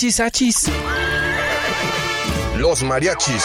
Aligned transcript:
Achis, 0.00 0.18
achis. 0.18 0.70
Los 2.56 2.82
mariachis. 2.82 3.44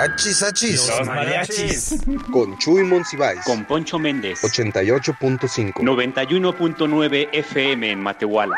Achis, 0.00 0.42
achis. 0.42 0.90
mariachis. 1.04 2.00
Con 2.32 2.56
Chuy 2.56 2.84
Monsiváis. 2.84 3.40
Con 3.44 3.66
Poncho 3.66 3.98
Méndez. 3.98 4.42
88.5. 4.42 5.74
91.9 5.74 7.28
FM 7.30 7.90
en 7.90 8.00
Matehuala. 8.00 8.56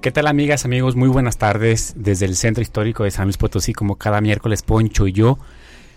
¿Qué 0.00 0.10
tal 0.12 0.26
amigas, 0.26 0.64
amigos? 0.64 0.96
Muy 0.96 1.10
buenas 1.10 1.36
tardes 1.36 1.92
desde 1.94 2.24
el 2.24 2.36
Centro 2.36 2.62
Histórico 2.62 3.04
de 3.04 3.10
San 3.10 3.24
Luis 3.24 3.36
Potosí, 3.36 3.74
como 3.74 3.96
cada 3.96 4.22
miércoles 4.22 4.62
Poncho 4.62 5.06
y 5.06 5.12
yo 5.12 5.38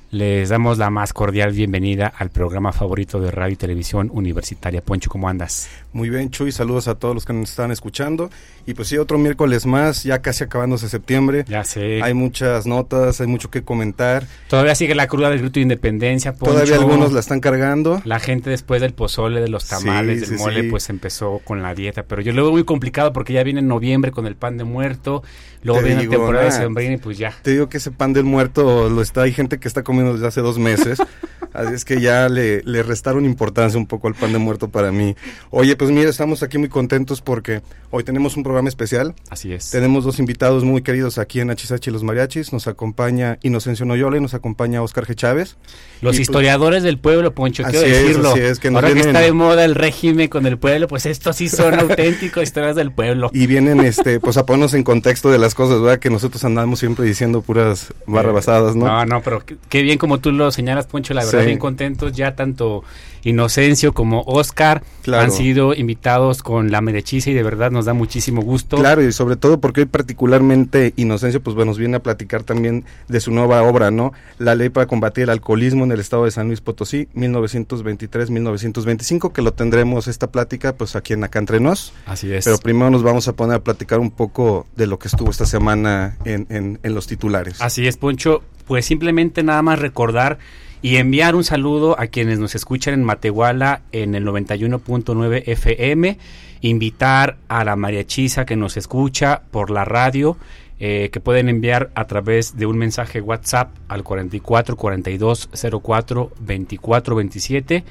les 0.09 0.47
damos 0.47 0.77
la 0.77 0.89
más 0.89 1.11
cordial 1.11 1.52
bienvenida 1.52 2.07
al 2.07 2.29
programa 2.29 2.71
favorito 2.71 3.20
de 3.20 3.29
radio 3.29 3.53
y 3.53 3.57
televisión 3.57 4.09
universitaria. 4.13 4.81
Poncho, 4.81 5.09
¿cómo 5.09 5.27
andas? 5.27 5.70
Muy 5.91 6.09
bien, 6.09 6.30
Chuy, 6.31 6.52
saludos 6.53 6.88
a 6.88 6.95
todos 6.95 7.13
los 7.13 7.25
que 7.25 7.33
nos 7.33 7.49
están 7.49 7.71
escuchando. 7.71 8.30
Y 8.66 8.73
pues 8.73 8.88
sí, 8.88 8.97
otro 8.97 9.17
miércoles 9.17 9.66
más, 9.66 10.03
ya 10.03 10.22
casi 10.22 10.45
acabándose 10.45 10.88
septiembre. 10.88 11.44
Ya 11.47 11.63
sé. 11.66 12.02
Hay 12.03 12.13
muchas 12.13 12.66
notas, 12.66 13.19
hay 13.19 13.28
mucho 13.28 13.50
que 13.50 13.63
comentar. 13.63 14.25
Todavía 14.50 14.75
sigue 14.75 14.95
la 14.95 15.08
cruda 15.08 15.30
del 15.30 15.39
grito 15.39 15.55
de 15.55 15.61
independencia, 15.61 16.33
Poncho. 16.33 16.53
Todavía 16.53 16.75
algunos 16.75 17.11
la 17.11 17.19
están 17.19 17.39
cargando. 17.41 18.02
La 18.05 18.19
gente 18.19 18.50
después 18.50 18.81
del 18.81 18.94
pozole, 18.94 19.41
de 19.41 19.50
los 19.50 19.67
tamales, 19.67 20.22
Sí, 20.22 20.30
del 20.30 20.38
sí, 20.39 20.44
mole, 20.44 20.61
sí. 20.61 20.69
pues 20.69 20.89
empezó 20.89 21.39
con 21.44 21.61
la 21.61 21.75
dieta. 21.75 22.03
Pero 22.03 22.22
yo 22.22 22.31
lo 22.31 22.44
veo 22.44 22.52
muy 22.53 22.63
complicado 22.63 23.11
porque 23.11 23.33
ya 23.33 23.44
viene 23.44 23.61
noviembre 23.61 24.11
con 24.11 24.25
el 24.25 24.35
pan 24.35 24.58
de 24.58 24.63
muerto, 24.63 25.23
luego 25.63 25.80
Te 25.81 25.85
viene 25.88 26.03
la 26.05 26.09
temporada 26.09 26.45
de 26.45 26.52
sembrina 26.52 26.94
y 26.94 26.97
pues 26.97 27.17
ya. 27.17 27.33
Te 27.41 27.52
digo 27.52 27.67
que 27.69 27.78
ese 27.78 27.91
pan 27.91 28.13
del 28.13 28.23
muerto 28.25 28.89
lo 28.89 29.02
está, 29.02 29.23
hay 29.23 29.33
gente 29.33 29.59
que 29.59 29.67
está 29.67 29.83
comiendo 29.83 29.97
desde 30.14 30.28
hace 30.28 30.42
dos 30.42 30.58
meses. 30.58 31.00
Así 31.53 31.73
es 31.73 31.86
que 31.86 32.00
ya 32.02 32.30
le, 32.30 32.62
le 32.64 32.84
restaron 32.84 33.26
importancia 33.26 33.78
un 33.80 33.88
poco 33.88 34.08
al 34.08 34.14
pan 34.16 34.34
de 34.34 34.40
muerto 34.40 34.70
para 34.70 34.92
mí. 34.92 35.16
Oye, 35.50 35.76
pues 35.76 35.90
mira, 35.92 36.09
estamos 36.09 36.44
aquí 36.44 36.58
muy 36.58 36.70
contentos 36.70 37.22
porque 37.22 37.62
hoy 37.92 38.03
tenemos 38.03 38.38
un 38.38 38.44
programa 38.44 38.70
especial. 38.70 39.16
Así 39.30 39.53
es. 39.53 39.70
Tenemos 39.72 40.03
dos 40.03 40.20
invitados 40.20 40.64
muy 40.64 40.81
queridos 40.81 41.18
aquí 41.18 41.40
en 41.40 41.50
Achisachi 41.50 41.90
Los 41.92 42.03
Mariachis. 42.03 42.53
Nos 42.53 42.68
acompaña 42.68 43.40
Inocencio 43.42 43.86
Noyola 43.86 44.18
y 44.18 44.22
nos 44.22 44.34
acompaña 44.34 44.81
Oscar 44.81 45.06
G. 45.06 45.16
Chávez. 45.16 45.58
Los 46.02 46.16
Y, 46.16 46.18
pues, 46.18 46.20
historiadores 46.20 46.84
del 46.84 47.00
pueblo, 47.00 47.34
Poncho, 47.34 47.64
Así 47.66 47.72
quiero 47.78 47.88
es, 47.88 48.03
decirlo. 48.03 48.31
así 48.31 48.40
es, 48.42 48.59
que 48.59 48.68
Ahora 48.68 48.94
que 48.94 49.00
está 49.00 49.20
de 49.22 49.31
moda 49.31 49.66
el 49.66 49.73
régimen 49.75 50.28
con 50.28 50.45
el 50.45 50.58
pueblo, 50.58 50.88
pues 50.88 51.06
estos 51.06 51.36
sí 51.36 51.50
son 51.50 51.73
auténticos 51.80 52.44
historias 52.44 52.75
del 52.75 52.92
pueblo. 52.92 53.31
Y 53.34 53.48
vienen 53.48 53.80
este, 53.81 54.20
pues 54.20 54.38
a 54.38 54.45
ponernos 54.45 54.73
en 54.75 54.84
contexto 54.84 55.31
de 55.31 55.40
las 55.40 55.56
cosas, 55.56 55.81
¿verdad? 55.81 56.00
Que 56.00 56.09
nosotros 56.09 56.44
andamos 56.44 56.80
siempre 56.80 57.06
diciendo 57.06 57.42
puras 57.42 57.94
barrabasadas, 58.06 58.75
¿no? 58.75 58.86
No, 58.86 59.06
no, 59.06 59.22
pero 59.22 59.45
qué, 59.45 59.58
qué 59.70 59.81
bien 59.81 59.98
como 59.98 60.20
tú 60.20 60.31
lo 60.31 60.52
señalas, 60.52 60.86
Poncho, 60.88 61.14
la 61.14 61.23
verdad, 61.25 61.36
Sí. 61.36 61.36
Bien 61.45 61.59
contentos. 61.59 62.13
Ya 62.13 62.35
tanto 62.35 62.83
Inocencio 63.23 63.93
como 63.93 64.21
Oscar 64.21 64.83
Claro. 65.02 65.23
han 65.23 65.31
sido 65.31 65.73
invitados 65.73 66.44
con 66.44 66.71
la 66.71 66.81
merechiza 66.81 67.29
y 67.29 67.33
de 67.33 67.44
verdad 67.44 67.71
nos 67.71 67.85
da 67.85 67.94
muchísimo 67.94 68.41
gusto. 68.41 68.77
Claro, 68.77 69.02
y 69.03 69.11
sobre 69.11 69.35
todo 69.35 69.59
porque 69.59 69.81
hoy 69.81 69.85
particularmente 69.88 70.94
Inocencio 70.97 71.41
pues 71.41 71.55
bueno, 71.55 71.71
nos 71.71 71.77
viene 71.77 71.97
a 71.97 71.99
platicar 72.02 72.44
también 72.44 72.85
de 73.07 73.19
su 73.19 73.31
nueva 73.31 73.63
obra, 73.63 73.91
¿no? 73.91 74.13
La 74.38 74.56
ley 74.56 74.69
para 74.69 74.85
combatir 74.88 75.23
el 75.25 75.29
alcoholismo 75.31 75.84
en 75.84 75.91
el 75.91 76.00
estado 76.00 76.25
de 76.25 76.31
San 76.31 76.47
Luis 76.47 76.62
Potosí, 76.62 77.07
1923-1925, 77.16 79.31
que 79.31 79.41
lo 79.41 79.53
tendremos 79.53 80.07
esta 80.07 80.28
plática 80.31 80.75
pues 80.75 80.95
aquí 80.95 81.13
en 81.13 81.23
Acá 81.23 81.39
Entre 81.39 81.59
Nos. 81.59 81.94
Así 82.06 82.31
es. 82.31 82.45
Pero 82.45 82.57
primero 82.57 82.89
nos 82.89 83.03
vamos 83.03 83.28
a 83.28 83.33
poner 83.33 83.56
a 83.57 83.63
platicar 83.63 84.00
un 84.00 84.12
poco 84.12 84.67
de 84.75 84.88
lo 84.88 85.00
que 85.00 85.07
estuvo 85.07 85.29
esta 85.31 85.45
semana 85.45 86.17
en, 86.25 86.45
en- 86.50 86.79
en 86.83 86.94
los 86.95 87.07
titulares. 87.07 87.62
Así 87.62 87.88
es, 87.88 87.97
Poncho. 87.97 88.41
Pues 88.67 88.85
simplemente 88.85 89.44
nada 89.44 89.62
más 89.62 89.79
recordar 89.79 90.38
y 90.81 90.97
enviar 90.97 91.35
un 91.35 91.43
saludo 91.43 91.99
a 91.99 92.07
quienes 92.07 92.39
nos 92.39 92.55
escuchan 92.55 92.93
en 92.93 93.03
Matehuala 93.03 93.81
en 93.91 94.15
el 94.15 94.25
91.9 94.25 95.43
FM. 95.45 96.17
Invitar 96.61 97.38
a 97.47 97.63
la 97.63 97.75
mariachisa 97.75 98.45
que 98.45 98.55
nos 98.55 98.77
escucha 98.77 99.41
por 99.51 99.69
la 99.69 99.85
radio, 99.85 100.38
eh, 100.79 101.09
que 101.11 101.19
pueden 101.19 101.49
enviar 101.49 101.91
a 101.95 102.05
través 102.05 102.57
de 102.57 102.65
un 102.65 102.77
mensaje 102.77 103.21
WhatsApp 103.21 103.75
al 103.88 104.03
44 104.03 104.75
42 104.75 105.49
04 105.81 106.31
24 106.39 107.15
27 107.15 107.83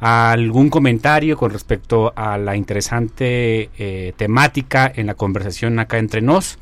algún 0.00 0.70
comentario 0.70 1.36
con 1.36 1.50
respecto 1.50 2.12
a 2.16 2.38
la 2.38 2.56
interesante 2.56 3.68
eh, 3.78 4.14
temática 4.16 4.90
en 4.94 5.06
la 5.06 5.14
conversación 5.14 5.78
acá 5.78 5.98
entre 5.98 6.22
nos. 6.22 6.58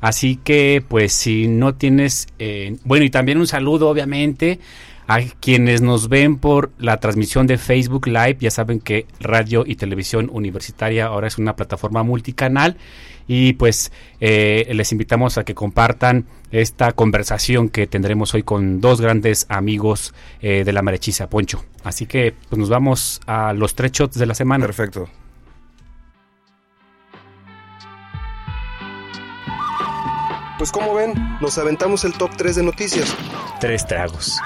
Así 0.00 0.36
que, 0.36 0.84
pues, 0.86 1.12
si 1.12 1.48
no 1.48 1.74
tienes, 1.74 2.26
eh, 2.38 2.76
bueno, 2.84 3.04
y 3.04 3.10
también 3.10 3.38
un 3.38 3.46
saludo, 3.46 3.88
obviamente, 3.88 4.60
a 5.06 5.20
quienes 5.40 5.82
nos 5.82 6.08
ven 6.08 6.36
por 6.38 6.72
la 6.78 6.98
transmisión 6.98 7.46
de 7.46 7.58
Facebook 7.58 8.06
Live. 8.06 8.38
Ya 8.40 8.50
saben 8.50 8.80
que 8.80 9.06
radio 9.20 9.64
y 9.66 9.76
televisión 9.76 10.30
universitaria 10.32 11.06
ahora 11.06 11.28
es 11.28 11.38
una 11.38 11.56
plataforma 11.56 12.02
multicanal. 12.02 12.76
Y 13.26 13.54
pues 13.54 13.90
eh, 14.20 14.70
les 14.74 14.92
invitamos 14.92 15.38
a 15.38 15.44
que 15.44 15.54
compartan 15.54 16.26
esta 16.50 16.92
conversación 16.92 17.70
que 17.70 17.86
tendremos 17.86 18.34
hoy 18.34 18.42
con 18.42 18.80
dos 18.80 19.00
grandes 19.00 19.46
amigos 19.48 20.14
eh, 20.42 20.62
de 20.64 20.72
la 20.72 20.82
Marechiza, 20.82 21.30
Poncho. 21.30 21.64
Así 21.84 22.06
que 22.06 22.34
pues 22.48 22.58
nos 22.58 22.68
vamos 22.68 23.20
a 23.26 23.54
los 23.54 23.74
tres 23.74 23.92
shots 23.92 24.18
de 24.18 24.26
la 24.26 24.34
semana. 24.34 24.66
Perfecto. 24.66 25.08
Pues 30.58 30.70
como 30.70 30.94
ven, 30.94 31.12
nos 31.40 31.58
aventamos 31.58 32.04
el 32.04 32.12
top 32.14 32.30
3 32.36 32.56
de 32.56 32.62
noticias. 32.62 33.14
Tres 33.60 33.86
tragos. 33.86 34.38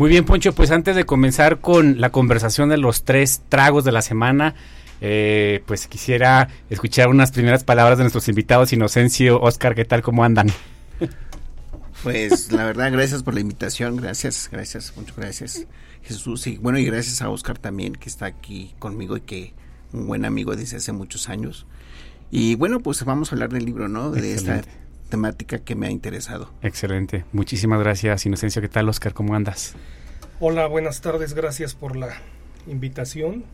Muy 0.00 0.08
bien, 0.08 0.24
Poncho, 0.24 0.54
pues 0.54 0.70
antes 0.70 0.96
de 0.96 1.04
comenzar 1.04 1.60
con 1.60 2.00
la 2.00 2.08
conversación 2.08 2.70
de 2.70 2.78
los 2.78 3.04
tres 3.04 3.42
tragos 3.50 3.84
de 3.84 3.92
la 3.92 4.00
semana, 4.00 4.54
eh, 5.02 5.62
pues 5.66 5.88
quisiera 5.88 6.48
escuchar 6.70 7.08
unas 7.08 7.32
primeras 7.32 7.64
palabras 7.64 7.98
de 7.98 8.04
nuestros 8.04 8.26
invitados, 8.30 8.72
Inocencio, 8.72 9.38
Oscar, 9.42 9.74
¿qué 9.74 9.84
tal? 9.84 10.00
¿Cómo 10.00 10.24
andan? 10.24 10.46
Pues 12.02 12.50
la 12.50 12.64
verdad, 12.64 12.90
gracias 12.90 13.22
por 13.22 13.34
la 13.34 13.40
invitación, 13.40 13.98
gracias, 13.98 14.48
gracias, 14.50 14.94
muchas 14.96 15.16
gracias 15.16 15.66
Jesús 16.02 16.46
y 16.46 16.56
bueno 16.56 16.78
y 16.78 16.86
gracias 16.86 17.20
a 17.20 17.28
Oscar 17.28 17.58
también 17.58 17.92
que 17.92 18.08
está 18.08 18.24
aquí 18.24 18.74
conmigo 18.78 19.18
y 19.18 19.20
que 19.20 19.52
un 19.92 20.06
buen 20.06 20.24
amigo 20.24 20.56
desde 20.56 20.78
hace 20.78 20.92
muchos 20.92 21.28
años. 21.28 21.66
Y 22.30 22.54
bueno, 22.54 22.80
pues 22.80 23.04
vamos 23.04 23.30
a 23.30 23.34
hablar 23.34 23.50
del 23.50 23.66
libro, 23.66 23.86
¿no? 23.88 24.12
De 24.12 24.32
esta. 24.32 24.62
Temática 25.10 25.58
que 25.58 25.74
me 25.74 25.88
ha 25.88 25.90
interesado. 25.90 26.50
Excelente, 26.62 27.24
muchísimas 27.32 27.80
gracias, 27.80 28.24
Inocencio, 28.24 28.62
¿qué 28.62 28.68
tal, 28.68 28.88
Oscar? 28.88 29.12
¿Cómo 29.12 29.34
andas? 29.34 29.74
Hola, 30.40 30.66
buenas 30.66 31.02
tardes, 31.02 31.34
gracias 31.34 31.74
por 31.74 31.96
la 31.96 32.08
invitación. 32.66 33.44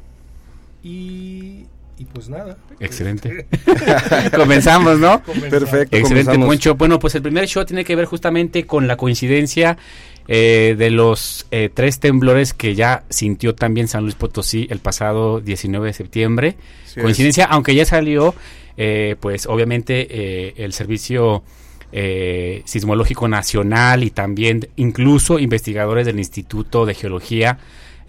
Y, 0.84 1.64
y 1.98 2.04
pues 2.12 2.28
nada. 2.28 2.58
Excelente. 2.78 3.46
Comenzamos, 4.36 4.98
¿no? 4.98 5.20
Comenzamos. 5.24 5.50
Perfecto. 5.50 5.96
Excelente, 5.96 6.26
comenzamos. 6.26 6.46
Poncho. 6.46 6.74
Bueno, 6.76 6.98
pues 7.00 7.16
el 7.16 7.22
primer 7.22 7.46
show 7.48 7.64
tiene 7.64 7.84
que 7.84 7.96
ver 7.96 8.04
justamente 8.04 8.66
con 8.66 8.86
la 8.86 8.96
coincidencia 8.96 9.78
eh, 10.28 10.74
de 10.76 10.90
los 10.90 11.46
eh, 11.50 11.70
tres 11.72 11.98
temblores 11.98 12.52
que 12.52 12.74
ya 12.74 13.04
sintió 13.08 13.54
también 13.54 13.88
San 13.88 14.02
Luis 14.02 14.14
Potosí 14.14 14.66
el 14.70 14.78
pasado 14.78 15.40
19 15.40 15.86
de 15.86 15.92
septiembre. 15.92 16.56
Sí, 16.84 17.00
coincidencia, 17.00 17.46
aunque 17.46 17.74
ya 17.74 17.84
salió, 17.84 18.34
eh, 18.76 19.16
pues 19.20 19.46
obviamente 19.46 20.06
eh, 20.10 20.54
el 20.58 20.72
servicio 20.72 21.42
eh, 21.92 22.62
sismológico 22.64 23.28
nacional 23.28 24.04
y 24.04 24.10
también 24.10 24.68
incluso 24.76 25.38
investigadores 25.38 26.06
del 26.06 26.18
Instituto 26.18 26.84
de 26.84 26.94
Geología 26.94 27.58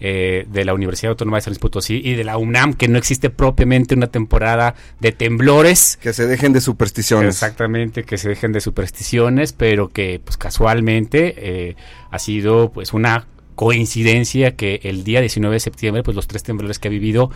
eh, 0.00 0.46
de 0.48 0.64
la 0.64 0.74
Universidad 0.74 1.10
Autónoma 1.10 1.38
de 1.38 1.40
San 1.40 1.50
Luis 1.52 1.58
Potosí 1.58 2.00
y 2.04 2.14
de 2.14 2.22
la 2.22 2.36
UNAM, 2.38 2.74
que 2.74 2.86
no 2.86 2.98
existe 2.98 3.30
propiamente 3.30 3.96
una 3.96 4.06
temporada 4.06 4.76
de 5.00 5.10
temblores. 5.10 5.98
Que 6.00 6.12
se 6.12 6.28
dejen 6.28 6.52
de 6.52 6.60
supersticiones. 6.60 7.34
Exactamente, 7.34 8.04
que 8.04 8.16
se 8.16 8.28
dejen 8.28 8.52
de 8.52 8.60
supersticiones, 8.60 9.52
pero 9.52 9.88
que 9.88 10.20
pues 10.24 10.36
casualmente 10.36 11.34
eh, 11.38 11.76
ha 12.12 12.18
sido 12.20 12.70
pues 12.70 12.92
una 12.92 13.26
coincidencia 13.58 14.54
que 14.54 14.78
el 14.84 15.02
día 15.02 15.20
19 15.20 15.56
de 15.56 15.58
septiembre, 15.58 16.04
pues 16.04 16.14
los 16.14 16.28
tres 16.28 16.44
temblores 16.44 16.78
que 16.78 16.86
ha 16.86 16.90
vivido 16.92 17.32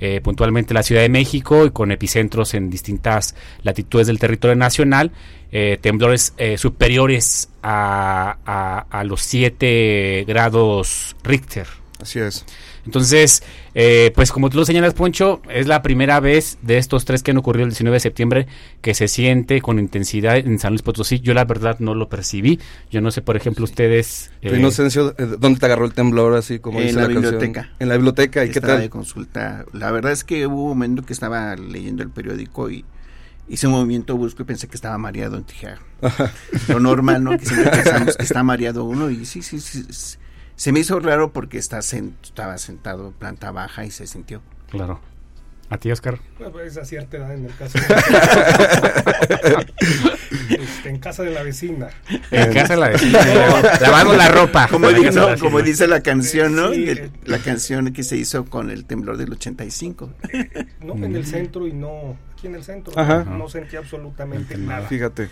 eh, 0.00 0.22
puntualmente 0.22 0.72
la 0.72 0.82
Ciudad 0.82 1.02
de 1.02 1.10
México 1.10 1.66
y 1.66 1.70
con 1.70 1.92
epicentros 1.92 2.54
en 2.54 2.70
distintas 2.70 3.34
latitudes 3.62 4.06
del 4.06 4.18
territorio 4.18 4.56
nacional, 4.56 5.12
eh, 5.52 5.76
temblores 5.78 6.32
eh, 6.38 6.56
superiores 6.56 7.50
a, 7.62 8.86
a, 8.90 9.04
los 9.04 9.20
7 9.20 10.24
grados 10.26 11.14
Richter. 11.22 11.66
Así 12.00 12.20
es. 12.20 12.46
Entonces, 12.86 13.42
eh, 13.74 14.12
pues 14.14 14.32
como 14.32 14.48
tú 14.48 14.58
lo 14.58 14.64
señalas, 14.64 14.94
Poncho, 14.94 15.42
es 15.50 15.66
la 15.66 15.82
primera 15.82 16.20
vez 16.20 16.56
de 16.62 16.78
estos 16.78 17.04
tres 17.04 17.22
que 17.22 17.32
han 17.32 17.36
ocurrido 17.36 17.64
el 17.64 17.70
19 17.70 17.96
de 17.96 18.00
septiembre 18.00 18.46
que 18.80 18.94
se 18.94 19.08
siente 19.08 19.60
con 19.60 19.78
intensidad 19.78 20.36
en 20.36 20.58
San 20.58 20.70
Luis 20.70 20.82
Potosí. 20.82 21.20
Yo 21.20 21.34
la 21.34 21.44
verdad 21.44 21.78
no 21.80 21.94
lo 21.94 22.08
percibí. 22.08 22.60
Yo 22.90 23.00
no 23.00 23.10
sé, 23.10 23.22
por 23.22 23.36
ejemplo, 23.36 23.64
ustedes... 23.64 24.30
Tu 24.40 24.48
eh, 24.48 24.58
inocencio, 24.58 25.14
eh, 25.18 25.36
¿dónde 25.38 25.58
te 25.58 25.66
agarró 25.66 25.84
el 25.84 25.92
temblor 25.92 26.34
así 26.34 26.60
como 26.60 26.78
En 26.78 26.86
dice 26.86 27.00
la 27.00 27.08
biblioteca. 27.08 27.70
En 27.80 27.88
la 27.88 27.96
biblioteca, 27.96 28.44
¿y 28.44 28.50
qué 28.50 28.60
Estaba 28.60 28.74
de 28.74 28.80
tal? 28.82 28.90
consulta. 28.90 29.64
La 29.72 29.90
verdad 29.90 30.12
es 30.12 30.22
que 30.22 30.46
hubo 30.46 30.62
un 30.62 30.68
momento 30.68 31.02
que 31.02 31.12
estaba 31.12 31.56
leyendo 31.56 32.04
el 32.04 32.10
periódico 32.10 32.70
y 32.70 32.84
hice 33.48 33.66
un 33.66 33.72
movimiento 33.72 34.16
brusco 34.16 34.42
y 34.42 34.46
pensé 34.46 34.68
que 34.68 34.76
estaba 34.76 34.96
mareado. 34.96 35.40
Dije, 35.40 35.74
ah, 36.02 36.30
lo 36.68 36.78
normal, 36.78 37.24
¿no? 37.24 37.36
Que 37.36 37.46
siempre 37.46 37.70
pensamos 37.82 38.16
que 38.16 38.22
está 38.22 38.44
mareado 38.44 38.84
uno 38.84 39.10
y 39.10 39.26
sí, 39.26 39.42
sí, 39.42 39.58
sí. 39.58 39.84
sí. 39.90 40.18
Se 40.56 40.72
me 40.72 40.80
hizo 40.80 40.98
raro 41.00 41.32
porque 41.32 41.58
está 41.58 41.78
sen- 41.78 42.14
estaba 42.22 42.56
sentado 42.58 43.08
en 43.08 43.12
planta 43.12 43.50
baja 43.52 43.84
y 43.84 43.90
se 43.90 44.06
sintió. 44.06 44.42
Claro. 44.70 45.00
¿A 45.68 45.78
ti, 45.78 45.90
Oscar? 45.90 46.18
Bueno, 46.38 46.52
pues, 46.52 46.72
es 46.72 46.78
a 46.78 46.84
cierta 46.84 47.16
edad 47.16 47.34
en 47.34 47.44
el 47.46 47.54
caso. 47.56 47.78
Este, 50.48 50.88
en 50.90 50.98
casa 50.98 51.22
de 51.22 51.30
la 51.32 51.42
vecina. 51.42 51.88
En 52.30 52.52
casa 52.52 52.76
la 52.76 52.88
vecina. 52.90 53.18
Lavando 53.80 54.14
la 54.14 54.28
ropa. 54.28 54.68
Como, 54.68 54.88
di- 54.90 55.02
no, 55.10 55.26
de 55.26 55.32
la 55.32 55.36
como 55.36 55.60
dice 55.62 55.86
la 55.88 56.00
canción, 56.02 56.54
¿no? 56.54 56.72
Sí, 56.72 56.88
El- 56.88 56.98
eh. 56.98 57.10
la 57.24 57.38
canción 57.38 57.92
que 57.92 58.02
se 58.04 58.16
hizo 58.16 58.44
con 58.44 58.70
el 58.70 58.84
temblor 58.84 59.16
del 59.16 59.32
85. 59.32 60.12
No, 60.82 60.94
en 60.94 61.16
el 61.16 61.26
centro 61.26 61.66
y 61.66 61.72
no 61.72 62.16
aquí 62.32 62.46
en 62.46 62.54
el 62.54 62.64
centro. 62.64 62.92
Ajá. 62.98 63.24
No 63.24 63.48
sentí 63.48 63.76
absolutamente 63.76 64.56
nada. 64.56 64.86
Fíjate. 64.86 65.28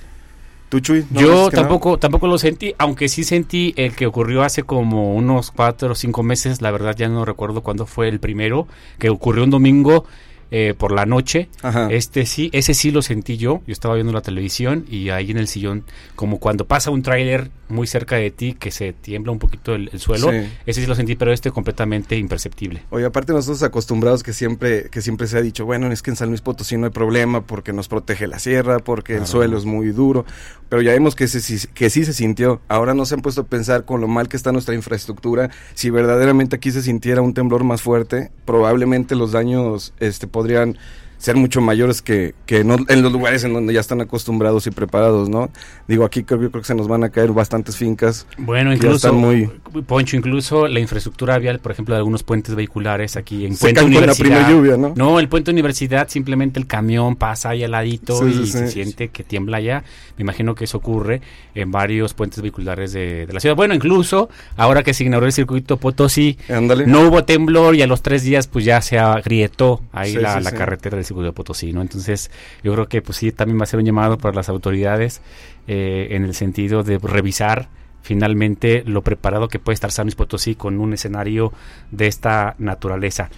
¿Tú, 0.74 0.80
Chuy? 0.80 1.06
¿No 1.08 1.20
Yo 1.20 1.28
no? 1.28 1.50
tampoco, 1.50 1.98
tampoco 2.00 2.26
lo 2.26 2.36
sentí, 2.36 2.74
aunque 2.78 3.08
sí 3.08 3.22
sentí 3.22 3.74
el 3.76 3.94
que 3.94 4.06
ocurrió 4.06 4.42
hace 4.42 4.64
como 4.64 5.14
unos 5.14 5.52
cuatro 5.52 5.92
o 5.92 5.94
cinco 5.94 6.24
meses, 6.24 6.62
la 6.62 6.72
verdad 6.72 6.96
ya 6.96 7.08
no 7.08 7.24
recuerdo 7.24 7.60
cuándo 7.60 7.86
fue 7.86 8.08
el 8.08 8.18
primero, 8.18 8.66
que 8.98 9.08
ocurrió 9.08 9.44
un 9.44 9.50
domingo 9.50 10.04
eh, 10.50 10.74
por 10.76 10.92
la 10.92 11.06
noche. 11.06 11.48
Ajá. 11.62 11.88
Este 11.90 12.26
sí, 12.26 12.50
ese 12.52 12.74
sí 12.74 12.90
lo 12.90 13.02
sentí 13.02 13.36
yo, 13.36 13.62
yo 13.66 13.72
estaba 13.72 13.94
viendo 13.94 14.12
la 14.12 14.20
televisión 14.20 14.84
y 14.90 15.08
ahí 15.10 15.30
en 15.30 15.38
el 15.38 15.48
sillón, 15.48 15.84
como 16.16 16.38
cuando 16.38 16.66
pasa 16.66 16.90
un 16.90 17.02
tráiler 17.02 17.50
muy 17.68 17.86
cerca 17.86 18.16
de 18.16 18.30
ti 18.30 18.54
que 18.58 18.70
se 18.70 18.92
tiembla 18.92 19.32
un 19.32 19.38
poquito 19.38 19.74
el, 19.74 19.88
el 19.92 19.98
suelo, 19.98 20.30
Sí. 20.30 20.36
ese 20.66 20.80
sí 20.82 20.86
lo 20.86 20.94
sentí, 20.94 21.16
pero 21.16 21.32
este 21.32 21.50
completamente 21.50 22.16
imperceptible. 22.16 22.82
Oye, 22.90 23.06
aparte 23.06 23.32
nosotros 23.32 23.62
acostumbrados 23.62 24.22
que 24.22 24.32
siempre, 24.32 24.88
que 24.90 25.00
siempre 25.00 25.26
se 25.26 25.38
ha 25.38 25.42
dicho, 25.42 25.64
bueno, 25.64 25.90
es 25.90 26.02
que 26.02 26.10
en 26.10 26.16
San 26.16 26.28
Luis 26.28 26.40
Potosí 26.42 26.76
no 26.76 26.86
hay 26.86 26.92
problema 26.92 27.40
porque 27.46 27.72
nos 27.72 27.88
protege 27.88 28.26
la 28.26 28.38
sierra, 28.38 28.78
porque 28.80 29.14
el 29.14 29.18
Claro. 29.20 29.32
suelo 29.32 29.58
es 29.58 29.64
muy 29.64 29.88
duro, 29.88 30.24
pero 30.68 30.82
ya 30.82 30.92
vemos 30.92 31.14
que, 31.14 31.26
se- 31.26 31.40
sí- 31.40 31.66
que 31.74 31.88
sí 31.90 32.04
se 32.04 32.12
sintió. 32.12 32.60
Ahora 32.68 32.92
no 32.94 33.06
se 33.06 33.14
han 33.14 33.22
puesto 33.22 33.40
a 33.40 33.44
pensar 33.46 33.84
con 33.86 34.00
lo 34.00 34.08
mal 34.08 34.28
que 34.28 34.36
está 34.36 34.52
nuestra 34.52 34.74
infraestructura, 34.74 35.50
si 35.74 35.88
verdaderamente 35.90 36.56
aquí 36.56 36.70
se 36.70 36.82
sintiera 36.82 37.22
un 37.22 37.32
temblor 37.34 37.64
más 37.64 37.80
fuerte, 37.82 38.30
probablemente 38.44 39.14
los 39.16 39.32
daños 39.32 39.94
este, 40.00 40.26
podrían 40.26 40.43
podrían 40.44 40.76
ser 41.24 41.36
mucho 41.36 41.62
mayores 41.62 42.02
que, 42.02 42.34
que 42.44 42.64
no, 42.64 42.76
en 42.86 43.00
los 43.02 43.10
lugares 43.10 43.44
en 43.44 43.54
donde 43.54 43.72
ya 43.72 43.80
están 43.80 44.02
acostumbrados 44.02 44.66
y 44.66 44.70
preparados, 44.70 45.30
¿no? 45.30 45.48
Digo, 45.88 46.04
aquí 46.04 46.22
creo, 46.22 46.42
yo 46.42 46.50
creo 46.50 46.60
que 46.60 46.66
se 46.68 46.74
nos 46.74 46.86
van 46.86 47.02
a 47.02 47.08
caer 47.08 47.32
bastantes 47.32 47.78
fincas. 47.78 48.26
Bueno, 48.36 48.74
incluso, 48.74 49.10
muy- 49.14 49.50
Poncho, 49.86 50.16
incluso 50.18 50.68
la 50.68 50.80
infraestructura 50.80 51.38
vial, 51.38 51.60
por 51.60 51.72
ejemplo, 51.72 51.94
de 51.94 52.00
algunos 52.00 52.22
puentes 52.22 52.54
vehiculares 52.54 53.16
aquí 53.16 53.46
en 53.46 53.54
Se 53.56 53.60
Puente 53.62 53.80
la 53.80 53.86
Universidad. 53.86 54.18
primera 54.18 54.50
lluvia, 54.50 54.76
¿no? 54.76 54.92
No, 54.96 55.18
el 55.18 55.28
puente 55.30 55.50
Universidad 55.50 56.08
simplemente 56.08 56.60
el 56.60 56.66
camión 56.66 57.16
pasa 57.16 57.48
ahí 57.48 57.64
al 57.64 57.70
ladito 57.70 58.18
Sí, 58.18 58.26
y 58.26 58.32
sí, 58.44 58.52
se 58.52 58.66
sí. 58.66 58.72
siente 58.74 59.08
que 59.08 59.24
tiembla 59.24 59.60
ya. 59.60 59.82
Me 60.18 60.22
imagino 60.22 60.54
que 60.54 60.64
eso 60.64 60.76
ocurre 60.76 61.22
en 61.54 61.70
varios 61.72 62.12
puentes 62.12 62.42
vehiculares 62.42 62.92
de, 62.92 63.24
de 63.26 63.32
la 63.32 63.40
ciudad. 63.40 63.56
Bueno, 63.56 63.72
incluso 63.74 64.28
ahora 64.58 64.82
que 64.82 64.92
se 64.92 65.04
inauguró 65.04 65.26
el 65.28 65.32
circuito 65.32 65.78
Potosí, 65.78 66.36
Ándale. 66.50 66.86
no 66.86 67.00
hubo 67.08 67.24
temblor 67.24 67.74
y 67.76 67.80
a 67.82 67.86
los 67.86 68.02
tres 68.02 68.22
días 68.24 68.46
pues 68.46 68.64
ya 68.66 68.82
se 68.82 68.98
agrietó 68.98 69.80
ahí 69.92 70.12
la, 70.14 70.38
la 70.40 70.52
carretera 70.52 70.96
del 70.96 71.04
circuito 71.04 71.13
de 71.22 71.32
Potosí, 71.32 71.72
¿no? 71.72 71.80
Entonces 71.82 72.30
yo 72.62 72.72
creo 72.74 72.86
que 72.88 73.02
pues 73.02 73.18
sí, 73.18 73.32
también 73.32 73.58
va 73.58 73.64
a 73.64 73.66
ser 73.66 73.78
un 73.80 73.86
llamado 73.86 74.18
para 74.18 74.34
las 74.34 74.48
autoridades 74.48 75.20
eh, 75.68 76.08
en 76.10 76.24
el 76.24 76.34
sentido 76.34 76.82
de 76.82 76.98
revisar 76.98 77.68
finalmente 78.02 78.82
lo 78.86 79.02
preparado 79.02 79.48
que 79.48 79.58
puede 79.58 79.74
estar 79.74 79.90
San 79.90 80.04
Luis 80.06 80.14
Potosí 80.14 80.54
con 80.54 80.78
un 80.78 80.92
escenario 80.92 81.52
de 81.90 82.06
esta 82.06 82.54
naturaleza. 82.58 83.30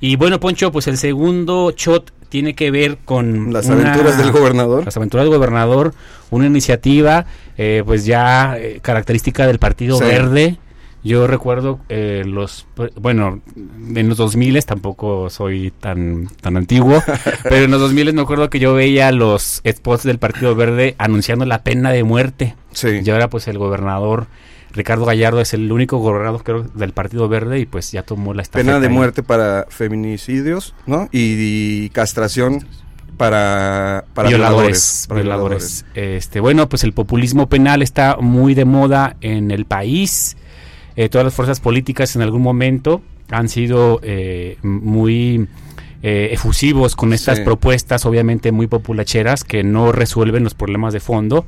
Y 0.00 0.16
bueno, 0.16 0.40
Poncho, 0.40 0.72
pues 0.72 0.86
el 0.86 0.96
segundo 0.96 1.72
shot 1.76 2.10
tiene 2.30 2.54
que 2.54 2.70
ver 2.70 2.98
con 3.04 3.52
Las 3.52 3.66
una- 3.66 3.82
aventuras 3.92 4.18
del 4.18 4.32
gobernador. 4.32 4.84
Las 4.84 4.96
aventuras 4.96 5.26
del 5.26 5.34
gobernador, 5.34 5.94
una 6.30 6.46
iniciativa 6.46 7.26
eh, 7.56 7.82
pues 7.86 8.04
ya 8.06 8.56
eh, 8.58 8.80
característica 8.82 9.46
del 9.46 9.58
Partido 9.58 9.98
Sí. 9.98 10.04
Verde. 10.04 10.56
Yo 11.04 11.26
recuerdo 11.26 11.80
eh, 11.90 12.22
los, 12.26 12.66
bueno, 12.96 13.42
en 13.94 14.08
los 14.08 14.16
2000 14.16 14.64
tampoco 14.64 15.28
soy 15.28 15.70
tan, 15.70 16.28
tan 16.40 16.56
antiguo, 16.56 17.02
pero 17.42 17.56
en 17.56 17.70
los 17.70 17.80
2000 17.80 18.14
me 18.14 18.22
acuerdo 18.22 18.48
que 18.48 18.58
yo 18.58 18.72
veía 18.72 19.12
los 19.12 19.62
spots 19.66 20.04
del 20.04 20.18
Partido 20.18 20.54
Verde 20.54 20.94
anunciando 20.96 21.44
la 21.44 21.62
pena 21.62 21.92
de 21.92 22.04
muerte. 22.04 22.56
Sí. 22.72 23.00
Y 23.04 23.10
ahora 23.10 23.28
pues 23.28 23.46
el 23.48 23.58
gobernador 23.58 24.26
Ricardo 24.72 25.04
Gallardo 25.04 25.40
es 25.40 25.54
el 25.54 25.70
único 25.70 25.98
gobernador 25.98 26.42
creo 26.42 26.62
del 26.62 26.92
Partido 26.92 27.28
Verde 27.28 27.60
y 27.60 27.66
pues 27.66 27.92
ya 27.92 28.02
tomó 28.02 28.34
la 28.34 28.42
estafeta 28.42 28.66
Pena 28.66 28.80
de 28.80 28.88
ahí. 28.88 28.92
muerte 28.92 29.22
para 29.22 29.66
feminicidios, 29.68 30.74
¿no? 30.86 31.08
Y, 31.12 31.84
y 31.84 31.90
castración 31.90 32.66
para, 33.16 34.04
para 34.14 34.28
violadores, 34.28 35.06
violadores. 35.06 35.06
para 35.08 35.20
violadores. 35.22 35.84
Este, 35.94 36.40
bueno, 36.40 36.68
pues 36.68 36.82
el 36.82 36.92
populismo 36.92 37.48
penal 37.48 37.82
está 37.82 38.16
muy 38.16 38.54
de 38.54 38.64
moda 38.64 39.16
en 39.20 39.50
el 39.50 39.64
país. 39.64 40.36
Eh, 40.96 41.08
todas 41.08 41.24
las 41.24 41.34
fuerzas 41.34 41.60
políticas 41.60 42.14
en 42.16 42.22
algún 42.22 42.42
momento 42.42 43.02
han 43.30 43.48
sido 43.48 44.00
eh, 44.02 44.58
muy 44.62 45.48
eh, 46.02 46.28
efusivos 46.32 46.96
con 46.96 47.12
estas 47.14 47.38
Sí. 47.38 47.44
propuestas, 47.44 48.04
obviamente 48.04 48.52
muy 48.52 48.66
populacheras, 48.66 49.42
que 49.44 49.64
no 49.64 49.90
resuelven 49.90 50.44
los 50.44 50.54
problemas 50.54 50.92
de 50.92 51.00
fondo. 51.00 51.46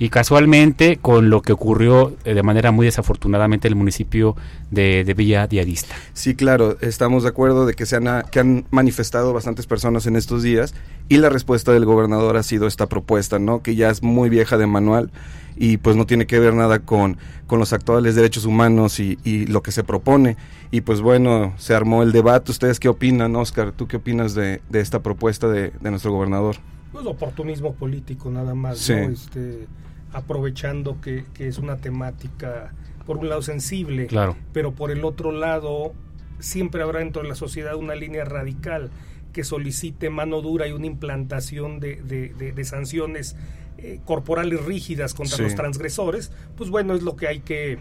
Y 0.00 0.10
casualmente, 0.10 0.96
con 0.96 1.28
lo 1.28 1.42
que 1.42 1.52
ocurrió 1.52 2.16
eh, 2.24 2.34
de 2.34 2.42
manera 2.44 2.70
muy 2.70 2.86
desafortunadamente 2.86 3.66
en 3.66 3.72
el 3.72 3.76
municipio 3.78 4.36
de, 4.70 5.02
de 5.04 5.14
Villa 5.14 5.46
Diarista. 5.48 5.94
Sí, 6.12 6.36
claro, 6.36 6.76
estamos 6.80 7.24
de 7.24 7.30
acuerdo 7.30 7.66
de 7.66 7.74
que, 7.74 7.84
se 7.84 7.96
han, 7.96 8.22
que 8.30 8.38
han 8.38 8.64
manifestado 8.70 9.32
bastantes 9.32 9.66
personas 9.66 10.06
en 10.06 10.14
estos 10.14 10.42
días 10.44 10.72
y 11.08 11.16
la 11.16 11.30
respuesta 11.30 11.72
del 11.72 11.84
gobernador 11.84 12.36
ha 12.36 12.44
sido 12.44 12.68
esta 12.68 12.86
propuesta, 12.86 13.40
¿no? 13.40 13.60
Que 13.62 13.74
ya 13.74 13.90
es 13.90 14.02
muy 14.02 14.28
vieja 14.28 14.56
de 14.56 14.68
manual 14.68 15.10
y 15.56 15.78
pues 15.78 15.96
no 15.96 16.06
tiene 16.06 16.26
que 16.28 16.38
ver 16.38 16.54
nada 16.54 16.78
con, 16.78 17.16
con 17.48 17.58
los 17.58 17.72
actuales 17.72 18.14
derechos 18.14 18.44
humanos 18.44 19.00
y, 19.00 19.18
y 19.24 19.46
lo 19.46 19.62
que 19.62 19.72
se 19.72 19.82
propone. 19.82 20.36
Y 20.70 20.82
pues 20.82 21.00
bueno, 21.00 21.54
se 21.56 21.74
armó 21.74 22.04
el 22.04 22.12
debate. 22.12 22.52
¿Ustedes 22.52 22.78
qué 22.78 22.88
opinan, 22.88 23.34
Oscar? 23.34 23.72
¿Tú 23.72 23.88
qué 23.88 23.96
opinas 23.96 24.34
de, 24.34 24.60
de 24.68 24.80
esta 24.80 25.00
propuesta 25.02 25.48
de, 25.48 25.72
de 25.80 25.90
nuestro 25.90 26.12
gobernador? 26.12 26.56
Pues 26.92 27.04
oportunismo 27.06 27.74
político 27.74 28.30
nada 28.30 28.54
más, 28.54 28.78
Sí. 28.78 28.92
¿no? 28.92 29.08
Este, 29.08 29.66
aprovechando 30.12 31.00
que, 31.00 31.24
que 31.34 31.48
es 31.48 31.58
una 31.58 31.76
temática, 31.76 32.72
por 33.06 33.18
un 33.18 33.28
lado 33.28 33.42
sensible, 33.42 34.06
Claro. 34.06 34.36
pero 34.52 34.72
por 34.72 34.90
el 34.90 35.04
otro 35.04 35.32
lado 35.32 35.92
siempre 36.38 36.82
habrá 36.82 37.00
dentro 37.00 37.22
de 37.22 37.28
la 37.28 37.34
sociedad 37.34 37.74
una 37.76 37.94
línea 37.94 38.24
radical 38.24 38.90
que 39.32 39.44
solicite 39.44 40.08
mano 40.10 40.40
dura 40.40 40.66
y 40.66 40.72
una 40.72 40.86
implantación 40.86 41.80
de, 41.80 41.96
de- 41.96 42.30
de- 42.34 42.52
de 42.52 42.64
sanciones 42.64 43.36
eh, 43.78 44.00
corporales 44.04 44.64
rígidas 44.64 45.14
contra 45.14 45.36
Sí. 45.36 45.42
los 45.44 45.54
transgresores, 45.54 46.32
pues 46.56 46.68
bueno, 46.70 46.94
es 46.94 47.02
lo 47.02 47.14
que 47.16 47.28
hay 47.28 47.40
que 47.40 47.78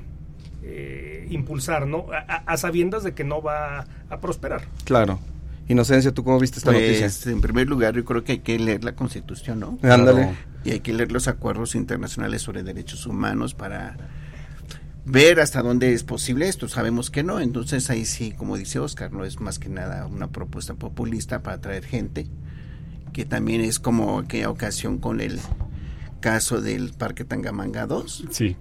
eh, 0.63 1.27
impulsar, 1.29 1.87
¿no? 1.87 2.07
A, 2.11 2.17
a- 2.19 2.43
a 2.45 2.57
sabiendas 2.57 3.03
de 3.03 3.13
que 3.13 3.23
no 3.23 3.41
va 3.41 3.85
a 4.09 4.19
prosperar. 4.19 4.63
Claro. 4.83 5.19
Inocencia, 5.69 6.13
¿tú 6.13 6.23
cómo 6.23 6.39
viste 6.39 6.59
esta 6.59 6.71
Pues, 6.71 7.01
noticia? 7.01 7.31
en 7.31 7.41
primer 7.41 7.67
lugar, 7.67 7.95
yo 7.95 8.05
creo 8.05 8.23
que 8.23 8.33
hay 8.33 8.39
que 8.39 8.57
leer 8.57 8.83
la 8.83 8.95
Constitución, 8.95 9.59
¿no? 9.59 9.77
Ándale. 9.83 10.29
Y 10.63 10.71
hay 10.71 10.79
que 10.79 10.93
leer 10.93 11.11
los 11.11 11.27
acuerdos 11.27 11.75
internacionales 11.75 12.41
sobre 12.41 12.63
derechos 12.63 13.05
humanos 13.05 13.53
para 13.53 13.97
ver 15.05 15.39
hasta 15.39 15.61
dónde 15.61 15.93
es 15.93 16.03
posible 16.03 16.47
esto. 16.47 16.67
Sabemos 16.67 17.09
que 17.09 17.23
no, 17.23 17.39
entonces 17.39 17.89
ahí 17.89 18.05
sí, 18.05 18.31
como 18.31 18.57
dice 18.57 18.79
Oscar, 18.79 19.11
no 19.11 19.23
es 19.25 19.39
más 19.39 19.59
que 19.59 19.69
nada 19.69 20.05
una 20.07 20.27
propuesta 20.29 20.73
populista 20.73 21.43
para 21.43 21.57
atraer 21.57 21.85
gente, 21.85 22.27
que 23.13 23.25
también 23.25 23.61
es 23.61 23.79
como 23.79 24.19
aquella 24.19 24.49
ocasión 24.49 24.97
con 24.99 25.21
el 25.21 25.39
caso 26.19 26.61
del 26.61 26.91
Parque 26.93 27.23
Tangamanga 27.25 27.87
2, 27.87 28.25
Sí. 28.31 28.55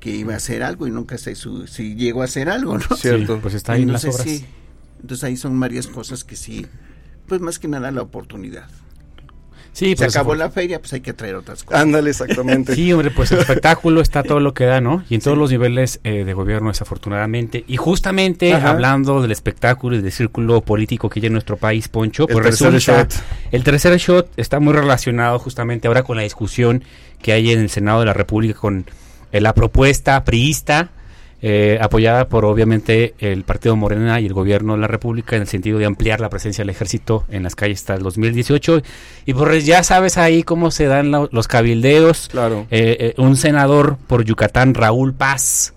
que 0.00 0.10
iba 0.14 0.34
a 0.34 0.36
hacer 0.36 0.62
algo 0.62 0.86
y 0.86 0.90
nunca 0.90 1.18
se 1.18 1.34
su, 1.34 1.66
si 1.66 1.94
llegó 1.94 2.22
a 2.22 2.24
hacer 2.26 2.48
algo, 2.48 2.78
¿no? 2.78 2.96
Cierto. 2.96 3.38
pues 3.40 3.54
está 3.54 3.72
ahí 3.74 3.82
en 3.82 3.92
las 3.92 4.04
obras. 4.04 4.22
sí. 4.22 4.44
Entonces 5.00 5.24
ahí 5.24 5.36
son 5.36 5.58
varias 5.58 5.86
cosas 5.86 6.24
que 6.24 6.36
sí, 6.36 6.66
pues 7.26 7.40
más 7.40 7.58
que 7.58 7.68
nada 7.68 7.90
la 7.90 8.02
oportunidad. 8.02 8.68
Sí, 9.72 9.90
Se 9.90 9.96
pues, 9.96 10.16
acabó 10.16 10.34
la 10.34 10.50
feria, 10.50 10.80
pues 10.80 10.92
hay 10.94 11.00
que 11.00 11.12
traer 11.12 11.36
otras 11.36 11.62
cosas. 11.62 11.82
Ándale, 11.82 12.10
exactamente. 12.10 12.74
Sí, 12.74 12.92
hombre, 12.92 13.12
pues 13.12 13.30
el 13.30 13.38
espectáculo 13.40 14.00
está 14.00 14.24
todo 14.24 14.40
lo 14.40 14.52
que 14.52 14.64
da, 14.64 14.80
¿no? 14.80 15.04
Y 15.08 15.14
en 15.14 15.20
todos 15.20 15.38
los 15.38 15.48
niveles 15.52 16.00
eh, 16.02 16.24
de 16.24 16.34
gobierno, 16.34 16.70
desafortunadamente. 16.70 17.64
Y 17.68 17.76
justamente 17.76 18.52
Ajá. 18.52 18.70
hablando 18.70 19.22
del 19.22 19.30
espectáculo 19.30 19.96
y 19.96 20.00
del 20.02 20.10
círculo 20.10 20.60
político 20.62 21.08
que 21.08 21.20
hay 21.20 21.26
en 21.26 21.34
nuestro 21.34 21.56
país, 21.56 21.86
Poncho, 21.86 22.26
El 22.28 22.34
pues 22.34 22.46
tercer 22.46 22.72
resulta- 22.72 23.02
shot. 23.14 23.24
El 23.52 23.62
tercer 23.62 23.96
shot 23.98 24.28
está 24.36 24.58
muy 24.58 24.72
relacionado 24.72 25.38
justamente 25.38 25.86
ahora 25.86 26.02
con 26.02 26.16
la 26.16 26.24
discusión 26.24 26.82
que 27.22 27.32
hay 27.32 27.52
en 27.52 27.60
el 27.60 27.70
Senado 27.70 28.00
de 28.00 28.06
la 28.06 28.12
República 28.12 28.58
con 28.58 28.86
eh, 29.30 29.40
la 29.40 29.54
propuesta 29.54 30.24
priista. 30.24 30.90
Eh, 31.42 31.78
apoyada 31.80 32.28
por 32.28 32.44
obviamente 32.44 33.14
el 33.18 33.44
Partido 33.44 33.74
Morena 33.76 34.20
y 34.20 34.26
el 34.26 34.34
gobierno 34.34 34.74
de 34.74 34.80
la 34.80 34.86
República 34.86 35.36
en 35.36 35.42
el 35.42 35.48
sentido 35.48 35.78
de 35.78 35.86
ampliar 35.86 36.20
la 36.20 36.28
presencia 36.28 36.62
del 36.62 36.70
ejército 36.70 37.24
en 37.30 37.42
las 37.44 37.54
calles 37.54 37.80
hasta 37.80 37.94
el 37.94 38.02
2018 38.02 38.82
y 39.26 39.32
pues 39.34 39.64
ya 39.64 39.82
sabes 39.82 40.18
ahí 40.18 40.42
cómo 40.42 40.70
se 40.70 40.84
dan 40.86 41.10
los 41.10 41.48
cabildeos 41.48 42.28
Claro. 42.30 42.66
eh, 42.70 42.96
eh, 43.00 43.14
un 43.16 43.36
senador 43.36 43.96
por 44.06 44.24
Yucatán, 44.24 44.74
Raúl 44.74 45.14
Paz, 45.14 45.72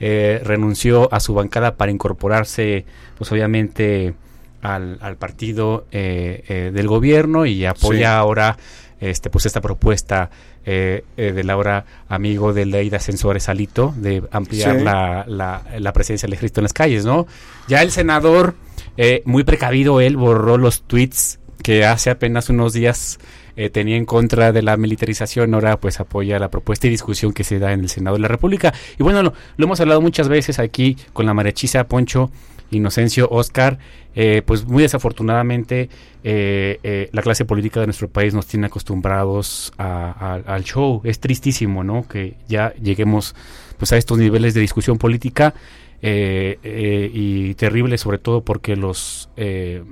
eh, 0.00 0.40
renunció 0.44 1.12
a 1.12 1.18
su 1.18 1.34
bancada 1.34 1.74
para 1.74 1.90
incorporarse, 1.90 2.84
pues 3.16 3.32
obviamente, 3.32 4.14
al, 4.62 4.98
al 5.00 5.16
partido 5.16 5.86
eh, 5.90 6.70
del 6.72 6.86
gobierno 6.86 7.46
y 7.46 7.64
apoya 7.64 7.98
Sí. 7.98 8.04
ahora 8.04 8.56
este, 9.00 9.30
pues 9.30 9.46
esta 9.46 9.60
propuesta 9.60 10.30
eh, 10.64 11.04
eh, 11.16 11.32
del 11.32 11.50
ahora 11.50 11.84
amigo 12.08 12.52
de 12.52 12.66
Leida 12.66 12.98
Sensores 12.98 13.48
Alito 13.48 13.94
de 13.96 14.22
ampliar 14.30 14.78
Sí. 14.78 14.84
la, 14.84 15.24
la, 15.26 15.62
la 15.78 15.92
presencia 15.92 16.26
del 16.26 16.34
ejército 16.34 16.60
en 16.60 16.64
las 16.64 16.72
calles, 16.72 17.04
¿no? 17.04 17.26
Ya 17.68 17.82
el 17.82 17.90
senador, 17.90 18.54
eh, 18.96 19.22
muy 19.24 19.44
precavido 19.44 20.00
él, 20.00 20.16
borró 20.16 20.58
los 20.58 20.82
tweets 20.82 21.38
que 21.62 21.84
hace 21.84 22.10
apenas 22.10 22.48
unos 22.50 22.72
días 22.72 23.18
eh, 23.56 23.68
tenía 23.70 23.96
en 23.96 24.04
contra 24.06 24.52
de 24.52 24.62
la 24.62 24.76
militarización, 24.76 25.52
ahora 25.54 25.78
pues 25.80 25.98
apoya 25.98 26.38
la 26.38 26.48
propuesta 26.50 26.86
y 26.86 26.90
discusión 26.90 27.32
que 27.32 27.42
se 27.42 27.58
da 27.58 27.72
en 27.72 27.80
el 27.80 27.88
Senado 27.88 28.14
de 28.16 28.22
la 28.22 28.28
República. 28.28 28.72
Y 28.98 29.02
bueno, 29.02 29.22
lo, 29.22 29.32
lo 29.56 29.64
hemos 29.64 29.80
hablado 29.80 30.00
muchas 30.00 30.28
veces 30.28 30.58
aquí 30.60 30.96
con 31.12 31.26
la 31.26 31.34
Marechisa, 31.34 31.84
Poncho, 31.88 32.30
Inocencio, 32.70 33.28
Oscar, 33.30 33.78
eh, 34.14 34.42
pues 34.44 34.64
muy 34.66 34.82
desafortunadamente 34.82 35.88
eh, 36.24 36.80
eh, 36.82 37.08
la 37.12 37.22
clase 37.22 37.44
política 37.44 37.80
de 37.80 37.86
nuestro 37.86 38.08
país 38.08 38.34
nos 38.34 38.46
tiene 38.46 38.66
acostumbrados 38.66 39.72
a- 39.78 40.40
a- 40.46 40.54
al 40.54 40.64
show. 40.64 41.00
Es 41.04 41.20
tristísimo, 41.20 41.84
¿no? 41.84 42.06
Que 42.08 42.36
ya 42.48 42.74
lleguemos 42.74 43.34
pues 43.78 43.92
a 43.92 43.96
estos 43.96 44.18
niveles 44.18 44.54
de 44.54 44.60
discusión 44.60 44.98
política 44.98 45.54
eh, 46.02 47.10
y 47.12 47.54
terrible 47.54 47.98
sobre 47.98 48.18
todo 48.18 48.44
porque 48.44 48.76
los 48.76 49.30
eh, 49.36 49.82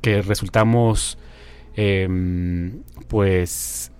que 0.00 0.22
resultamos 0.22 1.18
em, 1.76 2.82
pues 3.08 3.92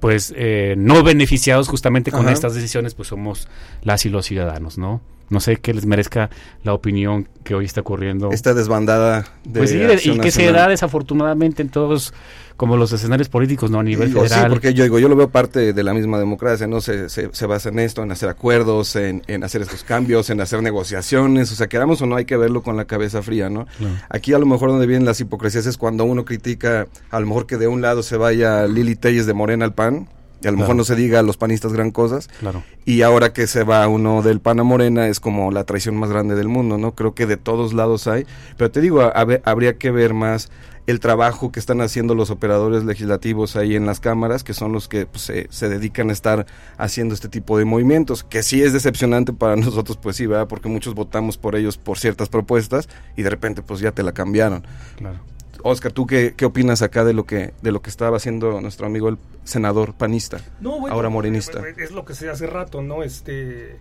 pues 0.00 0.32
eh, 0.36 0.74
no 0.76 1.02
beneficiados 1.02 1.68
justamente 1.68 2.10
con 2.10 2.22
Ajá. 2.22 2.32
estas 2.32 2.54
decisiones 2.54 2.94
pues 2.94 3.08
somos 3.08 3.48
las 3.82 4.04
y 4.06 4.10
los 4.10 4.26
ciudadanos 4.26 4.76
no 4.78 5.00
no 5.30 5.40
sé 5.40 5.56
qué 5.56 5.72
les 5.74 5.86
merezca 5.86 6.30
la 6.62 6.74
opinión 6.74 7.28
que 7.44 7.54
hoy 7.54 7.64
está 7.64 7.80
ocurriendo 7.80 8.30
Esta 8.30 8.54
desbandada 8.54 9.24
de 9.44 9.58
pues 9.60 9.70
sí, 9.70 9.76
y 9.78 10.18
que 10.18 10.30
se 10.30 10.40
Nacional. 10.40 10.54
da 10.54 10.68
desafortunadamente 10.68 11.62
en 11.62 11.68
todos 11.68 12.12
como 12.56 12.76
los 12.76 12.92
escenarios 12.92 13.28
políticos 13.28 13.70
no 13.70 13.80
a 13.80 13.82
nivel 13.82 14.08
Digo, 14.08 14.22
sí, 14.22 14.28
federal 14.28 14.50
porque 14.50 14.74
yo 14.74 14.84
digo, 14.84 14.98
yo 15.00 15.08
lo 15.08 15.16
veo 15.16 15.28
parte 15.28 15.72
de 15.72 15.82
la 15.82 15.92
misma 15.92 16.18
democracia, 16.20 16.68
¿no? 16.68 16.80
Se, 16.80 17.08
se, 17.08 17.30
se 17.32 17.46
basa 17.46 17.70
en 17.70 17.80
esto, 17.80 18.02
en 18.04 18.12
hacer 18.12 18.28
acuerdos, 18.28 18.94
en, 18.94 19.22
en 19.26 19.42
hacer 19.42 19.62
estos 19.62 19.82
cambios, 19.82 20.30
en 20.30 20.40
hacer 20.40 20.62
negociaciones, 20.62 21.50
o 21.50 21.56
sea, 21.56 21.66
queramos 21.66 22.00
o 22.02 22.06
no, 22.06 22.14
hay 22.14 22.26
que 22.26 22.36
verlo 22.36 22.62
con 22.62 22.76
la 22.76 22.84
cabeza 22.84 23.22
fría, 23.22 23.50
¿no? 23.50 23.66
Claro. 23.78 23.94
Aquí 24.08 24.32
a 24.34 24.38
lo 24.38 24.46
mejor 24.46 24.70
donde 24.70 24.86
vienen 24.86 25.04
las 25.04 25.20
hipocresías 25.20 25.66
es 25.66 25.76
cuando 25.76 26.04
uno 26.04 26.24
critica, 26.24 26.86
a 27.10 27.18
lo 27.18 27.26
mejor 27.26 27.46
que 27.46 27.56
de 27.56 27.66
un 27.66 27.82
lado 27.82 28.04
se 28.04 28.16
vaya 28.16 28.66
Lili 28.68 28.94
Telles 28.94 29.26
de 29.26 29.34
Morena 29.34 29.64
al 29.64 29.74
PAN, 29.74 30.08
a 30.48 30.50
lo 30.52 30.58
mejor 30.58 30.76
no 30.76 30.84
se 30.84 30.94
diga 30.96 31.20
a 31.20 31.22
los 31.22 31.36
panistas 31.36 31.72
gran 31.72 31.90
cosas, 31.90 32.28
claro 32.40 32.62
y 32.86 33.02
ahora 33.02 33.32
que 33.32 33.46
se 33.46 33.64
va 33.64 33.86
uno 33.88 34.20
del 34.22 34.40
PAN 34.40 34.60
a 34.60 34.62
Morena 34.64 35.08
es 35.08 35.18
como 35.20 35.50
la 35.50 35.64
traición 35.64 35.96
más 35.96 36.10
grande 36.10 36.34
del 36.34 36.48
mundo, 36.48 36.76
¿no? 36.78 36.92
Creo 36.94 37.14
que 37.14 37.26
de 37.26 37.36
todos 37.36 37.72
lados 37.72 38.06
hay, 38.08 38.26
pero 38.58 38.70
te 38.70 38.80
digo, 38.80 39.00
a- 39.02 39.08
a 39.08 39.24
ver- 39.24 39.42
habría 39.44 39.78
que 39.78 39.90
ver 39.90 40.12
más 40.14 40.50
el 40.86 41.00
trabajo 41.00 41.50
que 41.50 41.60
están 41.60 41.80
haciendo 41.80 42.14
los 42.14 42.28
operadores 42.28 42.84
legislativos 42.84 43.56
ahí 43.56 43.74
en 43.74 43.86
las 43.86 44.00
cámaras, 44.00 44.44
que 44.44 44.52
son 44.52 44.72
los 44.72 44.86
que 44.86 45.06
pues, 45.06 45.22
se, 45.22 45.46
se 45.50 45.70
dedican 45.70 46.10
a 46.10 46.12
estar 46.12 46.44
haciendo 46.76 47.14
este 47.14 47.30
tipo 47.30 47.56
de 47.56 47.64
movimientos, 47.64 48.22
que 48.22 48.42
sí 48.42 48.62
es 48.62 48.74
decepcionante 48.74 49.32
para 49.32 49.56
nosotros, 49.56 49.96
pues 49.96 50.16
sí, 50.16 50.26
¿verdad? 50.26 50.46
Porque 50.46 50.68
muchos 50.68 50.94
votamos 50.94 51.38
por 51.38 51.56
ellos 51.56 51.78
por 51.78 51.98
ciertas 51.98 52.28
propuestas 52.28 52.86
y 53.16 53.22
de 53.22 53.30
repente 53.30 53.62
pues 53.62 53.80
ya 53.80 53.92
te 53.92 54.02
la 54.02 54.12
cambiaron. 54.12 54.66
claro 54.96 55.16
Oscar, 55.66 55.92
¿tú 55.92 56.06
qué, 56.06 56.34
qué 56.36 56.44
opinas 56.44 56.82
acá 56.82 57.04
de 57.04 57.14
lo 57.14 57.24
que 57.24 57.52
de 57.62 57.72
lo 57.72 57.80
que 57.80 57.88
estaba 57.90 58.16
haciendo 58.18 58.60
nuestro 58.60 58.86
amigo 58.86 59.08
el 59.08 59.16
senador 59.44 59.94
panista? 59.94 60.38
No, 60.60 60.78
bueno, 60.78 60.94
Ahora 60.94 61.08
morenista. 61.08 61.62
Es 61.78 61.90
lo 61.90 62.04
que 62.04 62.14
se 62.14 62.28
hace 62.28 62.46
rato, 62.46 62.82
¿no? 62.82 63.02
Este, 63.02 63.76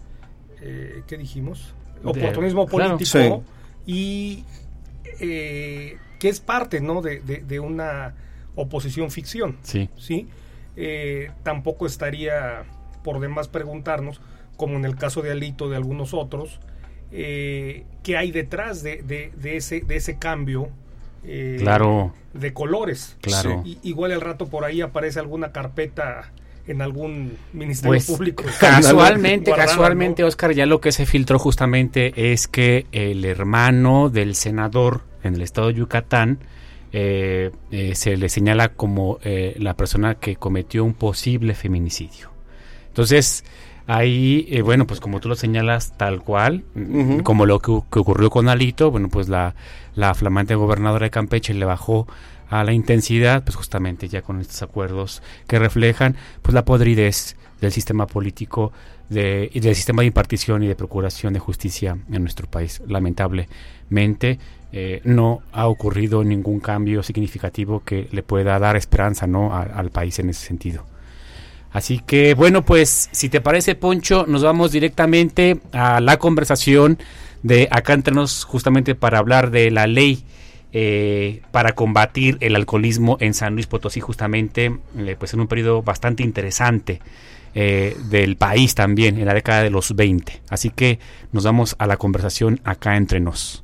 eh, 0.61 1.03
¿qué 1.07 1.17
dijimos? 1.17 1.73
De- 2.01 2.09
Oportunismo 2.09 2.65
claro. 2.67 2.97
político 2.97 3.43
y 3.85 4.45
eh, 5.19 5.97
que 6.19 6.29
es 6.29 6.39
parte, 6.39 6.79
¿no? 6.79 7.01
De, 7.01 7.19
de- 7.19 7.41
de 7.43 7.59
una 7.59 8.15
oposición 8.55 9.11
ficción, 9.11 9.57
sí 9.63 9.89
¿sí? 9.97 10.27
Eh, 10.77 11.31
tampoco 11.43 11.85
estaría 11.85 12.63
por 13.03 13.19
demás 13.19 13.47
preguntarnos, 13.49 14.21
como 14.55 14.75
en 14.77 14.85
el 14.85 14.95
caso 14.95 15.21
de 15.21 15.31
Alito, 15.31 15.69
de 15.69 15.75
algunos 15.75 16.13
otros, 16.13 16.59
eh, 17.11 17.83
qué 18.03 18.15
hay 18.15 18.31
detrás 18.31 18.83
de, 18.83 19.01
de- 19.03 19.31
de 19.35 19.57
ese, 19.57 19.81
de 19.81 19.95
ese 19.97 20.17
cambio 20.17 20.69
eh, 21.25 21.57
claro 21.59 22.13
de 22.33 22.53
colores. 22.53 23.15
claro 23.21 23.61
Y- 23.65 23.77
igual 23.83 24.11
al 24.11 24.21
rato 24.21 24.47
por 24.47 24.65
ahí 24.65 24.81
aparece 24.81 25.19
alguna 25.19 25.51
carpeta 25.51 26.31
en 26.65 26.81
algún 26.81 27.37
ministerio 27.51 27.91
Pues 27.91 28.05
público. 28.05 28.43
casualmente, 28.59 29.51
casualmente, 29.51 30.21
¿no? 30.21 30.27
Oscar, 30.29 30.53
ya 30.53 30.65
lo 30.65 30.79
que 30.81 30.91
se 30.91 31.05
filtró 31.05 31.37
justamente 31.37 32.31
es 32.31 32.47
que 32.47 32.85
el 32.91 33.25
hermano 33.25 34.09
del 34.09 34.35
senador 34.35 35.01
en 35.23 35.35
el 35.35 35.41
estado 35.41 35.67
de 35.67 35.73
Yucatán 35.75 36.39
eh, 36.93 37.51
eh, 37.71 37.95
se 37.95 38.15
le 38.17 38.29
señala 38.29 38.69
como 38.69 39.19
eh, 39.23 39.55
la 39.59 39.75
persona 39.75 40.15
que 40.15 40.35
cometió 40.35 40.83
un 40.85 40.93
posible 40.93 41.53
feminicidio. 41.55 42.29
Entonces, 42.87 43.43
ahí, 43.87 44.47
eh, 44.49 44.61
bueno, 44.61 44.87
pues 44.87 44.99
como 44.99 45.19
tú 45.19 45.29
lo 45.29 45.35
señalas 45.35 45.93
tal 45.97 46.21
cual, 46.21 46.63
como 47.23 47.45
lo 47.45 47.59
que, 47.59 47.79
que 47.91 47.99
ocurrió 47.99 48.29
con 48.29 48.47
Alito, 48.49 48.91
bueno, 48.91 49.09
pues 49.09 49.29
la, 49.29 49.55
la 49.95 50.13
flamante 50.13 50.55
gobernadora 50.55 51.05
de 51.05 51.09
Campeche 51.11 51.53
le 51.53 51.65
bajó 51.65 52.07
a 52.49 52.63
la 52.63 52.73
intensidad, 52.73 53.43
pues 53.43 53.55
justamente 53.55 54.07
ya 54.07 54.21
con 54.21 54.39
estos 54.39 54.61
acuerdos 54.61 55.21
que 55.47 55.57
reflejan 55.59 56.15
pues 56.41 56.53
la 56.53 56.65
podridez 56.65 57.35
del 57.61 57.71
sistema 57.71 58.05
político 58.07 58.71
de, 59.09 59.49
y 59.53 59.59
del 59.59 59.75
sistema 59.75 60.01
de 60.01 60.07
impartición 60.07 60.63
y 60.63 60.67
de 60.67 60.75
procuración 60.75 61.33
de 61.33 61.39
justicia 61.39 61.97
en 62.11 62.21
nuestro 62.21 62.47
país. 62.47 62.81
Lamentablemente 62.87 64.39
eh, 64.71 65.01
no 65.03 65.41
ha 65.51 65.67
ocurrido 65.67 66.23
ningún 66.23 66.59
cambio 66.59 67.03
significativo 67.03 67.81
que 67.85 68.07
le 68.11 68.23
pueda 68.23 68.57
dar 68.59 68.75
esperanza 68.75 69.27
¿no? 69.27 69.53
a- 69.53 69.61
al 69.63 69.89
país 69.91 70.19
en 70.19 70.29
ese 70.29 70.45
sentido. 70.45 70.85
Así 71.73 71.99
que 71.99 72.35
bueno, 72.35 72.63
pues 72.63 73.09
si 73.11 73.29
te 73.29 73.41
parece 73.41 73.75
Poncho, 73.75 74.25
nos 74.27 74.43
vamos 74.43 74.71
directamente 74.71 75.59
a 75.71 75.99
la 75.99 76.17
conversación 76.17 76.99
de 77.41 77.67
acá 77.71 77.93
entre 77.93 78.13
nos 78.13 78.45
justamente 78.45 78.95
para 78.95 79.17
hablar 79.17 79.51
de 79.51 79.71
la 79.71 79.87
ley 79.87 80.23
eh, 80.71 81.41
para 81.51 81.73
combatir 81.73 82.37
el 82.39 82.55
alcoholismo 82.55 83.17
en 83.19 83.33
San 83.33 83.53
Luis 83.53 83.67
Potosí 83.67 83.99
justamente 83.99 84.75
eh, 84.97 85.15
pues 85.19 85.33
en 85.33 85.39
un 85.39 85.47
periodo 85.47 85.81
bastante 85.83 86.23
interesante 86.23 86.99
eh, 87.55 87.95
del 88.09 88.37
país 88.37 88.73
también 88.73 89.19
en 89.19 89.25
la 89.25 89.33
década 89.33 89.61
de 89.61 89.69
los 89.69 89.95
20. 89.95 90.41
Así 90.49 90.69
que 90.69 90.99
nos 91.31 91.43
vamos 91.43 91.75
a 91.77 91.85
la 91.85 91.97
conversación 91.97 92.59
acá 92.63 92.97
entre 92.97 93.19
nos. 93.19 93.63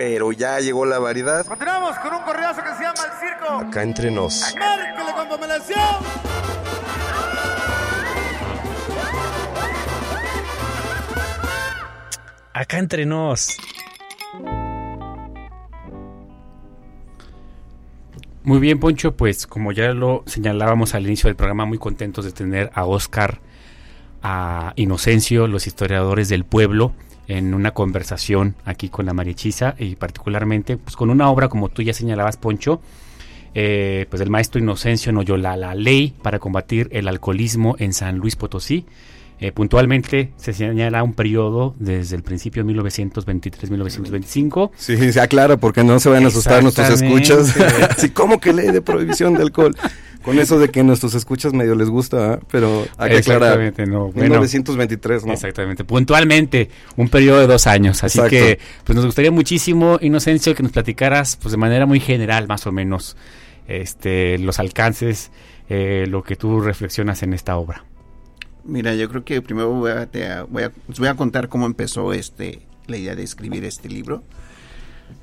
Pero 0.00 0.32
ya 0.32 0.58
llegó 0.60 0.86
la 0.86 0.98
variedad. 0.98 1.44
Continuamos 1.44 1.98
con 1.98 2.14
un 2.14 2.22
correazo 2.22 2.62
que 2.62 2.74
se 2.74 2.84
llama 2.84 3.00
El 3.04 3.20
Circo. 3.20 3.68
Acá 3.68 3.82
entre 3.82 4.10
nos. 4.10 4.56
Márquele 4.58 5.12
con 5.14 5.28
pomelación. 5.28 5.78
Acá 12.54 12.78
entre 12.78 13.04
nos. 13.04 13.58
Muy 18.42 18.58
bien, 18.58 18.80
Poncho, 18.80 19.14
pues 19.18 19.46
como 19.46 19.72
ya 19.72 19.92
lo 19.92 20.22
señalábamos 20.24 20.94
al 20.94 21.04
inicio 21.04 21.28
del 21.28 21.36
programa, 21.36 21.66
muy 21.66 21.76
contentos 21.76 22.24
de 22.24 22.32
tener 22.32 22.70
a 22.72 22.86
Oscar 22.86 23.42
a 24.22 24.72
Inocencio, 24.76 25.46
los 25.46 25.66
historiadores 25.66 26.30
del 26.30 26.46
pueblo, 26.46 26.94
en 27.30 27.54
una 27.54 27.70
conversación 27.70 28.56
aquí 28.64 28.88
con 28.88 29.06
la 29.06 29.12
Marichisa 29.12 29.76
y 29.78 29.94
particularmente 29.94 30.76
pues, 30.76 30.96
con 30.96 31.10
una 31.10 31.30
obra 31.30 31.48
como 31.48 31.68
tú 31.68 31.80
ya 31.82 31.92
señalabas, 31.92 32.36
Poncho, 32.36 32.80
eh, 33.54 34.06
pues 34.10 34.20
el 34.20 34.30
maestro 34.30 34.60
Inocencio 34.60 35.12
Noyola, 35.12 35.56
la 35.56 35.76
ley 35.76 36.12
para 36.22 36.40
combatir 36.40 36.88
el 36.90 37.06
alcoholismo 37.06 37.76
en 37.78 37.92
San 37.92 38.18
Luis 38.18 38.34
Potosí. 38.34 38.84
Eh, 39.42 39.52
puntualmente 39.52 40.32
se 40.36 40.52
señala 40.52 41.02
un 41.02 41.14
periodo 41.14 41.74
desde 41.78 42.14
el 42.14 42.22
principio 42.22 42.62
de 42.62 42.74
1923-1925. 42.74 44.70
Sí, 44.76 45.12
se 45.12 45.20
aclara 45.20 45.56
porque 45.56 45.82
no 45.82 45.98
se 45.98 46.10
van 46.10 46.24
a 46.24 46.28
asustar 46.28 46.62
nuestros 46.62 47.00
escuchas. 47.00 47.56
Así 47.90 48.10
como 48.10 48.38
que 48.38 48.52
ley 48.52 48.70
de 48.70 48.82
prohibición 48.82 49.34
de 49.34 49.42
alcohol. 49.42 49.74
Con 50.22 50.38
eso 50.38 50.58
de 50.58 50.68
que 50.68 50.82
nuestros 50.82 51.14
escuchas 51.14 51.54
medio 51.54 51.74
les 51.74 51.88
gusta, 51.88 52.34
¿eh? 52.34 52.38
pero 52.50 52.86
hay 52.98 53.12
que 53.12 53.16
aclarar. 53.16 53.72
No. 53.88 54.12
1923, 54.14 55.24
¿no? 55.24 55.32
Exactamente. 55.32 55.84
Puntualmente, 55.84 56.68
un 56.96 57.08
periodo 57.08 57.40
de 57.40 57.46
dos 57.46 57.66
años. 57.66 58.04
Así 58.04 58.20
que 58.28 58.58
pues 58.84 58.94
nos 58.94 59.06
gustaría 59.06 59.30
muchísimo, 59.30 59.98
Inocencio, 60.02 60.54
que 60.54 60.62
nos 60.62 60.72
platicaras 60.72 61.36
pues 61.36 61.52
de 61.52 61.56
manera 61.56 61.86
muy 61.86 62.00
general, 62.00 62.46
más 62.46 62.66
o 62.66 62.72
menos, 62.72 63.16
este, 63.66 64.36
los 64.36 64.58
alcances, 64.58 65.30
eh, 65.70 66.04
lo 66.06 66.22
que 66.22 66.36
tú 66.36 66.60
reflexionas 66.60 67.22
en 67.22 67.32
esta 67.32 67.56
obra. 67.56 67.84
Mira, 68.64 68.94
yo 68.94 69.08
creo 69.08 69.24
que 69.24 69.42
primero 69.42 69.70
voy 69.70 69.90
a, 69.90 70.08
voy 70.48 70.62
a, 70.64 70.72
voy 70.98 71.08
a 71.08 71.14
contar 71.14 71.48
cómo 71.48 71.66
empezó 71.66 72.12
este 72.12 72.66
la 72.86 72.96
idea 72.96 73.14
de 73.14 73.22
escribir 73.22 73.64
este 73.64 73.88
libro. 73.88 74.22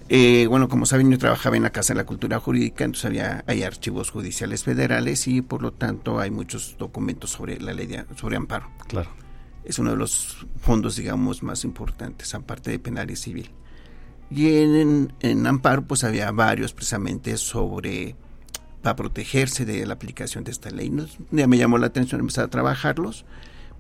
Eh, 0.10 0.48
bueno, 0.48 0.70
como 0.70 0.86
saben, 0.86 1.12
yo 1.12 1.18
trabajaba 1.18 1.58
en 1.58 1.64
la 1.64 1.70
Casa 1.72 1.94
de 1.94 1.98
la 1.98 2.06
Cultura 2.06 2.40
Jurídica, 2.40 2.86
entonces 2.86 3.06
había, 3.06 3.44
hay 3.46 3.64
archivos 3.64 4.10
judiciales 4.10 4.64
federales 4.64 5.28
y 5.28 5.42
por 5.42 5.62
lo 5.62 5.74
tanto 5.74 6.20
hay 6.20 6.32
muchos 6.32 6.76
documentos 6.78 7.32
sobre 7.32 7.60
la 7.60 7.74
ley 7.74 7.88
de, 7.88 8.06
sobre 8.16 8.38
amparo. 8.38 8.70
Claro. 8.88 9.10
Es 9.66 9.80
uno 9.80 9.92
de 9.92 9.98
los 9.98 10.46
fondos, 10.62 10.96
digamos, 10.96 11.44
más 11.44 11.66
importantes, 11.66 12.34
aparte 12.34 12.72
de 12.72 12.80
penal 12.80 13.12
y 13.12 13.18
civil. 13.18 13.52
Y 14.32 14.62
en, 14.62 15.14
en 15.20 15.46
amparo, 15.46 15.84
pues 15.86 16.06
había 16.06 16.32
varios 16.32 16.74
precisamente 16.74 17.36
sobre 17.36 18.16
para 18.88 18.96
protegerse 18.96 19.66
de 19.66 19.86
la 19.86 19.96
aplicación 19.96 20.46
de 20.46 20.52
esta 20.52 20.70
ley. 20.70 20.90
Ya 21.32 21.46
me 21.46 21.58
llamó 21.58 21.78
la 21.78 21.88
atención 21.88 22.22
empezar 22.22 22.46
a 22.46 22.50
trabajarlos, 22.50 23.26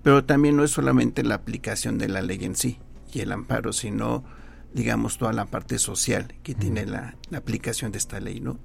pero 0.03 0.25
también 0.25 0.57
no 0.57 0.65
es 0.65 0.71
solamente 0.71 1.23
la 1.23 1.35
aplicación 1.35 1.97
de 1.97 2.09
la 2.09 2.21
ley 2.21 2.43
en 2.43 2.57
sí 2.57 2.79
y 3.13 3.21
el 3.21 3.31
amparo, 3.31 3.71
sino 3.71 4.25
digamos, 4.73 5.17
toda 5.17 5.31
la 5.31 5.45
parte 5.45 5.79
social 5.79 6.35
que 6.43 6.55
tiene 6.55 6.85
la, 6.85 7.15
aplicación 7.33 7.93
de 7.93 7.99
esta 7.99 8.19
ley, 8.19 8.41
¿no? 8.41 8.59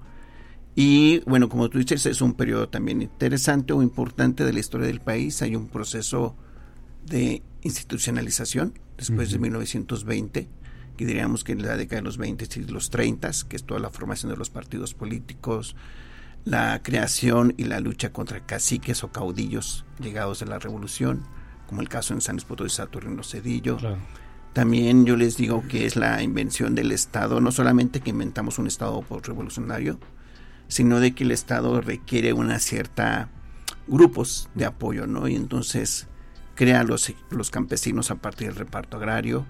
Y 0.75 1.20
bueno, 1.20 1.49
como 1.49 1.70
tú 1.70 1.78
dices, 1.78 2.06
es 2.06 2.20
un 2.20 2.34
periodo 2.34 2.68
también 2.68 3.02
interesante 3.02 3.72
o 3.72 3.80
importante 3.80 4.44
de 4.44 4.52
la 4.52 4.58
historia 4.58 4.88
del 4.88 5.00
país. 5.00 5.42
Hay 5.42 5.54
un 5.54 5.68
proceso 5.68 6.34
de 7.06 7.44
institucionalización 7.62 8.80
después 8.96 9.30
de 9.30 9.38
1920, 9.38 10.49
que 10.96 11.06
diríamos 11.06 11.44
que 11.44 11.52
en 11.52 11.62
la 11.62 11.76
década 11.76 12.00
de 12.00 12.06
los 12.06 12.18
20 12.18 12.49
y 12.56 12.64
los 12.64 12.90
30, 12.90 13.30
que 13.49 13.54
es 13.54 13.62
toda 13.62 13.78
la 13.78 13.90
formación 13.90 14.32
de 14.32 14.37
los 14.37 14.50
partidos 14.50 14.92
políticos, 14.92 15.76
la 16.44 16.82
creación 16.82 17.54
y 17.56 17.64
la 17.64 17.80
lucha 17.80 18.12
contra 18.12 18.40
caciques 18.40 19.04
o 19.04 19.12
caudillos 19.12 19.84
llegados 20.00 20.40
de 20.40 20.46
la 20.46 20.58
revolución, 20.58 21.22
como 21.66 21.80
el 21.80 21.88
caso 21.88 22.14
en 22.14 22.20
San 22.20 22.37
Luis 22.37 22.44
Potosí 22.44 22.70
de 22.70 22.76
Saturnino 22.76 23.22
Cedillo. 23.22 23.78
También 24.52 25.06
yo 25.06 25.16
les 25.16 25.37
digo 25.37 25.64
que 25.68 25.87
es 25.87 25.96
la 25.96 26.22
invención 26.22 26.75
del 26.75 26.92
Estado, 26.92 27.40
no 27.40 27.52
solamente 27.52 28.00
que 28.00 28.11
inventamos 28.11 28.58
un 28.58 28.66
Estado 28.66 29.02
revolucionario, 29.22 29.99
sino 30.68 31.00
de 31.00 31.14
que 31.14 31.25
el 31.25 31.30
Estado 31.30 31.80
requiere 31.80 32.32
una 32.32 32.58
cierta 32.58 33.28
grupos 33.87 34.50
de 34.54 34.64
apoyo, 34.64 35.06
¿no? 35.06 35.28
Y 35.28 35.37
entonces 35.37 36.08
crea 36.54 36.84
los, 36.84 37.12
los 37.30 37.50
campesinos 37.50 38.11
a 38.11 38.16
partir 38.16 38.49
del 38.49 38.56
reparto 38.56 38.96
agrario, 38.96 39.46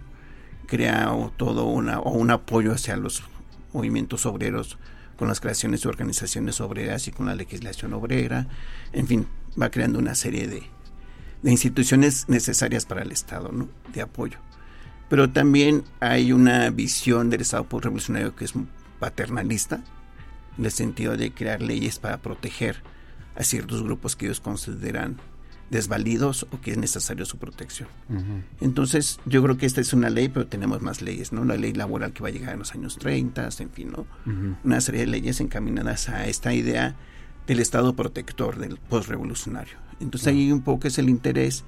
crea 0.66 1.12
todo 1.36 1.64
una, 1.64 2.00
o 2.00 2.12
un 2.12 2.30
apoyo 2.30 2.72
hacia 2.72 2.96
los 2.96 3.24
movimientos 3.72 4.26
obreros 4.26 4.78
con 5.22 5.28
las 5.28 5.38
creaciones 5.38 5.82
de 5.82 5.88
organizaciones 5.88 6.60
obreras 6.60 7.06
y 7.06 7.12
con 7.12 7.26
la 7.26 7.36
legislación 7.36 7.94
obrera, 7.94 8.48
en 8.92 9.06
fin, 9.06 9.28
va 9.60 9.70
creando 9.70 10.00
una 10.00 10.16
serie 10.16 10.48
de, 10.48 10.64
de 11.42 11.50
instituciones 11.52 12.28
necesarias 12.28 12.86
para 12.86 13.02
el 13.02 13.12
Estado. 13.12 13.52
De 13.94 14.02
apoyo 14.02 14.40
pero 15.08 15.30
también 15.30 15.84
hay 16.00 16.32
una 16.32 16.70
visión 16.70 17.30
del 17.30 17.42
Estado 17.42 17.64
revolucionario 17.70 18.34
que 18.34 18.46
es 18.46 18.54
paternalista, 18.98 19.84
en 20.58 20.64
el 20.64 20.72
sentido 20.72 21.16
de 21.16 21.32
crear 21.32 21.62
leyes 21.62 22.00
para 22.00 22.20
proteger 22.20 22.82
a 23.36 23.44
ciertos 23.44 23.84
grupos 23.84 24.16
que 24.16 24.26
ellos 24.26 24.40
consideran 24.40 25.18
desvalidos 25.72 26.46
o 26.52 26.60
que 26.60 26.70
es 26.72 26.78
necesario 26.78 27.24
su 27.24 27.38
protección. 27.38 27.88
Entonces, 28.60 29.18
yo 29.24 29.42
creo 29.42 29.56
que 29.56 29.64
esta 29.64 29.80
es 29.80 29.94
una 29.94 30.10
ley, 30.10 30.28
pero 30.28 30.46
tenemos 30.46 30.82
más 30.82 31.00
leyes, 31.00 31.32
¿no? 31.32 31.44
La 31.46 31.56
ley 31.56 31.72
laboral 31.72 32.12
que 32.12 32.22
va 32.22 32.28
a 32.28 32.30
llegar 32.30 32.52
en 32.52 32.58
los 32.58 32.74
años 32.74 32.98
30, 32.98 33.48
en 33.58 33.70
fin, 33.70 33.90
¿no? 33.90 34.06
Una 34.62 34.80
serie 34.82 35.00
de 35.00 35.06
leyes 35.06 35.40
encaminadas 35.40 36.10
a 36.10 36.26
esta 36.26 36.52
idea 36.52 36.94
del 37.46 37.58
Estado 37.58 37.96
protector 37.96 38.58
del 38.58 38.76
postrevolucionario. 38.76 39.78
Entonces, 39.98 40.28
ahí 40.28 40.52
un 40.52 40.60
poco 40.60 40.88
es 40.88 40.98
el 40.98 41.08
interés 41.08 41.64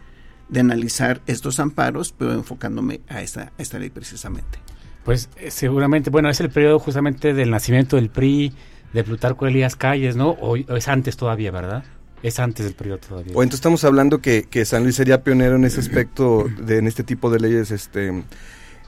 de 0.50 0.60
analizar 0.60 1.22
estos 1.26 1.58
amparos, 1.58 2.12
pero 2.12 2.34
enfocándome 2.34 3.00
a 3.08 3.22
esta, 3.22 3.52
esta 3.56 3.78
ley 3.78 3.88
precisamente. 3.88 4.58
Pues 5.02 5.30
eh, 5.38 5.50
seguramente, 5.50 6.10
bueno, 6.10 6.28
es 6.28 6.40
el 6.40 6.50
periodo 6.50 6.78
justamente 6.78 7.32
del 7.32 7.50
nacimiento 7.50 7.96
del 7.96 8.10
PRI, 8.10 8.52
de 8.92 9.02
Plutarco 9.02 9.46
Elías 9.46 9.76
Calles, 9.76 10.14
¿no? 10.14 10.30
O, 10.30 10.56
es 10.56 10.88
antes 10.88 11.16
todavía, 11.16 11.50
¿verdad? 11.50 11.84
Es 12.24 12.38
antes 12.38 12.64
del 12.64 12.74
periodo 12.74 13.00
todavía. 13.00 13.34
O 13.36 13.42
entonces 13.42 13.58
estamos 13.58 13.84
hablando 13.84 14.22
que, 14.22 14.44
que 14.44 14.64
San 14.64 14.82
Luis 14.82 14.96
sería 14.96 15.22
pionero 15.22 15.56
en 15.56 15.64
ese 15.66 15.78
aspecto, 15.80 16.46
de, 16.58 16.78
en 16.78 16.86
este 16.86 17.04
tipo 17.04 17.30
de 17.30 17.38
leyes 17.38 17.70
este, 17.70 18.24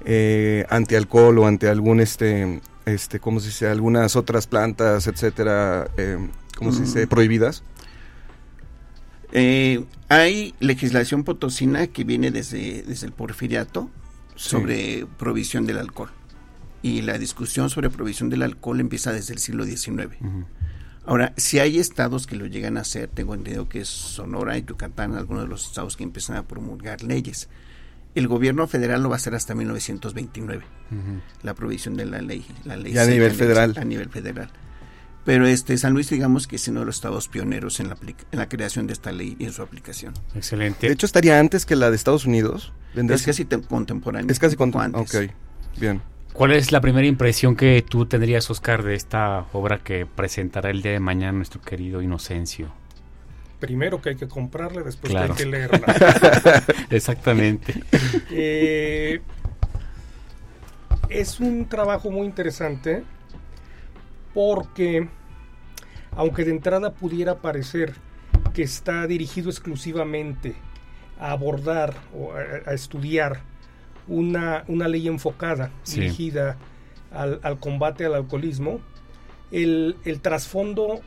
eh, 0.07 0.64
anti-alcohol 0.70 1.38
o 1.40 1.46
ante 1.46 1.68
algún, 1.68 2.01
este, 2.01 2.62
este, 2.87 3.20
¿cómo 3.20 3.40
se 3.40 3.49
dice? 3.49 3.68
Algunas 3.68 4.16
otras 4.16 4.46
plantas, 4.46 5.07
etcétera, 5.07 5.90
eh, 5.99 6.16
¿cómo 6.57 6.72
se 6.72 6.85
dice? 6.85 7.05
Mm. 7.05 7.09
Prohibidas. 7.11 7.62
Eh, 9.33 9.85
hay 10.09 10.55
legislación 10.59 11.22
potosina 11.22 11.88
que 11.88 12.05
viene 12.05 12.31
desde, 12.31 12.85
desde 12.85 13.07
el 13.07 13.12
porfiriato 13.12 13.90
sobre 14.35 15.05
provisión 15.18 15.66
del 15.66 15.77
alcohol. 15.77 16.09
Y 16.81 17.03
la 17.03 17.18
discusión 17.18 17.68
sobre 17.68 17.90
provisión 17.90 18.31
del 18.31 18.40
alcohol 18.40 18.81
empieza 18.81 19.12
desde 19.12 19.35
el 19.35 19.40
siglo 19.40 19.66
XIX. 19.66 20.16
Ahora, 21.07 21.33
si 21.37 21.61
hay 21.61 21.79
estados 21.79 22.27
que 22.27 22.35
lo 22.35 22.47
llegan 22.47 22.77
a 22.77 22.81
hacer, 22.81 23.09
tengo 23.09 23.35
entendido 23.35 23.69
que 23.69 23.81
es 23.81 23.88
Sonora 23.88 24.59
y 24.59 24.64
Yucatán, 24.64 25.14
algunos 25.14 25.45
de 25.45 25.49
los 25.49 25.66
estados 25.66 25.97
que 25.97 26.03
empiezan 26.03 26.37
a 26.37 26.42
promulgar 26.42 27.03
leyes. 27.03 27.49
El 28.16 28.27
gobierno 28.27 28.66
federal 28.66 29.03
lo 29.03 29.11
va 29.11 29.14
a 29.14 29.19
hacer 29.19 29.35
hasta 29.35 29.55
1929, 29.55 30.64
la 31.42 31.55
provisión 31.55 31.97
de 31.97 32.07
la 32.07 32.21
ley. 32.21 32.45
La 32.64 32.77
ley 32.77 32.97
a 32.99 33.07
nivel 33.07 33.33
federal. 33.33 33.75
A 33.79 33.85
nivel 33.85 34.09
federal. 34.09 34.51
Pero 35.25 35.47
este 35.47 35.77
San 35.77 35.92
Luis, 35.92 36.09
digamos 36.09 36.47
que 36.47 36.57
es 36.57 36.66
uno 36.69 36.81
de 36.81 36.87
los 36.87 36.97
estados 36.97 37.29
pioneros 37.29 37.79
en 37.81 37.88
la, 37.88 37.97
en 38.03 38.38
la 38.38 38.49
creación 38.49 38.87
de 38.87 38.92
esta 38.92 39.12
ley 39.12 39.37
y 39.38 39.45
en 39.45 39.53
su 39.53 39.62
aplicación. 39.62 40.14
Excelente. 40.35 40.87
De 40.87 40.92
hecho, 40.92 41.07
estaría 41.07 41.38
antes 41.38 41.66
que 41.66 41.77
la 41.77 41.90
de 41.90 41.97
Estados 41.97 42.27
Unidos. 42.27 42.73
Es 42.95 43.23
casi 43.25 43.45
contemporáneo. 43.45 44.31
Es 44.31 44.38
casi 44.38 44.57
contemporáneo. 44.57 45.01
Ok, 45.01 45.33
bien. 45.79 46.01
¿Cuál 46.37 46.53
es 46.53 46.70
la 46.70 46.83
primera 46.83 47.07
impresión 47.07 47.57
que 47.57 47.83
tú 47.88 48.05
tendrías, 48.05 48.51
Oscar, 48.51 48.83
de 48.83 48.94
esta 48.94 49.46
obra 49.55 49.79
que 49.79 50.05
presentará 50.05 50.68
el 50.68 50.83
día 50.83 50.92
de 50.92 51.01
mañana 51.01 51.33
nuestro 51.33 51.62
querido 51.62 52.03
Inocencio? 52.03 52.72
Primero 53.59 54.03
que 54.03 54.11
hay 54.11 54.16
que 54.16 54.29
comprarla, 54.29 54.83
después 54.83 55.14
que 55.14 55.18
hay 55.18 55.31
que 55.31 55.46
leerla. 55.46 55.87
Exactamente. 56.90 57.83
Eh, 58.31 59.22
es 61.09 61.40
un 61.40 61.66
trabajo 61.70 62.11
muy 62.11 62.27
interesante 62.27 63.03
porque 64.35 65.09
aunque 66.16 66.44
de 66.44 66.51
entrada 66.51 66.92
pudiera 66.92 67.37
parecer 67.37 67.94
que 68.53 68.62
está 68.62 69.07
dirigido 69.07 69.49
exclusivamente 69.49 70.55
a 71.18 71.31
abordar 71.31 71.94
o 72.14 72.35
a, 72.35 72.75
estudiar 72.75 73.40
una, 74.09 74.64
ley 74.88 75.09
enfocada, 75.09 75.71
dirigida 75.92 76.57
al, 77.12 77.59
combate 77.59 78.05
al 78.05 78.14
alcoholismo, 78.14 78.81
el, 79.51 79.97
trasfondo 80.23 81.01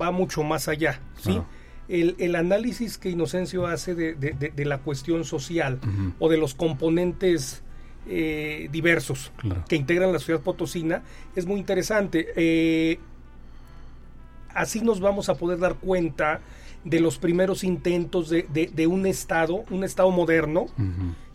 va 0.00 0.10
mucho 0.10 0.42
más 0.42 0.68
allá. 0.68 1.00
¿sí? 1.20 1.40
El, 1.88 2.36
análisis 2.36 2.98
que 2.98 3.10
Inocencio 3.10 3.66
hace 3.66 3.94
de, 3.94 4.64
la 4.64 4.78
cuestión 4.78 5.24
social 5.24 5.78
o 6.18 6.28
de 6.28 6.36
los 6.36 6.54
componentes 6.54 7.62
eh, 8.06 8.68
diversos 8.70 9.32
que 9.66 9.76
integran 9.76 10.12
la 10.12 10.18
ciudad 10.18 10.40
potosina 10.40 11.02
es 11.34 11.46
muy 11.46 11.58
interesante. 11.58 12.26
Eh, 12.36 12.98
así 14.54 14.80
nos 14.80 15.00
vamos 15.00 15.28
a 15.28 15.36
poder 15.36 15.58
dar 15.58 15.74
cuenta 15.76 16.40
de 16.84 17.00
los 17.00 17.18
primeros 17.18 17.64
intentos 17.64 18.28
de, 18.28 18.86
un 18.86 19.06
Estado, 19.06 19.64
un 19.70 19.84
Estado 19.84 20.10
moderno 20.10 20.66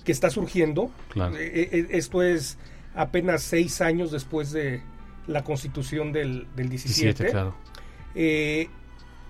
que 0.09 0.13
está 0.13 0.31
surgiendo. 0.31 0.89
Eh, 1.37 1.85
esto 1.91 2.23
es 2.23 2.57
apenas 2.95 3.43
seis 3.43 3.79
años 3.79 4.09
después 4.09 4.51
de 4.51 4.81
la 5.27 5.43
constitución 5.43 6.11
del, 6.11 6.47
del 6.55 6.67
17. 6.67 7.31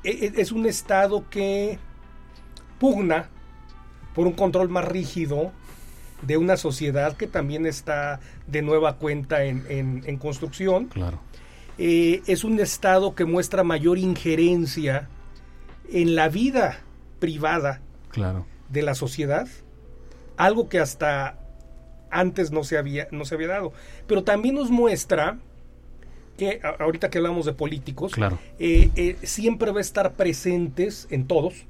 es 0.05 0.51
un 0.53 0.65
Estado 0.65 1.29
que 1.29 1.77
pugna 2.79 3.27
por 4.15 4.25
un 4.25 4.31
control 4.33 4.69
más 4.69 4.85
rígido 4.85 5.51
de 6.21 6.37
una 6.37 6.55
sociedad 6.55 7.17
que 7.17 7.27
también 7.27 7.65
está 7.65 8.21
de 8.47 8.61
nueva 8.61 8.95
cuenta 8.99 9.43
en, 9.43 9.65
en- 9.67 10.03
en 10.05 10.17
construcción. 10.17 10.85
Claro. 10.87 11.19
Eh, 11.77 12.21
es 12.25 12.45
un 12.45 12.57
Estado 12.61 13.15
que 13.15 13.25
muestra 13.25 13.65
mayor 13.65 13.97
injerencia 13.97 15.09
en 15.91 16.15
la 16.15 16.29
vida 16.29 16.79
privada 17.19 17.81
Claro. 18.11 18.45
de 18.69 18.81
la 18.81 18.95
sociedad, 18.95 19.45
algo 20.39 20.69
que 20.69 20.79
hasta 20.79 21.37
antes 22.09 22.51
no 22.51 22.63
se 22.63 22.77
había, 22.77 23.07
no 23.11 23.25
se 23.25 23.35
había 23.35 23.49
dado. 23.49 23.73
Pero 24.07 24.23
también 24.23 24.55
nos 24.55 24.71
muestra 24.71 25.37
que, 26.37 26.61
ahorita 26.79 27.09
que 27.09 27.17
hablamos 27.17 27.45
de 27.45 27.53
políticos, 27.53 28.13
Claro. 28.13 28.39
eh, 28.57 28.89
eh, 28.95 29.17
siempre 29.23 29.71
va 29.71 29.79
a 29.79 29.81
estar 29.81 30.13
presentes 30.13 31.07
en 31.11 31.27
todos 31.27 31.65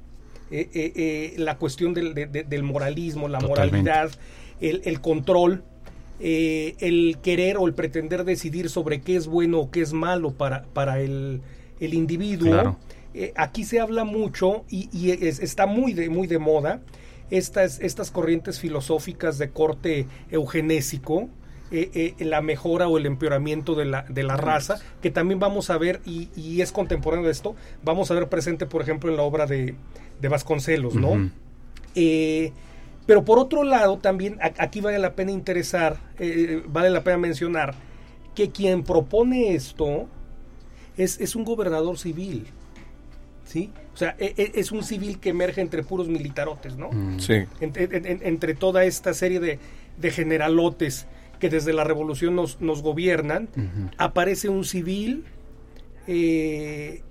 eh, 0.52 1.34
la 1.36 1.58
cuestión 1.58 1.94
del, 1.94 2.14
de- 2.14 2.26
de- 2.26 2.44
del 2.44 2.62
moralismo, 2.62 3.28
la 3.28 3.38
Totalmente. 3.40 3.90
moralidad, 3.90 4.10
el, 4.60 4.82
el 4.84 5.00
control, 5.00 5.62
el 6.20 7.18
querer 7.22 7.56
o 7.56 7.66
el 7.66 7.74
pretender 7.74 8.24
decidir 8.24 8.68
sobre 8.70 9.00
qué 9.00 9.16
es 9.16 9.26
bueno 9.26 9.58
o 9.60 9.70
qué 9.70 9.80
es 9.80 9.92
malo 9.92 10.32
para, 10.32 10.64
para 10.72 11.00
el, 11.00 11.40
el 11.80 11.94
individuo. 11.94 12.50
Claro. 12.52 12.76
Aquí 13.36 13.64
se 13.64 13.80
habla 13.80 14.04
mucho 14.04 14.64
y, 14.68 14.88
y 14.92 15.10
es- 15.10 15.40
está 15.40 15.66
muy 15.66 15.92
de, 15.92 16.08
muy 16.08 16.26
de 16.28 16.38
moda 16.38 16.80
estas, 17.30 17.80
estas 17.80 18.10
corrientes 18.10 18.58
filosóficas 18.60 19.38
de 19.38 19.50
corte 19.50 20.06
eugenésico, 20.30 21.28
eh, 21.72 22.14
eh, 22.18 22.24
la 22.24 22.40
mejora 22.42 22.88
o 22.88 22.98
el 22.98 23.06
empeoramiento 23.06 23.74
de 23.76 23.84
la, 23.84 24.02
de 24.08 24.22
la 24.24 24.36
raza, 24.36 24.80
que 25.00 25.10
también 25.10 25.38
vamos 25.38 25.70
a 25.70 25.78
ver, 25.78 26.00
y, 26.04 26.28
y 26.34 26.60
es 26.62 26.72
contemporáneo 26.72 27.26
de 27.26 27.32
esto, 27.32 27.54
vamos 27.84 28.10
a 28.10 28.14
ver 28.14 28.28
presente, 28.28 28.66
por 28.66 28.82
ejemplo, 28.82 29.08
en 29.10 29.16
la 29.16 29.22
obra 29.22 29.46
de, 29.46 29.76
de 30.20 30.28
Vasconcelos, 30.28 30.94
¿no? 30.96 31.30
Eh, 31.94 32.52
pero 33.06 33.24
por 33.24 33.38
otro 33.38 33.62
lado, 33.64 33.98
también 33.98 34.38
a- 34.42 34.52
aquí 34.62 34.80
vale 34.80 34.98
la 34.98 35.14
pena 35.14 35.30
interesar, 35.32 35.96
vale 36.68 36.90
la 36.90 37.02
pena 37.04 37.18
mencionar 37.18 37.74
que 38.34 38.50
quien 38.50 38.82
propone 38.84 39.54
esto 39.54 40.08
es, 40.96 41.20
es 41.20 41.34
un 41.36 41.44
gobernador 41.44 41.98
civil, 41.98 42.46
¿sí? 43.44 43.70
O 44.00 44.02
sea, 44.02 44.16
e- 44.18 44.32
e- 44.38 44.52
es 44.54 44.72
un 44.72 44.82
civil 44.82 45.18
que 45.20 45.28
emerge 45.28 45.60
entre 45.60 45.82
puros 45.82 46.08
militarotes, 46.08 46.74
¿no? 46.78 46.88
Sí. 47.18 47.34
En- 47.60 47.72
en- 47.76 48.20
entre 48.22 48.54
toda 48.54 48.84
esta 48.86 49.12
serie 49.12 49.40
de, 49.40 49.58
de 49.98 50.10
generalotes 50.10 51.06
que 51.38 51.50
desde 51.50 51.74
la 51.74 51.84
revolución 51.84 52.34
nos, 52.34 52.62
nos 52.62 52.80
gobiernan, 52.80 53.50
aparece 53.98 54.48
un 54.48 54.64
civil 54.64 55.24
eh, 56.06 57.02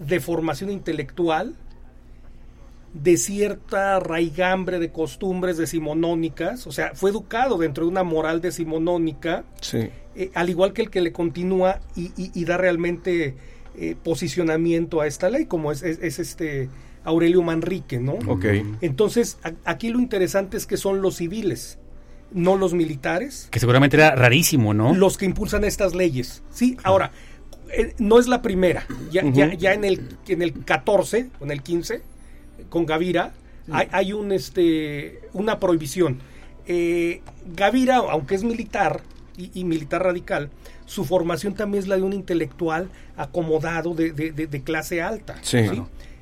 de 0.00 0.20
formación 0.20 0.68
intelectual, 0.70 1.54
de 2.92 3.16
cierta 3.16 3.98
raigambre 3.98 4.78
de 4.78 4.90
costumbres 4.92 5.56
decimonónicas, 5.56 6.66
o 6.66 6.72
sea, 6.72 6.92
fue 6.94 7.08
educado 7.08 7.56
dentro 7.56 7.84
de 7.86 7.90
una 7.90 8.02
moral 8.02 8.42
decimonónica, 8.42 9.44
Sí. 9.62 9.88
eh, 10.14 10.30
al 10.34 10.50
igual 10.50 10.74
que 10.74 10.82
el 10.82 10.90
que 10.90 11.00
le 11.00 11.10
continúa 11.10 11.80
y, 11.96 12.12
y- 12.18 12.30
y 12.34 12.44
da 12.44 12.58
realmente 12.58 13.34
eh, 13.76 13.96
posicionamiento 14.02 15.00
a 15.00 15.06
esta 15.06 15.30
ley, 15.30 15.46
como 15.46 15.72
es, 15.72 15.82
es- 15.82 15.98
es 16.02 16.18
este 16.18 16.68
Aurelio 17.04 17.42
Manrique, 17.42 17.98
¿no? 17.98 18.12
Ok. 18.28 18.44
Entonces, 18.80 19.38
a- 19.42 19.52
aquí 19.70 19.88
lo 19.90 19.98
interesante 19.98 20.56
es 20.56 20.66
que 20.66 20.76
son 20.76 21.02
los 21.02 21.16
civiles, 21.16 21.78
no 22.32 22.56
los 22.56 22.74
militares, 22.74 23.48
Que 23.50 23.60
seguramente 23.60 23.96
era 23.96 24.14
rarísimo, 24.14 24.72
¿no? 24.74 24.94
los 24.94 25.16
que 25.18 25.24
impulsan 25.26 25.64
estas 25.64 25.94
leyes. 25.94 26.42
Sí, 26.50 26.76
ahora, 26.84 27.12
eh, 27.76 27.94
no 27.98 28.18
es 28.18 28.28
la 28.28 28.42
primera. 28.42 28.86
Ya, 29.10 29.24
Ujú. 29.24 29.32
ya, 29.34 29.54
ya 29.54 29.72
en, 29.74 29.84
el, 29.84 30.08
en 30.28 30.42
el 30.42 30.64
14, 30.64 31.30
o 31.40 31.44
en 31.44 31.50
el 31.50 31.62
15, 31.62 32.02
con 32.68 32.86
Gavira, 32.86 33.32
hay, 33.70 33.88
hay 33.92 34.12
un, 34.12 34.32
este, 34.32 35.20
una 35.32 35.58
prohibición. 35.60 36.18
Eh, 36.66 37.20
Gavira, 37.56 37.96
aunque 37.96 38.34
es 38.34 38.44
militar 38.44 39.00
y, 39.36 39.50
y 39.54 39.64
militar 39.64 40.02
radical, 40.04 40.50
su 40.86 41.04
formación 41.04 41.54
también 41.54 41.82
es 41.82 41.88
la 41.88 41.96
de 41.96 42.02
un 42.02 42.12
intelectual 42.12 42.88
acomodado 43.16 43.94
de, 43.94 44.12
de- 44.12 44.32
de- 44.32 44.46
de 44.46 44.62
clase 44.62 45.00
alta. 45.02 45.36
Sí. 45.42 45.58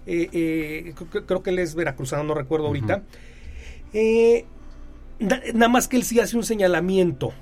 Eh, 0.07 0.29
eh, 0.33 0.95
creo, 1.27 1.43
que 1.43 1.51
él 1.51 1.59
es 1.59 1.75
veracruzano, 1.75 2.25
no 2.25 2.35
recuerdo 2.35 2.67
ahorita. 2.69 3.03
Eh, 3.93 4.45
na- 5.19 5.41
nada 5.55 5.69
más 5.69 5.89
que 5.89 5.97
él 5.97 6.05
sí 6.05 6.21
hace 6.21 6.37
un 6.37 6.45
señalamiento. 6.45 7.33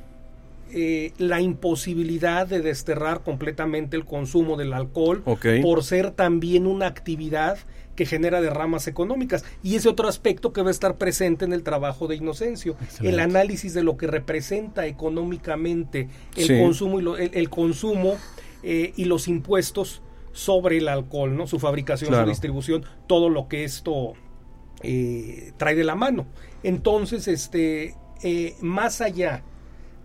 eh, 0.70 1.14
la 1.16 1.40
imposibilidad 1.40 2.46
de 2.46 2.60
desterrar 2.60 3.22
completamente 3.22 3.96
el 3.96 4.04
consumo 4.04 4.58
del 4.58 4.74
alcohol 4.74 5.22
por 5.62 5.82
ser 5.82 6.10
también 6.10 6.66
una 6.66 6.86
actividad 6.86 7.56
que 7.98 8.06
genera 8.06 8.40
derramas 8.40 8.86
económicas. 8.86 9.44
Y 9.60 9.74
ese 9.74 9.88
otro 9.88 10.06
aspecto 10.06 10.52
que 10.52 10.62
va 10.62 10.68
a 10.68 10.70
estar 10.70 10.98
presente 10.98 11.44
en 11.44 11.52
el 11.52 11.64
trabajo 11.64 12.06
de 12.06 12.14
Inocencio, 12.14 12.76
Excelente. 12.80 13.08
el 13.08 13.18
análisis 13.18 13.74
de 13.74 13.82
lo 13.82 13.96
que 13.96 14.06
representa 14.06 14.86
económicamente 14.86 16.08
el 16.36 16.46
Sí. 16.46 16.60
consumo 16.60 17.00
y 17.00 17.02
lo- 17.02 17.16
el, 17.18 17.32
el 17.34 17.50
consumo 17.50 18.14
eh, 18.62 18.92
y 18.96 19.06
los 19.06 19.26
impuestos 19.26 20.00
sobre 20.32 20.76
el 20.78 20.86
alcohol, 20.86 21.36
¿no? 21.36 21.48
Su 21.48 21.58
fabricación, 21.58 22.10
Claro. 22.10 22.26
su 22.26 22.30
distribución, 22.30 22.84
todo 23.08 23.30
lo 23.30 23.48
que 23.48 23.64
esto 23.64 24.12
eh, 24.82 25.52
trae 25.56 25.74
de 25.74 25.82
la 25.82 25.96
mano. 25.96 26.26
Entonces, 26.62 27.26
este, 27.26 27.96
eh, 28.22 28.54
más 28.60 29.00
allá 29.00 29.42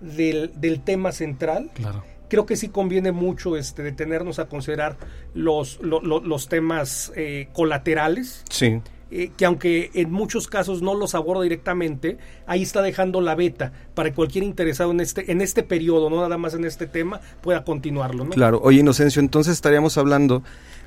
del, 0.01 0.51
del 0.59 0.81
tema 0.81 1.11
central, 1.11 1.69
Claro. 1.75 2.03
Creo 2.33 2.47
que 2.47 2.55
sí 2.55 2.69
conviene 2.69 3.11
mucho 3.11 3.55
este, 3.57 3.83
detenernos 3.83 4.39
a 4.39 4.45
considerar 4.45 4.97
los, 5.35 5.79
lo- 5.83 6.01
lo- 6.01 6.19
los 6.19 6.47
temas 6.49 7.11
eh, 7.15 7.47
colaterales, 7.53 8.43
Sí. 8.49 8.81
eh, 9.11 9.29
que 9.37 9.45
aunque 9.45 9.91
en 9.93 10.11
muchos 10.11 10.47
casos 10.47 10.81
no 10.81 10.95
los 10.95 11.13
aborda 11.13 11.43
directamente, 11.43 12.17
ahí 12.47 12.63
está 12.63 12.81
dejando 12.81 13.21
la 13.21 13.35
beta 13.35 13.71
para 13.93 14.09
que 14.09 14.15
cualquier 14.15 14.43
interesado 14.45 14.89
en 14.89 14.99
este, 15.01 15.31
en 15.31 15.41
este 15.41 15.61
periodo, 15.61 16.09
no 16.09 16.15
nada 16.21 16.39
más 16.39 16.55
en 16.55 16.65
este 16.65 16.87
tema, 16.87 17.21
pueda 17.41 17.63
continuarlo. 17.63 18.23
¿no? 18.25 18.31
Claro. 18.31 18.59
Oye, 18.63 18.79
Inocencio, 18.79 19.19
entonces 19.19 19.53
estaríamos 19.53 19.99
hablando 19.99 20.41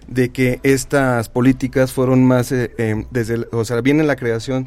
de 0.08 0.30
que 0.30 0.58
estas 0.64 1.28
políticas 1.28 1.92
fueron 1.92 2.24
más, 2.24 2.50
eh, 2.50 2.72
eh, 2.78 3.04
desde, 3.12 3.34
el- 3.34 3.48
o 3.52 3.64
sea, 3.64 3.80
viene 3.82 4.02
la 4.02 4.16
creación 4.16 4.66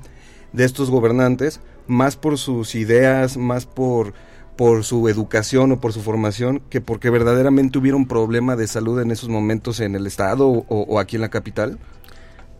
de 0.53 0.63
estos 0.63 0.89
gobernantes, 0.89 1.59
más 1.87 2.15
por 2.15 2.37
sus 2.37 2.73
ideas, 2.75 3.35
más 3.35 3.65
por 3.65 4.13
por 4.59 4.83
su 4.83 5.07
educación 5.07 5.71
o 5.71 5.79
por 5.79 5.93
su 5.93 6.01
formación, 6.01 6.61
que 6.69 6.81
porque 6.81 7.09
verdaderamente 7.09 7.77
hubiera 7.77 7.95
un 7.95 8.09
problema 8.09 8.57
de 8.57 8.67
salud 8.67 8.99
en 8.99 9.09
esos 9.09 9.29
momentos 9.29 9.79
en 9.79 9.95
el 9.95 10.05
estado 10.05 10.49
o, 10.49 10.65
o 10.67 10.99
aquí 10.99 11.15
en 11.15 11.21
la 11.21 11.29
capital. 11.29 11.79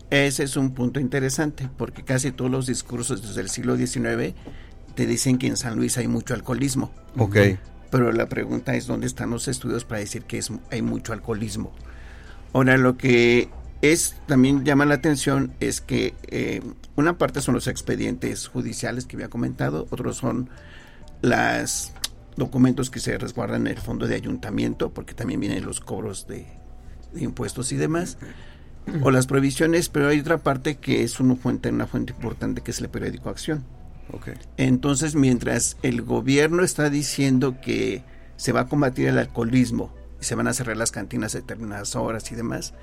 Ese 0.08 0.44
es 0.44 0.56
un 0.56 0.70
punto 0.70 0.98
interesante, 0.98 1.68
porque 1.76 2.02
casi 2.02 2.32
todos 2.32 2.50
los 2.50 2.66
discursos 2.66 3.20
desde 3.20 3.42
el 3.42 3.50
siglo 3.50 3.76
XIX 3.76 4.34
te 4.94 5.06
dicen 5.06 5.36
que 5.36 5.46
en 5.46 5.58
San 5.58 5.76
Luis 5.76 5.98
hay 5.98 6.08
mucho 6.08 6.32
alcoholismo. 6.32 6.90
Ok. 7.18 7.36
Pero 7.90 8.12
la 8.12 8.30
pregunta 8.30 8.74
es 8.74 8.86
dónde 8.86 9.06
están 9.06 9.28
los 9.28 9.46
estudios 9.46 9.84
para 9.84 10.00
decir 10.00 10.22
que 10.22 10.38
es, 10.38 10.50
hay 10.70 10.80
mucho 10.80 11.12
alcoholismo. 11.12 11.70
Ahora, 12.54 12.78
lo 12.78 12.96
que 12.96 13.50
es 13.82 14.16
también 14.26 14.64
llama 14.64 14.86
la 14.86 14.94
atención 14.94 15.52
es 15.60 15.82
que 15.82 16.14
eh, 16.28 16.62
una 16.96 17.18
parte 17.18 17.42
son 17.42 17.54
los 17.54 17.66
expedientes 17.66 18.48
judiciales 18.48 19.04
que 19.04 19.16
había 19.16 19.28
comentado, 19.28 19.86
otros 19.90 20.16
son 20.16 20.48
los 21.22 21.92
documentos 22.36 22.90
que 22.90 23.00
se 23.00 23.18
resguardan 23.18 23.66
en 23.66 23.76
el 23.76 23.78
fondo 23.78 24.06
de 24.06 24.14
ayuntamiento, 24.14 24.90
porque 24.90 25.14
también 25.14 25.40
vienen 25.40 25.64
los 25.64 25.80
cobros 25.80 26.26
de, 26.26 26.46
de 27.12 27.22
impuestos 27.22 27.72
y 27.72 27.76
demás, 27.76 28.18
o 29.02 29.10
las 29.10 29.26
provisiones, 29.26 29.88
pero 29.88 30.08
hay 30.08 30.20
otra 30.20 30.38
parte 30.38 30.76
que 30.76 31.02
es 31.02 31.20
una 31.20 31.36
fuente, 31.36 31.68
una 31.68 31.86
fuente 31.86 32.12
importante 32.12 32.62
que 32.62 32.70
es 32.70 32.80
el 32.80 32.88
periódico 32.88 33.28
Acción. 33.28 33.64
Ok. 34.12 34.30
Entonces, 34.56 35.14
mientras 35.14 35.76
el 35.82 36.02
gobierno 36.02 36.64
está 36.64 36.90
diciendo 36.90 37.60
que 37.60 38.02
se 38.36 38.52
va 38.52 38.60
a 38.60 38.66
combatir 38.66 39.06
el 39.06 39.18
alcoholismo 39.18 39.94
y 40.20 40.24
se 40.24 40.34
van 40.34 40.48
a 40.48 40.54
cerrar 40.54 40.76
las 40.76 40.90
cantinas 40.90 41.34
a 41.34 41.38
determinadas 41.38 41.94
horas 41.94 42.32
y 42.32 42.34
demás, 42.34 42.74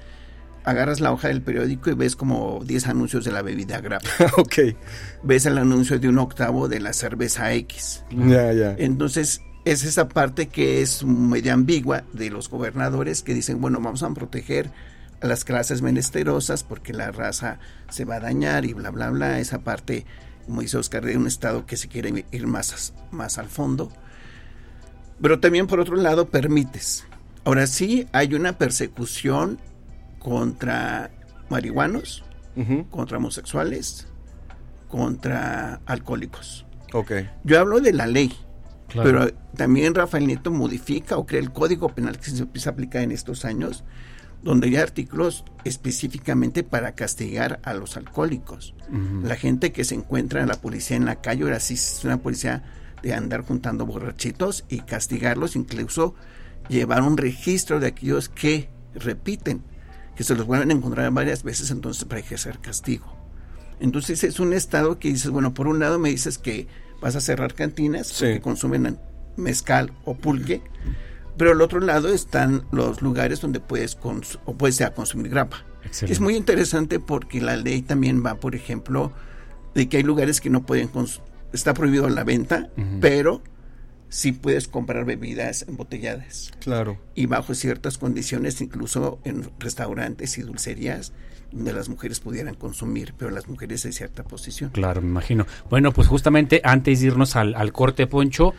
agarras 0.67 0.99
la 0.99 1.13
hoja 1.13 1.30
del 1.30 1.41
periódico 1.41 1.89
y 1.89 1.93
ves 1.93 2.17
como 2.17 2.60
10 2.62 2.88
anuncios 2.88 3.23
de 3.23 3.32
la 3.32 3.41
bebida 3.41 3.80
grapa. 3.80 4.10
ok. 4.38 4.75
Ves 5.23 5.45
el 5.45 5.58
anuncio 5.58 5.97
de 5.97 6.10
un 6.10 6.17
octavo 6.17 6.67
de 6.67 6.82
la 6.82 6.91
cerveza 6.91 7.53
X. 7.53 8.03
Ya, 8.12 8.51
ya. 8.51 8.75
Entonces, 8.77 9.39
es 9.63 9.86
esa 9.86 10.10
parte 10.10 10.47
que 10.47 10.82
es 10.82 11.06
medio 11.06 11.53
ambigua 11.53 12.03
de 12.12 12.30
los 12.30 12.49
gobernadores 12.49 13.23
que 13.23 13.34
dicen, 13.34 13.62
bueno, 13.62 13.80
vamos 13.80 14.03
a 14.03 14.10
proteger 14.10 14.69
a 15.21 15.27
las 15.27 15.45
clases 15.45 15.82
menesterosas 15.82 16.65
porque 16.65 16.91
la 16.91 17.12
raza 17.13 17.60
se 17.89 18.03
va 18.03 18.15
a 18.15 18.19
dañar 18.19 18.65
y 18.65 18.73
bla, 18.73 18.89
bla, 18.89 19.10
bla. 19.10 19.39
Esa 19.39 19.60
parte, 19.60 20.06
como 20.47 20.60
dice 20.60 20.75
Oscar, 20.75 21.06
de 21.06 21.15
un 21.15 21.27
estado 21.27 21.65
que 21.65 21.77
se 21.77 21.88
quiere 21.88 22.25
ir 22.30 22.45
más, 22.45 22.93
más 23.12 23.38
al 23.38 23.47
fondo. 23.47 23.89
Pero 25.21 25.39
también, 25.39 25.65
por 25.65 25.80
otro 25.80 25.95
lado, 25.95 26.27
permites. 26.27 27.06
Ahora 27.45 27.67
sí, 27.67 28.06
hay 28.12 28.34
una 28.34 28.58
persecución 28.58 29.60
contra 30.28 31.10
marihuanos, 31.50 32.22
contra 32.92 33.18
homosexuales, 33.18 34.08
contra 34.90 35.80
alcohólicos. 35.86 36.66
Ok. 36.92 37.12
Yo 37.46 37.62
hablo 37.62 37.80
de 37.80 37.94
la 37.94 38.08
ley, 38.08 38.34
Claro. 38.90 39.10
pero 39.10 39.34
también 39.56 39.96
Rafael 39.96 40.28
Nieto 40.28 40.52
modifica 40.52 41.16
o 41.18 41.26
crea 41.26 41.40
el 41.40 41.54
código 41.54 41.96
penal 41.96 42.18
que 42.20 42.30
se 42.30 42.44
empieza 42.44 42.72
a 42.72 42.74
aplicar 42.74 43.04
en 43.04 43.13
estos 43.13 43.46
años, 43.46 43.86
donde 44.44 44.68
hay 44.68 44.76
artículos 44.76 45.46
específicamente 45.63 46.62
para 46.63 46.92
castigar 46.94 47.62
a 47.63 47.74
los 47.74 47.96
alcohólicos. 47.96 48.76
La 49.24 49.38
gente 49.38 49.72
que 49.72 49.86
se 49.86 49.96
encuentra 49.96 50.42
en 50.42 50.50
la 50.50 50.60
policía 50.60 50.98
en 50.98 51.06
la 51.06 51.22
calle, 51.22 51.44
ahora 51.44 51.62
sí 51.62 51.76
es 51.76 52.02
una 52.04 52.18
policía 52.18 52.63
de 53.02 53.13
andar 53.13 53.44
juntando 53.44 53.86
borrachitos 53.86 54.66
y 54.68 54.80
castigarlos, 54.82 55.56
incluso 55.56 56.16
llevar 56.68 57.02
un 57.04 57.16
registro 57.16 57.80
de 57.80 57.88
aquellos 57.88 58.28
que 58.28 58.70
repiten, 58.94 59.63
que 60.17 60.23
se 60.23 60.36
los 60.36 60.47
vuelven 60.47 60.71
a 60.71 60.73
encontrar 60.73 61.12
varias 61.12 61.43
veces 61.43 61.69
entonces 61.69 62.03
para 62.03 62.19
ejercer 62.19 62.58
castigo. 62.60 63.15
Entonces 63.80 64.23
es 64.23 64.39
un 64.39 64.51
estado 64.51 64.97
que 64.97 65.10
dices, 65.10 65.30
bueno, 65.30 65.53
por 65.53 65.67
un 65.67 65.80
lado 65.80 65.99
me 65.99 66.10
dices 66.10 66.39
que 66.39 66.67
vas 66.99 67.15
a 67.15 67.21
cerrar 67.21 67.53
cantinas 67.53 68.12
que 68.19 68.41
consumen 68.41 68.99
mezcal 69.36 69.93
o 70.03 70.15
pulque, 70.15 70.63
pero 71.38 71.51
al 71.51 71.62
otro 71.62 71.80
lado 71.80 72.12
están 72.12 72.65
los 72.71 73.03
lugares 73.03 73.39
donde 73.39 73.60
puedes 73.60 73.95
o 74.45 74.58
puedes 74.58 74.82
consumir 74.95 75.30
grapa. 75.30 75.63
Es 76.01 76.19
muy 76.19 76.36
interesante 76.36 76.99
porque 76.99 77.39
la 77.39 77.56
ley 77.56 77.84
también 77.84 78.25
va, 78.25 78.39
por 78.39 78.56
ejemplo, 78.56 79.13
de 79.75 79.88
que 79.88 79.97
hay 79.97 80.03
lugares 80.03 80.41
que 80.41 80.49
no 80.49 80.65
pueden 80.65 80.89
está 81.53 81.75
prohibido 81.75 82.10
la 82.10 82.23
venta, 82.23 82.69
pero 82.99 83.43
sí 84.10 84.32
puedes 84.32 84.67
comprar 84.67 85.06
bebidas 85.06 85.65
embotelladas. 85.67 86.52
Claro. 86.60 86.98
Y 87.15 87.26
bajo 87.26 87.54
ciertas 87.54 87.98
condiciones, 87.98 88.62
incluso 88.62 89.20
en 89.24 89.50
restaurantes 89.60 90.38
y 90.38 90.41
dulcerías, 90.41 91.13
donde 91.52 91.74
las 91.74 91.89
mujeres 91.89 92.20
pudieran 92.20 92.56
consumir, 92.56 93.13
pero 93.17 93.32
las 93.32 93.48
mujeres 93.48 93.86
en 93.86 93.93
cierta 93.93 94.24
posición. 94.24 94.72
Claro, 94.72 95.02
me 95.02 95.08
imagino. 95.08 95.46
Bueno, 95.70 95.91
pues 95.93 96.08
justamente 96.08 96.62
antes 96.63 97.00
de 97.00 97.08
irnos 97.08 97.36
al, 97.36 97.56
al 97.56 97.72
corte, 97.72 98.08
Poncho, 98.08 98.54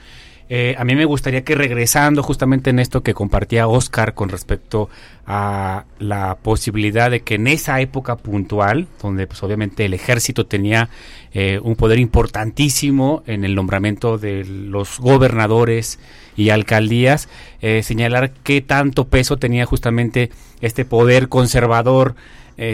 eh, 0.50 0.74
a 0.78 0.84
mí 0.84 0.94
me 0.94 1.04
gustaría 1.04 1.44
que 1.44 1.54
regresando 1.54 2.22
justamente 2.22 2.70
en 2.70 2.78
esto 2.78 3.02
que 3.02 3.12
compartía 3.12 3.68
Oscar 3.68 4.14
con 4.14 4.30
respecto 4.30 4.88
a 5.26 5.84
la 5.98 6.36
posibilidad 6.36 7.10
de 7.10 7.20
que 7.20 7.34
en 7.34 7.48
esa 7.48 7.80
época 7.82 8.16
puntual, 8.16 8.88
donde 9.02 9.26
pues 9.26 9.42
obviamente 9.42 9.84
el 9.84 9.92
ejército 9.92 10.46
tenía 10.46 10.88
eh, 11.32 11.60
un 11.62 11.76
poder 11.76 11.98
importantísimo 11.98 13.22
en 13.26 13.44
el 13.44 13.54
nombramiento 13.54 14.18
de 14.18 14.44
los 14.44 14.98
gobernadores 14.98 15.98
y 16.36 16.50
alcaldías, 16.50 17.28
eh, 17.60 17.82
señalar 17.82 18.30
qué 18.42 18.60
tanto 18.60 19.08
peso 19.08 19.36
tenía 19.36 19.66
justamente 19.66 20.30
este 20.60 20.84
poder 20.84 21.28
conservador 21.28 22.14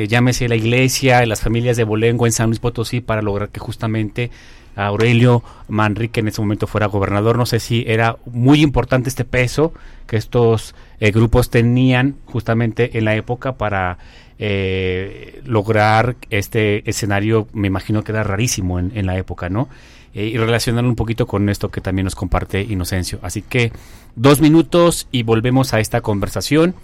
llámese 0.09 0.49
la 0.49 0.57
iglesia, 0.57 1.27
las 1.27 1.43
familias 1.43 1.77
de 1.77 1.85
Bolengo 1.85 2.25
en 2.25 2.33
San 2.33 2.47
Luis 2.47 2.59
Potosí, 2.59 3.03
para 3.03 3.21
lograr 3.21 3.51
que 3.51 3.61
justamente 3.61 4.31
Aurelio 4.77 5.43
Manrique 5.69 6.21
en 6.21 6.29
ese 6.29 6.41
momento 6.41 6.67
fuera 6.67 6.87
gobernador. 6.87 7.37
No 7.37 7.47
sé 7.47 7.61
si 7.61 7.85
era 7.87 8.17
muy 8.27 8.63
importante 8.63 9.09
este 9.09 9.25
peso 9.25 9.73
que 10.07 10.17
estos 10.17 10.75
eh, 11.01 11.11
grupos 11.11 11.51
tenían 11.51 12.17
justamente 12.27 12.99
en 12.99 13.05
la 13.05 13.15
época 13.15 13.53
para 13.53 13.99
eh, 14.39 15.43
lograr 15.45 16.17
este 16.31 16.89
escenario, 16.89 17.49
me 17.53 17.69
imagino 17.69 18.03
que 18.03 18.13
era 18.13 18.25
rarísimo 18.25 18.79
en, 18.79 19.07
la 19.07 19.17
época, 19.17 19.49
¿no? 19.49 19.69
Eh, 20.15 20.27
y 20.27 20.37
relacionarlo 20.37 20.89
un 20.89 20.97
poquito 20.97 21.27
con 21.27 21.49
esto 21.49 21.71
que 21.71 21.81
también 21.81 22.05
nos 22.05 22.15
comparte 22.15 22.63
Inocencio. 22.63 23.19
Así 23.23 23.43
que 23.43 23.73
dos 24.17 24.41
minutos 24.41 25.09
y 25.11 25.23
volvemos 25.23 25.75
a 25.75 25.81
esta 25.81 26.01
conversación 26.01 26.75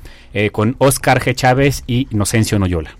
con 0.52 0.76
Oscar 0.78 1.20
G. 1.20 1.34
Chávez 1.34 1.82
y 1.86 2.06
Inocencio 2.10 2.58
Noyola. 2.58 2.99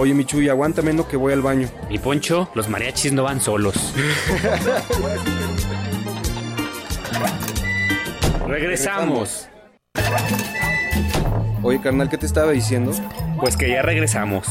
Oye, 0.00 0.14
Michuy, 0.14 0.48
aguántame 0.48 0.92
no 0.92 1.08
que 1.08 1.16
voy 1.16 1.32
al 1.32 1.42
baño. 1.42 1.68
Mi 1.90 1.98
Poncho, 1.98 2.48
los 2.54 2.68
mariachis 2.68 3.12
no 3.12 3.24
van 3.24 3.40
solos. 3.40 3.74
Regresamos. 8.46 9.48
Oye, 11.64 11.80
carnal, 11.80 12.08
¿qué 12.08 12.16
te 12.16 12.26
estaba 12.26 12.52
diciendo? 12.52 12.92
Pues 13.40 13.56
que 13.56 13.70
ya 13.70 13.82
regresamos. 13.82 14.46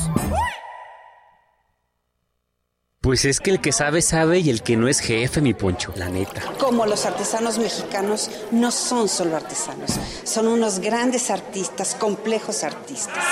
Pues 2.99 3.23
es 3.23 3.39
que 3.39 3.51
el 3.51 3.61
que 3.61 3.71
sabe, 3.71 4.01
sabe 4.01 4.39
y 4.39 4.49
el 4.49 4.61
que 4.63 4.75
no 4.75 4.89
es 4.89 4.99
jefe, 4.99 5.39
mi 5.39 5.53
poncho, 5.53 5.93
la 5.95 6.09
neta. 6.09 6.41
Como 6.59 6.85
los 6.85 7.05
artesanos 7.05 7.57
mexicanos 7.57 8.29
no 8.51 8.69
son 8.69 9.07
solo 9.07 9.37
artesanos, 9.37 9.91
son 10.25 10.49
unos 10.49 10.79
grandes 10.79 11.31
artistas, 11.31 11.95
complejos 11.95 12.65
artistas 12.65 13.23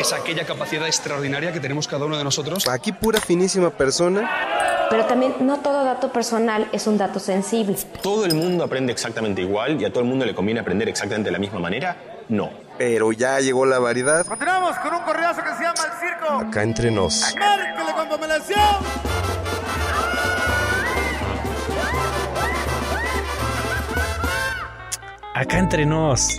es 0.00 0.12
aquella 0.12 0.44
capacidad 0.44 0.86
extraordinaria 0.86 1.52
que 1.52 1.60
tenemos 1.60 1.88
cada 1.88 2.04
uno 2.04 2.16
de 2.16 2.24
nosotros. 2.24 2.66
Aquí 2.68 2.92
pura 2.92 3.20
finísima 3.20 3.70
persona. 3.70 4.28
Pero 4.90 5.06
también 5.06 5.34
no 5.40 5.60
todo 5.60 5.84
dato 5.84 6.12
personal 6.12 6.68
es 6.72 6.86
un 6.86 6.98
dato 6.98 7.18
sensible. 7.18 7.76
¿Todo 8.02 8.26
el 8.26 8.34
mundo 8.34 8.64
aprende 8.64 8.92
exactamente 8.92 9.40
igual 9.42 9.80
y 9.80 9.84
a 9.84 9.90
todo 9.90 10.00
el 10.00 10.06
mundo 10.08 10.24
le 10.24 10.34
conviene 10.34 10.60
aprender 10.60 10.88
exactamente 10.88 11.28
de 11.28 11.32
la 11.32 11.38
misma 11.38 11.58
manera? 11.58 11.96
No. 12.28 12.50
Pero 12.78 13.12
ya 13.12 13.40
llegó 13.40 13.66
la 13.66 13.78
variedad. 13.78 14.26
Continuamos 14.26 14.78
con 14.78 14.94
un 14.94 15.02
correazo 15.02 15.42
que 15.42 15.54
se 15.54 15.62
llama 15.62 15.74
El 15.84 16.08
Circo. 16.08 16.48
Acá 16.48 16.62
entre 16.62 16.90
nos. 16.90 17.34
Acá 25.34 25.58
entre 25.58 25.84
nos. 25.84 26.38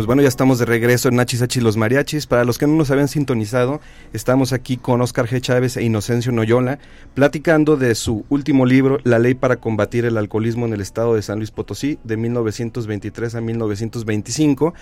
Pues 0.00 0.06
bueno, 0.06 0.22
ya 0.22 0.28
estamos 0.28 0.58
de 0.58 0.64
regreso 0.64 1.10
en 1.10 1.16
Nachisachi 1.16 1.60
los 1.60 1.76
Mariachis. 1.76 2.26
Para 2.26 2.46
los 2.46 2.56
que 2.56 2.66
no 2.66 2.74
nos 2.74 2.90
habían 2.90 3.08
sintonizado, 3.08 3.82
estamos 4.14 4.54
aquí 4.54 4.78
con 4.78 5.02
Oscar 5.02 5.28
G. 5.28 5.42
Chávez 5.42 5.76
e 5.76 5.82
Inocencio 5.82 6.32
Noyola, 6.32 6.78
platicando 7.12 7.76
de 7.76 7.94
su 7.94 8.24
último 8.30 8.64
libro, 8.64 8.96
La 9.04 9.18
Ley 9.18 9.34
para 9.34 9.56
Combatir 9.56 10.06
el 10.06 10.16
Alcoholismo 10.16 10.64
en 10.64 10.72
el 10.72 10.80
Estado 10.80 11.16
de 11.16 11.20
San 11.20 11.36
Luis 11.36 11.50
Potosí, 11.50 11.98
de 12.02 12.16
1923 12.16 13.34
a 13.34 13.40
1925. 13.42 14.72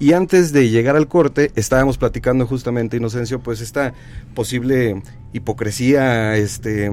Y 0.00 0.12
antes 0.12 0.52
de 0.52 0.68
llegar 0.68 0.94
al 0.96 1.08
corte, 1.08 1.52
estábamos 1.54 1.96
platicando 1.96 2.44
justamente, 2.46 2.98
Inocencio, 2.98 3.40
pues 3.40 3.60
esta 3.60 3.94
posible 4.34 5.00
hipocresía, 5.32 6.36
este 6.36 6.90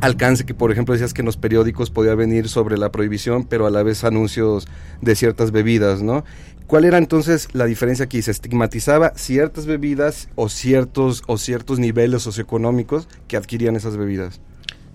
alcance 0.00 0.44
que, 0.44 0.54
por 0.54 0.72
ejemplo, 0.72 0.94
decías 0.94 1.14
que 1.14 1.22
en 1.22 1.26
los 1.26 1.36
periódicos 1.36 1.90
podía 1.90 2.14
venir 2.14 2.48
sobre 2.48 2.76
la 2.76 2.90
prohibición, 2.90 3.44
pero 3.44 3.66
a 3.66 3.70
la 3.70 3.82
vez 3.82 4.02
anuncios 4.02 4.66
de 5.00 5.14
ciertas 5.14 5.52
bebidas, 5.52 6.02
¿no? 6.02 6.24
¿Cuál 6.66 6.86
era 6.86 6.96
entonces 6.96 7.48
la 7.52 7.66
diferencia 7.66 8.06
aquí? 8.06 8.22
¿Se 8.22 8.30
estigmatizaba 8.30 9.12
ciertas 9.16 9.66
bebidas 9.66 10.28
o 10.34 10.48
ciertos, 10.48 11.22
o 11.26 11.36
ciertos 11.36 11.78
niveles 11.78 12.22
socioeconómicos 12.22 13.06
que 13.28 13.36
adquirían 13.36 13.76
esas 13.76 13.96
bebidas? 13.96 14.40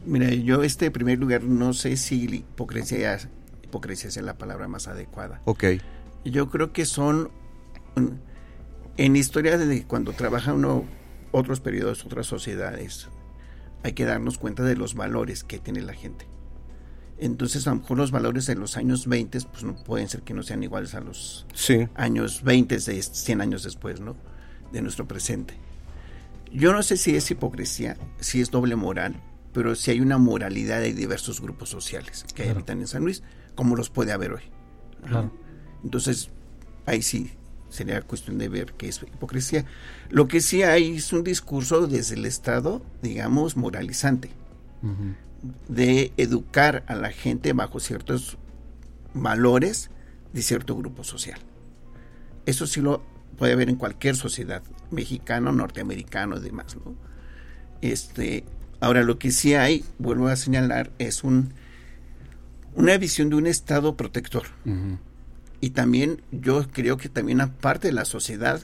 Mira, 0.05 0.29
yo 0.29 0.63
este 0.63 0.89
primer 0.89 1.19
lugar 1.19 1.43
no 1.43 1.73
sé 1.73 1.95
si 1.95 2.23
hipocresía, 2.23 3.19
hipocresía 3.63 4.09
es 4.09 4.17
la 4.17 4.37
palabra 4.37 4.67
más 4.67 4.87
adecuada. 4.87 5.41
Ok. 5.45 5.65
Yo 6.25 6.49
creo 6.49 6.73
que 6.73 6.85
son, 6.85 7.29
en 8.97 9.15
historia 9.15 9.57
de 9.57 9.83
cuando 9.83 10.13
trabaja 10.13 10.53
uno, 10.53 10.85
otros 11.31 11.59
periodos, 11.59 12.03
otras 12.03 12.25
sociedades, 12.25 13.07
hay 13.83 13.93
que 13.93 14.05
darnos 14.05 14.39
cuenta 14.39 14.63
de 14.63 14.75
los 14.75 14.95
valores 14.95 15.43
que 15.43 15.59
tiene 15.59 15.81
la 15.81 15.93
gente. 15.93 16.25
Entonces, 17.21 17.67
a 17.67 17.71
lo 17.71 17.77
mejor 17.77 17.97
los 17.97 18.11
valores 18.11 18.45
de 18.45 18.55
los 18.55 18.77
años 18.77 19.05
20 19.05 19.41
pues 19.51 19.63
no 19.63 19.75
pueden 19.75 20.07
ser 20.07 20.21
que 20.21 20.33
no 20.33 20.41
sean 20.41 20.63
iguales 20.63 20.95
a 20.95 21.01
los 21.01 21.45
años 21.95 22.43
20 22.43 22.77
de 22.77 23.01
100 23.01 23.41
años 23.41 23.63
después, 23.63 23.99
¿no? 23.99 24.15
De 24.71 24.81
nuestro 24.81 25.07
presente. 25.07 25.55
Yo 26.51 26.71
no 26.71 26.81
sé 26.81 26.95
si 26.97 27.15
es 27.15 27.29
hipocresía, 27.29 27.97
si 28.19 28.39
es 28.39 28.51
doble 28.51 28.75
moral, 28.75 29.21
pero 29.53 29.75
si 29.75 29.91
hay 29.91 29.99
una 29.99 30.17
moralidad 30.17 30.79
de 30.79 30.93
diversos 30.93 31.41
grupos 31.41 31.69
sociales 31.69 32.25
que 32.33 32.49
habitan 32.49 32.79
en 32.79 32.87
San 32.87 33.03
Luis, 33.03 33.21
como 33.53 33.75
los 33.75 33.89
puede 33.89 34.13
haber 34.13 34.33
hoy. 34.33 34.43
Entonces, 35.83 36.29
ahí 36.85 37.01
sí 37.01 37.31
sería 37.67 38.01
cuestión 38.01 38.37
de 38.37 38.47
ver 38.47 38.73
qué 38.77 38.87
es 38.87 39.03
hipocresía. 39.03 39.65
Lo 40.09 40.27
que 40.27 40.39
sí 40.39 40.63
hay 40.63 40.95
es 40.95 41.11
un 41.11 41.23
discurso 41.23 41.85
desde 41.85 42.15
el 42.15 42.25
Estado, 42.25 42.81
digamos, 43.01 43.57
moralizante 43.57 44.31
de 45.67 46.13
educar 46.17 46.83
a 46.87 46.95
la 46.95 47.11
gente 47.11 47.53
bajo 47.53 47.79
ciertos 47.79 48.37
valores 49.13 49.89
de 50.33 50.41
cierto 50.41 50.75
grupo 50.75 51.03
social. 51.03 51.39
Eso 52.45 52.67
sí 52.67 52.81
lo 52.81 53.03
puede 53.37 53.53
haber 53.53 53.69
en 53.69 53.75
cualquier 53.75 54.15
sociedad, 54.15 54.61
mexicano, 54.91 55.51
norteamericano 55.51 56.37
y 56.37 56.41
demás. 56.41 56.75
¿no? 56.75 56.95
Este, 57.81 58.43
ahora, 58.79 59.03
lo 59.03 59.17
que 59.17 59.31
sí 59.31 59.53
hay, 59.53 59.85
vuelvo 59.97 60.27
a 60.27 60.35
señalar, 60.35 60.91
es 60.99 61.23
un, 61.23 61.53
una 62.75 62.97
visión 62.97 63.29
de 63.29 63.37
un 63.37 63.47
Estado 63.47 63.95
protector. 63.95 64.43
Y 65.61 65.71
también 65.71 66.21
yo 66.31 66.67
creo 66.71 66.97
que 66.97 67.09
también 67.09 67.41
aparte 67.41 67.89
de 67.89 67.93
la 67.93 68.05
sociedad 68.05 68.61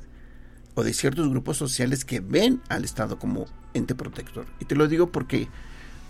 o 0.76 0.84
de 0.84 0.94
ciertos 0.94 1.30
grupos 1.30 1.58
sociales 1.58 2.06
que 2.06 2.20
ven 2.20 2.62
al 2.70 2.84
Estado 2.84 3.18
como 3.18 3.46
ente 3.74 3.96
protector. 3.96 4.46
Y 4.60 4.66
te 4.66 4.76
lo 4.76 4.88
digo 4.88 5.12
porque 5.12 5.48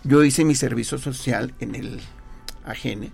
yo 0.05 0.23
hice 0.23 0.45
mi 0.45 0.55
servicio 0.55 0.97
social 0.97 1.53
en 1.59 1.75
el 1.75 1.99
AGN, 2.63 3.11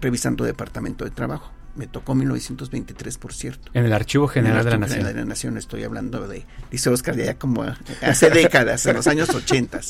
revisando 0.00 0.44
departamento 0.44 1.04
de 1.04 1.10
trabajo. 1.10 1.52
Me 1.74 1.86
tocó 1.86 2.14
1923, 2.14 3.18
por 3.18 3.32
cierto. 3.32 3.70
En 3.74 3.84
el 3.84 3.92
Archivo 3.92 4.26
General, 4.26 4.54
En 4.54 4.58
el 4.58 4.64
de, 4.64 4.70
la 4.70 4.76
Archivo 4.76 4.80
Nación. 4.80 4.98
General 4.98 5.14
de 5.14 5.20
la 5.20 5.28
Nación 5.28 5.58
estoy 5.58 5.84
hablando 5.84 6.26
de, 6.26 6.44
dice 6.70 6.90
Oscar, 6.90 7.16
ya 7.16 7.38
como 7.38 7.64
hace 8.02 8.30
décadas, 8.30 8.86
en 8.86 8.96
los 8.96 9.06
años 9.06 9.28
80. 9.28 9.80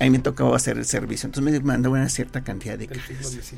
Ahí 0.00 0.10
me 0.10 0.18
tocaba 0.18 0.56
hacer 0.56 0.78
el 0.78 0.86
servicio. 0.86 1.26
Entonces 1.26 1.52
me 1.52 1.60
mandó 1.60 1.90
una 1.90 2.08
cierta 2.08 2.42
cantidad 2.42 2.78
de 2.78 2.88
cartas. 2.88 3.52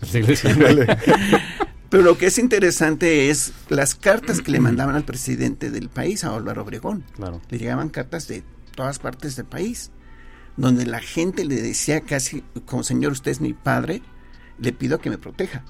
Pero 1.90 2.02
lo 2.02 2.16
que 2.16 2.26
es 2.26 2.38
interesante 2.38 3.28
es 3.28 3.52
las 3.68 3.94
cartas 3.94 4.40
que 4.40 4.50
le 4.50 4.60
mandaban 4.60 4.96
al 4.96 5.04
presidente 5.04 5.70
del 5.70 5.90
país, 5.90 6.24
a 6.24 6.34
Álvaro 6.34 6.62
Obregón. 6.62 7.04
Claro. 7.14 7.42
Le 7.50 7.58
llegaban 7.58 7.90
cartas 7.90 8.26
de 8.28 8.42
todas 8.74 8.98
partes 8.98 9.36
del 9.36 9.44
país, 9.44 9.90
donde 10.56 10.86
la 10.86 11.00
gente 11.00 11.44
le 11.44 11.56
decía 11.62 12.00
casi, 12.02 12.42
como 12.66 12.82
señor, 12.82 13.12
usted 13.12 13.30
es 13.30 13.40
mi 13.40 13.52
padre, 13.54 14.02
le 14.58 14.72
pido 14.72 15.00
que 15.00 15.10
me 15.10 15.18
proteja. 15.18 15.64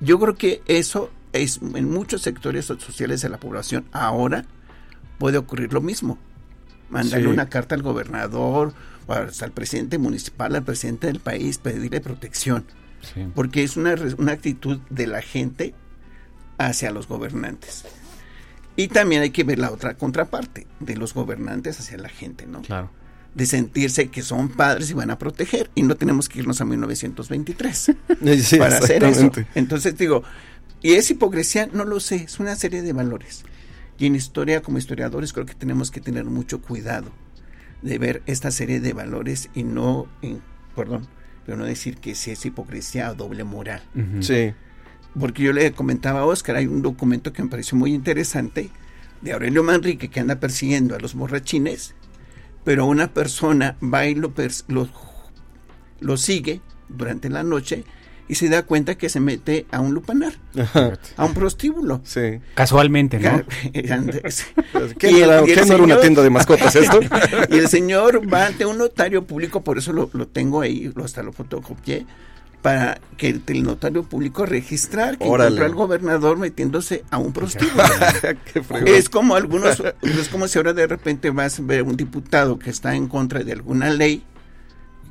Yo 0.00 0.18
creo 0.20 0.34
que 0.36 0.62
eso 0.66 1.10
es 1.32 1.60
en 1.74 1.90
muchos 1.90 2.22
sectores 2.22 2.66
sociales 2.66 3.20
de 3.22 3.28
la 3.28 3.38
población 3.40 3.86
ahora 3.92 4.44
puede 5.18 5.38
ocurrir 5.38 5.72
lo 5.72 5.80
mismo. 5.80 6.18
Mandarle 6.90 7.26
Sí. 7.26 7.32
una 7.32 7.48
carta 7.48 7.74
al 7.74 7.82
gobernador, 7.82 8.72
o 9.06 9.12
hasta 9.12 9.44
al 9.44 9.52
presidente 9.52 9.98
municipal, 9.98 10.54
al 10.54 10.62
presidente 10.64 11.06
del 11.08 11.20
país, 11.20 11.58
pedirle 11.58 12.00
protección 12.00 12.64
Sí. 13.02 13.26
porque 13.34 13.62
es 13.62 13.76
una, 13.76 13.94
una 14.18 14.32
actitud 14.32 14.78
de 14.90 15.06
la 15.06 15.22
gente 15.22 15.74
hacia 16.58 16.90
los 16.90 17.08
gobernantes. 17.08 17.84
Y 18.76 18.88
también 18.88 19.22
hay 19.22 19.30
que 19.30 19.44
ver 19.44 19.58
la 19.58 19.70
otra 19.70 19.94
contraparte, 19.94 20.66
de 20.80 20.96
los 20.96 21.14
gobernantes 21.14 21.78
hacia 21.80 21.98
la 21.98 22.08
gente, 22.08 22.46
¿no? 22.46 22.62
Claro. 22.62 22.90
De 23.34 23.46
sentirse 23.46 24.08
que 24.08 24.22
son 24.22 24.48
padres 24.48 24.90
y 24.90 24.94
van 24.94 25.10
a 25.10 25.18
proteger. 25.18 25.70
Y 25.74 25.82
no 25.82 25.96
tenemos 25.96 26.28
que 26.28 26.40
irnos 26.40 26.60
a 26.60 26.64
1923 26.64 27.92
Sí, 28.42 28.56
para 28.58 28.78
hacer 28.78 29.04
eso. 29.04 29.30
Entonces 29.54 29.96
digo, 29.96 30.22
¿y 30.82 30.92
es 30.94 31.10
hipocresía? 31.10 31.68
No 31.72 31.84
lo 31.84 32.00
sé, 32.00 32.16
es 32.16 32.40
una 32.40 32.56
serie 32.56 32.82
de 32.82 32.92
valores. 32.92 33.44
Y 33.98 34.06
en 34.06 34.14
historia, 34.16 34.62
como 34.62 34.78
historiadores, 34.78 35.32
creo 35.32 35.46
que 35.46 35.54
tenemos 35.54 35.90
que 35.90 36.00
tener 36.00 36.24
mucho 36.24 36.60
cuidado 36.62 37.10
de 37.82 37.98
ver 37.98 38.22
esta 38.26 38.50
serie 38.50 38.80
de 38.80 38.92
valores 38.92 39.50
y 39.54 39.62
no, 39.62 40.06
en- 40.22 40.40
perdón, 40.74 41.06
pero 41.46 41.56
no 41.58 41.64
decir 41.64 41.96
que 41.98 42.14
si 42.14 42.30
es 42.30 42.44
hipocresía 42.44 43.10
o 43.10 43.14
doble 43.14 43.44
moral. 43.44 43.82
Sí. 44.20 44.52
Porque 45.18 45.42
yo 45.42 45.52
le 45.52 45.72
comentaba 45.72 46.20
a 46.20 46.24
Oscar, 46.26 46.56
hay 46.56 46.66
un 46.66 46.82
documento 46.82 47.32
que 47.32 47.42
me 47.42 47.48
pareció 47.48 47.76
muy 47.78 47.92
interesante 47.94 48.70
de 49.22 49.32
Aurelio 49.32 49.62
Manrique 49.64 50.08
que 50.10 50.20
anda 50.20 50.36
persiguiendo 50.40 50.94
a 50.94 51.00
los 51.00 51.14
borrachines, 51.14 51.94
pero 52.68 52.84
una 52.84 53.14
persona 53.14 53.76
va 53.82 54.04
y 54.04 54.14
lo, 54.14 54.34
pers- 54.34 54.64
lo, 54.68 54.90
lo 56.00 56.18
sigue 56.18 56.60
durante 56.90 57.30
la 57.30 57.42
noche 57.42 57.84
y 58.28 58.34
se 58.34 58.50
da 58.50 58.64
cuenta 58.64 58.96
que 58.98 59.08
se 59.08 59.20
mete 59.20 59.64
a 59.70 59.80
un 59.80 59.94
lupanar, 59.94 60.34
Ajá. 60.54 60.98
a 61.16 61.24
un 61.24 61.32
prostíbulo. 61.32 62.02
Sí. 62.04 62.40
Casualmente, 62.52 63.18
¿no? 63.20 63.42
¿Qué, 63.72 63.80
Y 63.80 65.12
no 65.12 65.16
el- 65.16 65.22
era, 65.22 65.40
y 65.46 65.50
el 65.50 65.54
qué 65.54 65.64
no 65.64 65.74
era 65.76 65.82
una 65.82 65.94
señor- 65.94 66.00
tienda 66.02 66.22
de 66.22 66.28
mascotas 66.28 66.76
esto? 66.76 67.00
y 67.48 67.56
el 67.56 67.68
señor 67.68 68.30
va 68.30 68.44
ante 68.48 68.66
un 68.66 68.76
notario 68.76 69.24
público, 69.26 69.62
por 69.64 69.78
eso 69.78 69.94
lo, 69.94 70.10
lo 70.12 70.28
tengo 70.28 70.60
ahí, 70.60 70.92
lo, 70.94 71.06
hasta 71.06 71.22
lo 71.22 71.32
fotocopié, 71.32 72.04
para 72.76 73.00
que 73.16 73.28
el, 73.46 73.62
notario 73.62 74.02
público 74.04 74.46
registrar 74.46 75.18
que 75.18 75.24
Órale. 75.28 75.48
encontró 75.56 75.66
al 75.66 75.74
gobernador 75.74 76.38
metiéndose 76.38 77.04
a 77.10 77.18
un 77.18 77.32
prostíbulo. 77.32 77.82
Es 78.86 79.08
como 79.08 79.34
algunos, 79.34 79.82
es 80.02 80.28
como 80.28 80.46
si 80.48 80.58
ahora 80.58 80.72
de 80.72 80.86
repente 80.86 81.30
vas 81.30 81.58
a 81.58 81.62
ver 81.62 81.82
un 81.82 81.96
diputado 81.96 82.58
que 82.58 82.70
está 82.70 82.94
en 82.94 83.08
contra 83.08 83.42
de 83.42 83.52
alguna 83.52 83.90
ley 83.90 84.22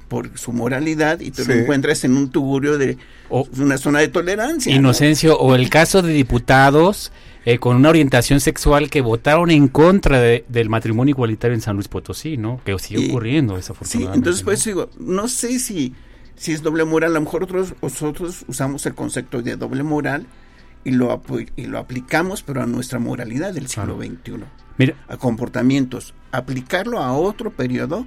por 0.07 0.37
su 0.37 0.53
moralidad 0.53 1.19
y 1.19 1.31
te 1.31 1.43
lo 1.45 1.53
Sí. 1.53 1.59
encuentras 1.59 2.03
en 2.05 2.15
un 2.15 2.29
tugurio 2.29 2.77
de 2.77 2.97
O- 3.29 3.45
una 3.59 3.77
zona 3.77 3.99
de 3.99 4.07
tolerancia. 4.07 4.71
¿no? 4.73 4.79
Inocencio, 4.79 5.37
o 5.37 5.53
el 5.55 5.69
caso 5.69 6.01
de 6.01 6.13
diputados 6.13 7.11
eh, 7.43 7.59
con 7.59 7.75
una 7.77 7.87
orientación 7.89 8.39
sexual 8.41 8.89
que 8.89 8.99
votaron 9.01 9.51
en 9.51 9.67
contra 9.69 10.19
de- 10.19 10.43
del 10.49 10.69
matrimonio 10.69 11.11
igualitario 11.13 11.55
en 11.55 11.61
San 11.61 11.75
Luis 11.75 11.87
Potosí, 11.87 12.35
¿no? 12.37 12.59
Que 12.65 12.77
sigue 12.79 13.01
Y- 13.01 13.09
ocurriendo, 13.09 13.53
Sí, 13.53 13.57
desafortunadamente. 13.57 14.17
entonces 14.17 14.41
¿no? 14.41 14.45
pues 14.45 14.63
digo, 14.65 14.89
no 14.99 15.27
sé 15.29 15.59
si, 15.59 15.93
si 16.37 16.53
es 16.53 16.61
doble 16.63 16.85
moral, 16.85 17.11
a 17.11 17.13
lo 17.15 17.21
mejor 17.21 17.43
otros, 17.43 17.73
nosotros 17.81 18.45
usamos 18.47 18.85
el 18.85 18.95
concepto 18.95 19.41
de 19.41 19.55
doble 19.57 19.83
moral 19.83 20.25
y 20.83 20.91
lo, 20.91 21.21
y 21.55 21.65
lo 21.65 21.79
aplicamos, 21.79 22.43
pero 22.43 22.61
a 22.61 22.65
nuestra 22.65 22.99
moralidad 22.99 23.53
del 23.53 23.67
siglo 23.67 23.97
XXI, 23.97 24.43
Mira, 24.77 24.95
a 25.07 25.17
comportamientos. 25.17 26.13
Aplicarlo 26.31 26.99
a 26.99 27.11
otro 27.13 27.51
periodo, 27.51 28.05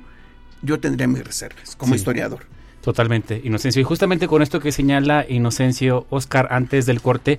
yo 0.62 0.79
tendría 0.81 1.07
mis 1.09 1.25
reservas 1.25 1.77
como 1.77 1.93
Sí. 1.95 1.99
historiador. 1.99 2.47
Totalmente, 2.81 3.40
Inocencio. 3.45 3.81
Y 3.81 3.85
justamente 3.85 4.27
con 4.27 4.40
esto 4.40 4.59
que 4.61 4.73
señala 4.73 5.27
Inocencio, 5.29 6.07
Oscar, 6.09 6.49
antes 6.51 6.87
del 6.87 7.03
corte, 7.03 7.38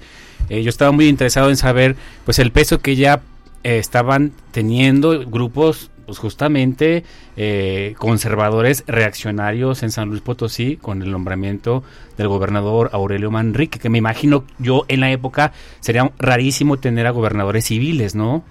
eh, 0.49 0.61
yo 0.61 0.69
estaba 0.69 0.91
muy 0.91 1.07
interesado 1.07 1.49
en 1.49 1.57
saber 1.57 1.95
pues 2.25 2.37
el 2.37 2.51
peso 2.51 2.79
que 2.79 2.95
ya 2.95 3.21
eh, 3.63 3.79
estaban 3.79 4.33
teniendo 4.51 5.25
grupos 5.27 5.89
pues 6.11 6.19
justamente 6.19 7.05
eh, 7.37 7.95
conservadores 7.97 8.83
reaccionarios 8.85 9.81
en 9.81 9.91
San 9.91 10.09
Luis 10.09 10.19
Potosí 10.19 10.75
con 10.75 11.01
el 11.01 11.09
nombramiento 11.09 11.85
del 12.17 12.27
gobernador 12.27 12.89
Aurelio 12.91 13.31
Manrique, 13.31 13.79
que 13.79 13.87
me 13.89 13.97
imagino 13.97 14.43
yo 14.59 14.83
en 14.89 14.99
la 14.99 15.09
época 15.09 15.53
sería 15.79 16.11
rarísimo 16.19 16.75
tener 16.75 17.07
a 17.07 17.11
gobernadores 17.11 17.63
civiles, 17.63 18.13
¿no? 18.13 18.43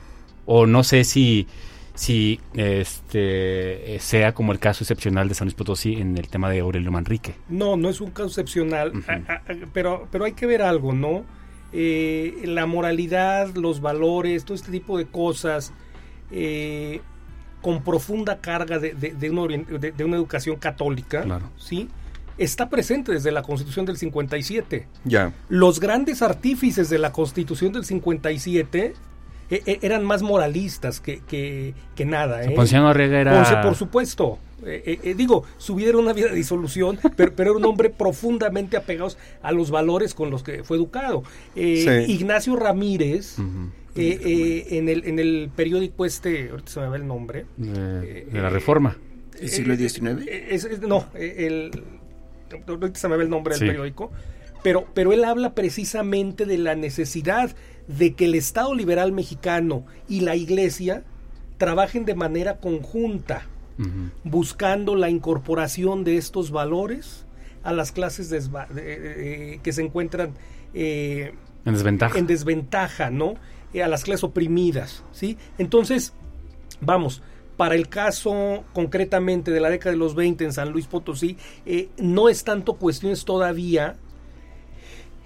O 0.47 0.65
no 0.65 0.83
sé 0.85 1.05
si 1.05 1.47
si 1.93 2.41
este 2.55 3.99
sea 4.01 4.33
como 4.33 4.53
el 4.53 4.59
caso 4.59 4.83
excepcional 4.83 5.29
de 5.29 5.35
San 5.35 5.49
Luis 5.49 5.55
Potosí 5.55 5.97
en 6.01 6.17
el 6.17 6.29
tema 6.29 6.49
de 6.49 6.61
Aurelio 6.61 6.91
Manrique. 6.91 7.35
No, 7.51 7.77
no 7.77 7.91
es 7.91 8.01
un 8.01 8.11
caso 8.11 8.29
excepcional, 8.29 8.93
a- 9.07 9.33
a- 9.35 9.43
pero, 9.75 10.09
pero 10.11 10.25
hay 10.25 10.33
que 10.33 10.47
ver 10.47 10.63
algo, 10.63 10.95
¿no? 10.95 11.25
Eh, 11.75 12.41
la 12.47 12.65
moralidad, 12.65 13.55
los 13.55 13.83
valores, 13.83 14.47
todo 14.47 14.55
este 14.55 14.73
tipo 14.73 14.97
de 14.97 15.09
cosas, 15.09 15.75
eh, 16.33 17.01
con 17.61 17.83
profunda 17.83 18.39
carga 18.41 18.79
de, 18.79 18.95
de- 18.95 19.13
de 19.13 19.31
una, 19.31 19.43
de- 19.47 20.05
una 20.05 20.17
educación 20.17 20.57
católica, 20.57 21.23
Claro. 21.23 21.51
¿sí? 21.59 21.89
Está 22.39 22.71
presente 22.71 23.13
desde 23.13 23.31
la 23.33 23.43
Constitución 23.43 23.85
del 23.85 23.99
57. 23.99 24.87
Ya. 25.05 25.33
Los 25.51 25.79
grandes 25.79 26.23
artífices 26.23 26.89
de 26.89 26.99
la 26.99 27.13
Constitución 27.13 27.73
del 27.73 27.85
57 27.85 28.95
eh, 29.51 29.63
eh, 29.67 29.79
eran 29.83 30.05
más 30.05 30.23
moralistas 30.23 31.01
que, 31.01 31.21
que, 31.29 31.75
que 31.95 32.05
nada. 32.07 32.43
¿eh? 32.45 32.53
Ponciano 32.55 32.89
Arriaga 32.89 33.21
era 33.21 33.33
Ponce, 33.35 33.57
por 33.57 33.75
supuesto. 33.75 34.39
Eh, 34.67 34.83
eh, 34.87 34.99
eh, 35.03 35.15
digo, 35.15 35.45
su 35.59 35.75
vida 35.75 35.89
era 35.91 35.99
una 35.99 36.13
vida 36.13 36.29
de 36.29 36.35
disolución, 36.37 36.99
pero, 37.17 37.35
pero 37.35 37.51
era 37.51 37.59
un 37.59 37.65
hombre 37.65 37.91
profundamente 37.91 38.77
apegado 38.77 39.11
a 39.43 39.53
los 39.53 39.71
valores 39.71 40.15
con 40.15 40.31
los 40.31 40.43
que 40.43 40.65
fue 40.65 40.77
educado. 40.77 41.23
Eh, 41.57 42.05
Sí. 42.07 42.13
Ignacio 42.13 42.57
Ramírez, 42.57 43.37
eh, 43.97 44.21
eh, 44.23 44.67
en, 44.79 44.89
el, 44.89 45.05
en 45.07 45.19
el 45.19 45.51
periódico 45.55 46.05
este, 46.05 46.51
ahorita 46.51 46.71
se 46.71 46.81
me 46.81 46.87
va 46.89 46.97
el 46.97 47.07
nombre. 47.07 47.47
de, 47.57 48.25
de 48.25 48.41
la 48.41 48.49
Eh, 48.49 48.51
Reforma. 48.51 48.97
¿El 49.41 49.49
siglo 49.49 49.75
XIX? 49.75 50.27
eh, 50.29 50.49
es- 50.51 50.65
es- 50.65 50.81
no, 50.81 51.07
el, 51.15 51.71
ahorita 52.69 52.99
se 53.01 53.09
me 53.09 53.17
va 53.17 53.23
el 53.23 53.31
nombre 53.31 53.55
Sí. 53.55 53.61
del 53.61 53.71
periódico, 53.71 54.11
pero, 54.63 54.85
pero 54.93 55.13
él 55.15 55.25
habla 55.25 55.55
precisamente 55.55 56.45
de 56.45 56.59
la 56.59 56.75
necesidad 56.75 57.57
de 57.89 58.13
que 58.13 58.27
el 58.27 58.35
Estado 58.35 58.75
liberal 58.75 59.13
mexicano 59.13 59.87
y 60.09 60.21
la 60.21 60.37
Iglesia 60.37 61.03
trabajen 61.57 62.05
de 62.05 62.15
manera 62.15 62.59
conjunta, 62.59 63.47
Buscando 64.25 64.95
la 64.97 65.09
incorporación 65.11 66.05
de 66.05 66.17
estos 66.17 66.51
valores 66.51 67.27
a 67.63 67.73
las 67.73 67.93
clases 67.93 68.31
de- 68.31 68.41
eh, 68.75 69.61
que 69.63 69.73
se 69.73 69.83
encuentran 69.83 70.33
eh, 70.75 71.33
En 71.65 71.75
desventaja. 71.75 72.19
en 72.19 72.27
desventaja, 72.27 73.11
¿no? 73.11 73.35
Eh, 73.75 73.83
a 73.83 73.89
las 73.89 74.05
clases 74.05 74.25
oprimidas, 74.25 75.05
¿sí? 75.13 75.37
Entonces, 75.59 76.13
vamos, 76.81 77.23
para 77.57 77.75
el 77.75 77.89
caso 77.89 78.65
concretamente 78.73 79.51
de 79.51 79.61
la 79.61 79.69
década 79.71 79.91
de 79.93 79.99
los 79.99 80.15
20 80.15 80.45
en 80.45 80.53
San 80.53 80.71
Luis 80.73 80.87
Potosí, 80.87 81.37
eh, 81.67 81.89
no 81.99 82.29
es 82.29 82.45
tanto 82.45 82.75
cuestiones 82.75 83.25
todavía 83.25 83.97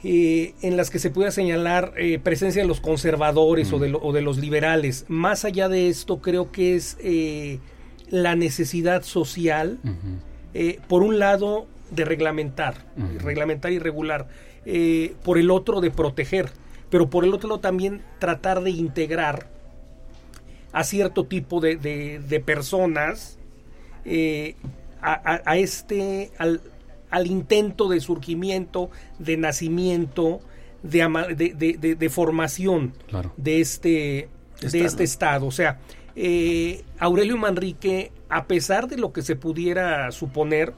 eh, 0.07 0.55
en 0.61 0.77
las 0.77 0.91
que 0.91 0.99
se 0.99 1.11
pueda 1.11 1.31
señalar 1.31 1.95
eh, 1.97 2.19
presencia 2.19 2.61
de 2.61 2.69
los 2.69 2.81
conservadores 2.81 3.73
o, 3.73 3.79
de 3.79 3.89
lo- 3.89 4.03
o 4.03 4.13
de 4.13 4.21
los 4.21 4.37
liberales. 4.39 5.07
Más 5.09 5.45
allá 5.47 5.69
de 5.71 5.89
esto, 5.89 6.19
creo 6.21 6.53
que 6.53 6.75
es 6.75 6.99
eh, 7.01 7.59
la 8.23 8.37
necesidad 8.37 9.03
social, 9.03 9.79
eh, 10.55 10.79
por 10.89 11.03
un 11.03 11.19
lado, 11.19 11.67
de 11.91 12.05
reglamentar, 12.05 12.75
reglamentar 13.23 13.73
y 13.73 13.79
regular, 13.79 14.29
eh, 14.65 15.15
por 15.25 15.37
el 15.39 15.51
otro, 15.51 15.81
de 15.81 15.91
proteger, 15.91 16.51
pero 16.91 17.11
por 17.11 17.25
el 17.25 17.35
otro 17.35 17.49
lado 17.49 17.61
también 17.61 18.03
tratar 18.21 18.63
de 18.63 18.71
integrar 18.71 19.49
a 20.73 20.85
cierto 20.85 21.25
tipo 21.25 21.61
de, 21.61 21.77
de- 21.77 22.21
de 22.21 22.41
personas 22.41 23.39
eh, 24.05 24.55
a, 25.01 25.13
a- 25.15 25.43
a 25.45 25.57
este, 25.57 26.31
al, 26.39 26.61
al 27.11 27.27
intento 27.27 27.89
de 27.89 28.01
surgimiento, 28.01 28.91
de 29.19 29.37
nacimiento, 29.37 30.41
de, 30.83 31.01
de, 31.37 31.55
de- 31.55 31.77
de- 31.79 31.95
de 31.97 32.09
formación 32.11 32.93
Claro. 33.09 33.33
de 33.37 33.61
este, 33.61 34.29
de 34.61 34.67
Estado. 34.67 34.85
este 34.87 35.05
estado. 35.05 35.47
O 35.47 35.51
sea, 35.53 35.79
eh, 36.17 36.85
Aurelio 36.99 37.37
Manrique, 37.37 38.13
a 38.29 38.47
pesar 38.47 38.89
de 38.89 38.97
lo 38.97 39.13
que 39.13 39.23
se 39.23 39.37
pudiera 39.37 40.11
suponer, 40.13 40.73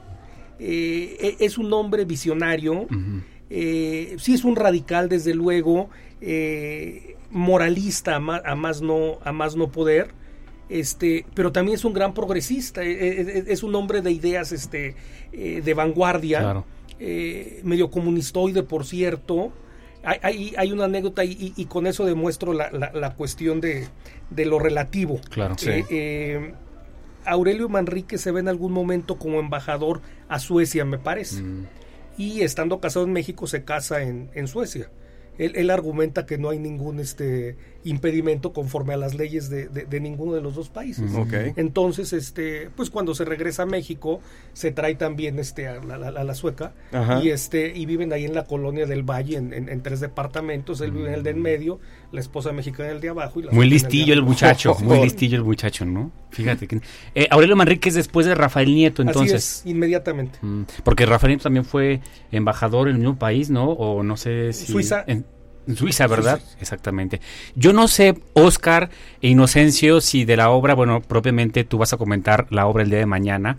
eh, 0.59 1.35
e- 1.39 1.45
es 1.45 1.57
un 1.57 1.71
hombre 1.73 2.05
visionario. 2.05 2.87
Eh, 3.49 4.15
sí 4.19 4.33
es 4.33 4.43
un 4.43 4.55
radical, 4.55 5.09
desde 5.09 5.33
luego, 5.33 5.89
moralista 7.29 8.15
a 8.15 8.19
más, 8.19 8.41
a 8.45 8.55
más, 8.55 8.81
no, 8.81 9.19
a 9.23 9.31
más 9.31 9.55
no 9.55 9.71
poder, 9.71 10.09
este, 10.69 11.25
pero 11.33 11.51
también 11.51 11.75
es 11.75 11.85
un 11.85 11.93
gran 11.93 12.13
progresista, 12.13 12.83
eh, 12.83 13.21
eh, 13.21 13.43
es, 13.47 13.63
un 13.63 13.75
hombre 13.75 14.01
de 14.01 14.11
ideas 14.11 14.51
este, 14.51 14.95
de 15.31 15.73
vanguardia, 15.73 16.63
medio 17.63 17.91
comunistoide, 17.91 18.63
por 18.63 18.85
cierto. 18.85 19.53
Hay, 20.07 20.19
hay, 20.21 20.53
hay 20.57 20.71
una 20.71 20.85
anécdota 20.85 21.25
y, 21.25 21.53
y, 21.55 21.65
con 21.65 21.85
eso 21.85 22.05
demuestro 22.05 22.53
la, 22.53 22.71
la, 22.71 22.93
la 22.93 23.15
cuestión 23.15 23.59
de, 23.59 23.89
de, 24.29 24.45
lo 24.45 24.57
relativo. 24.57 25.19
Claro, 25.29 25.55
sí. 25.57 25.83
Aurelio 27.25 27.67
Manrique 27.67 28.17
se 28.17 28.31
ve 28.31 28.39
en 28.39 28.47
algún 28.47 28.71
momento 28.71 29.17
como 29.17 29.41
embajador 29.41 30.01
a 30.29 30.39
Suecia, 30.39 30.85
me 30.85 30.97
parece. 30.97 31.41
Mm. 31.41 31.67
Y 32.17 32.41
estando 32.41 32.79
casado 32.79 33.05
en 33.05 33.11
México 33.11 33.47
se 33.47 33.65
casa 33.65 34.01
en, 34.01 34.29
en 34.33 34.47
Suecia 34.47 34.89
él, 35.37 35.53
él, 35.55 35.69
argumenta 35.69 36.25
que 36.25 36.37
no 36.37 36.49
hay 36.49 36.59
ningún 36.59 36.99
este 36.99 37.55
impedimento 37.87 38.53
conforme 38.53 38.93
a 38.93 38.97
las 38.97 39.13
leyes 39.15 39.49
de, 39.49 39.67
de, 39.69 39.85
de 39.85 39.99
ninguno 39.99 40.33
de 40.33 40.41
los 40.41 40.55
dos 40.55 40.69
países. 40.69 41.13
Okay. 41.13 41.53
Entonces, 41.55 42.13
este, 42.13 42.69
pues 42.75 42.89
cuando 42.89 43.15
se 43.15 43.25
regresa 43.25 43.63
a 43.63 43.65
México, 43.65 44.19
se 44.53 44.71
trae 44.71 44.95
también 44.95 45.39
este 45.39 45.67
a 45.67 45.81
la, 45.83 45.95
a 45.95 46.23
la 46.23 46.35
sueca 46.35 46.73
Ajá. 46.91 47.23
y 47.23 47.29
este 47.29 47.71
y 47.75 47.85
viven 47.85 48.11
ahí 48.13 48.25
en 48.25 48.33
la 48.33 48.45
colonia 48.45 48.85
del 48.85 49.03
Valle 49.03 49.37
en, 49.37 49.53
en, 49.53 49.69
en 49.69 49.81
tres 49.81 49.99
departamentos. 49.99 50.81
Él 50.81 50.91
vive 50.91 51.07
en 51.07 51.13
el 51.13 51.23
de 51.23 51.31
en 51.37 51.41
medio, 51.41 51.79
la 52.11 52.19
esposa 52.19 52.51
mexicana 52.51 52.89
en 52.89 52.95
el 52.95 53.01
de 53.01 53.09
abajo. 53.09 53.39
Y 53.39 53.43
la 53.43 53.51
muy 53.51 53.69
listillo 53.69 54.13
el, 54.13 54.19
el 54.19 54.25
muchacho, 54.25 54.75
muy 54.81 55.01
listillo 55.01 55.37
el 55.37 55.43
muchacho, 55.43 55.85
¿no? 55.85 56.11
Fíjate 56.31 56.67
que 56.67 56.81
eh, 57.15 57.27
Aurelio 57.31 57.55
Manrique 57.55 57.89
es 57.89 57.95
después 57.95 58.25
de 58.25 58.35
Rafael 58.35 58.73
Nieto, 58.73 59.01
entonces. 59.01 59.33
Así 59.33 59.69
es, 59.69 59.75
inmediatamente. 59.75 60.39
Mm, 60.41 60.63
porque 60.83 61.05
Rafael 61.05 61.31
Nieto 61.31 61.43
también 61.43 61.65
fue 61.65 62.01
embajador 62.31 62.89
en 62.89 62.95
el 62.95 62.99
mismo 62.99 63.17
país, 63.17 63.49
¿no? 63.49 63.71
O 63.71 64.03
no 64.03 64.17
sé 64.17 64.53
si 64.53 64.71
Suiza. 64.71 65.03
En, 65.07 65.25
Suiza, 65.75 66.07
¿verdad? 66.07 66.39
Suiza. 66.39 66.57
Exactamente. 66.59 67.21
Yo 67.55 67.73
no 67.73 67.87
sé, 67.87 68.17
Oscar 68.33 68.89
e 69.21 69.29
Inocencio, 69.29 70.01
si 70.01 70.25
de 70.25 70.37
la 70.37 70.49
obra, 70.49 70.73
bueno, 70.73 71.01
propiamente 71.01 71.63
tú 71.63 71.77
vas 71.77 71.93
a 71.93 71.97
comentar 71.97 72.47
la 72.49 72.67
obra 72.67 72.83
el 72.83 72.89
día 72.89 72.99
de 72.99 73.05
mañana. 73.05 73.57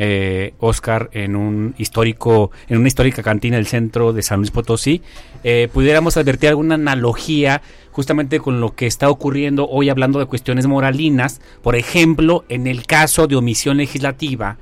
Eh, 0.00 0.54
Oscar 0.60 1.10
en 1.12 1.34
un 1.34 1.74
histórico, 1.76 2.52
en 2.68 2.78
una 2.78 2.86
histórica 2.86 3.20
cantina 3.20 3.56
del 3.56 3.66
centro 3.66 4.12
de 4.12 4.22
San 4.22 4.38
Luis 4.38 4.52
Potosí, 4.52 5.02
eh, 5.42 5.68
pudiéramos 5.72 6.16
advertir 6.16 6.50
alguna 6.50 6.76
analogía 6.76 7.62
justamente 7.90 8.38
con 8.38 8.60
lo 8.60 8.76
que 8.76 8.86
está 8.86 9.10
ocurriendo 9.10 9.68
hoy 9.68 9.88
hablando 9.88 10.20
de 10.20 10.26
cuestiones 10.26 10.68
moralinas, 10.68 11.40
por 11.64 11.74
ejemplo, 11.74 12.44
en 12.48 12.68
el 12.68 12.86
caso 12.86 13.26
de 13.26 13.34
omisión 13.34 13.78
legislativa, 13.78 14.58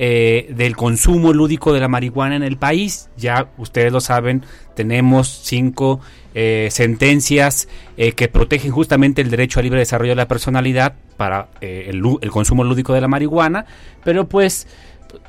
eh, 0.00 0.52
del 0.54 0.76
consumo 0.76 1.32
lúdico 1.32 1.72
de 1.72 1.80
la 1.80 1.88
marihuana 1.88 2.36
en 2.36 2.44
el 2.44 2.56
país. 2.56 3.10
Ya 3.16 3.48
ustedes 3.58 3.92
lo 3.92 4.00
saben, 4.00 4.44
tenemos 4.74 5.40
cinco 5.42 6.00
eh, 6.34 6.68
sentencias 6.70 7.68
eh, 7.96 8.12
que 8.12 8.28
protegen 8.28 8.70
justamente 8.70 9.20
el 9.20 9.30
derecho 9.30 9.58
al 9.58 9.64
libre 9.64 9.80
desarrollo 9.80 10.12
de 10.12 10.16
la 10.16 10.28
personalidad 10.28 10.94
para 11.16 11.48
eh, 11.60 11.86
el, 11.88 12.00
el, 12.20 12.30
consumo 12.30 12.62
lúdico 12.62 12.94
de 12.94 13.00
la 13.00 13.08
marihuana, 13.08 13.66
pero 14.04 14.28
pues 14.28 14.68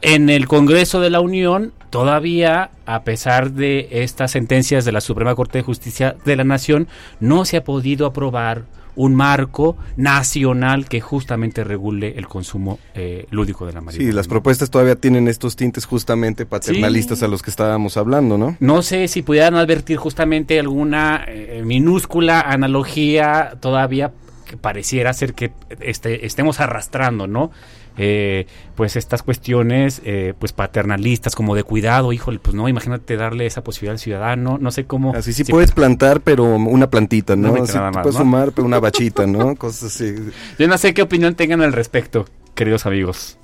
en 0.01 0.29
el 0.29 0.47
Congreso 0.47 0.99
de 0.99 1.09
la 1.09 1.19
Unión 1.19 1.73
todavía, 1.89 2.71
a 2.85 3.03
pesar 3.03 3.51
de 3.51 3.87
estas 3.91 4.31
sentencias 4.31 4.85
de 4.85 4.91
la 4.91 5.01
Suprema 5.01 5.35
Corte 5.35 5.59
de 5.59 5.63
Justicia 5.63 6.15
de 6.25 6.35
la 6.35 6.43
Nación, 6.43 6.87
no 7.19 7.45
se 7.45 7.57
ha 7.57 7.63
podido 7.63 8.05
aprobar 8.05 8.63
un 8.95 9.15
marco 9.15 9.77
nacional 9.95 10.89
que 10.89 10.99
justamente 10.99 11.63
regule 11.63 12.15
el 12.17 12.27
consumo 12.27 12.79
eh, 12.95 13.27
lúdico 13.31 13.65
de 13.65 13.71
la 13.71 13.79
marihuana. 13.79 14.11
Sí, 14.11 14.13
las 14.13 14.27
propuestas 14.27 14.69
todavía 14.69 14.97
tienen 14.97 15.29
estos 15.29 15.55
tintes 15.55 15.85
justamente 15.85 16.45
paternalistas 16.45 17.19
sí. 17.19 17.25
a 17.25 17.27
los 17.29 17.41
que 17.41 17.49
estábamos 17.49 17.95
hablando, 17.95 18.37
¿no? 18.37 18.57
No 18.59 18.81
sé 18.81 19.07
si 19.07 19.21
pudieran 19.21 19.55
advertir 19.55 19.95
justamente 19.95 20.59
alguna 20.59 21.23
eh, 21.27 21.61
minúscula 21.63 22.41
analogía 22.41 23.53
todavía 23.61 24.11
que 24.45 24.57
pareciera 24.57 25.13
ser 25.13 25.33
que 25.33 25.51
este, 25.79 26.25
estemos 26.25 26.59
arrastrando, 26.59 27.25
¿no? 27.27 27.51
Eh, 27.97 28.47
pues 28.75 28.95
estas 28.95 29.23
cuestiones 29.23 30.01
eh, 30.05 30.33
pues 30.39 30.53
paternalistas 30.53 31.35
como 31.35 31.53
de 31.53 31.63
cuidado, 31.63 32.13
híjole, 32.13 32.39
pues 32.39 32.55
no, 32.55 32.69
imagínate 32.69 33.17
darle 33.17 33.45
esa 33.45 33.63
posibilidad 33.63 33.93
al 33.93 33.99
ciudadano, 33.99 34.57
no 34.57 34.71
sé 34.71 34.85
cómo. 34.85 35.13
Así 35.13 35.33
sí, 35.33 35.43
sí 35.43 35.51
puedes 35.51 35.71
plantar, 35.71 36.21
pero 36.21 36.45
una 36.55 36.89
plantita, 36.89 37.35
¿no? 37.35 37.55
no 37.55 37.65
sí, 37.65 37.77
más, 37.77 37.91
puedes 37.93 38.13
¿no? 38.13 38.19
fumar, 38.21 38.51
pero 38.53 38.65
una 38.65 38.79
bachita, 38.81 39.27
¿no? 39.27 39.55
Cosas 39.55 39.93
así. 39.93 40.15
Yo 40.57 40.67
no 40.67 40.77
sé 40.77 40.93
qué 40.93 41.01
opinión 41.01 41.35
tengan 41.35 41.61
al 41.61 41.73
respecto, 41.73 42.25
queridos 42.55 42.85
amigos. 42.85 43.37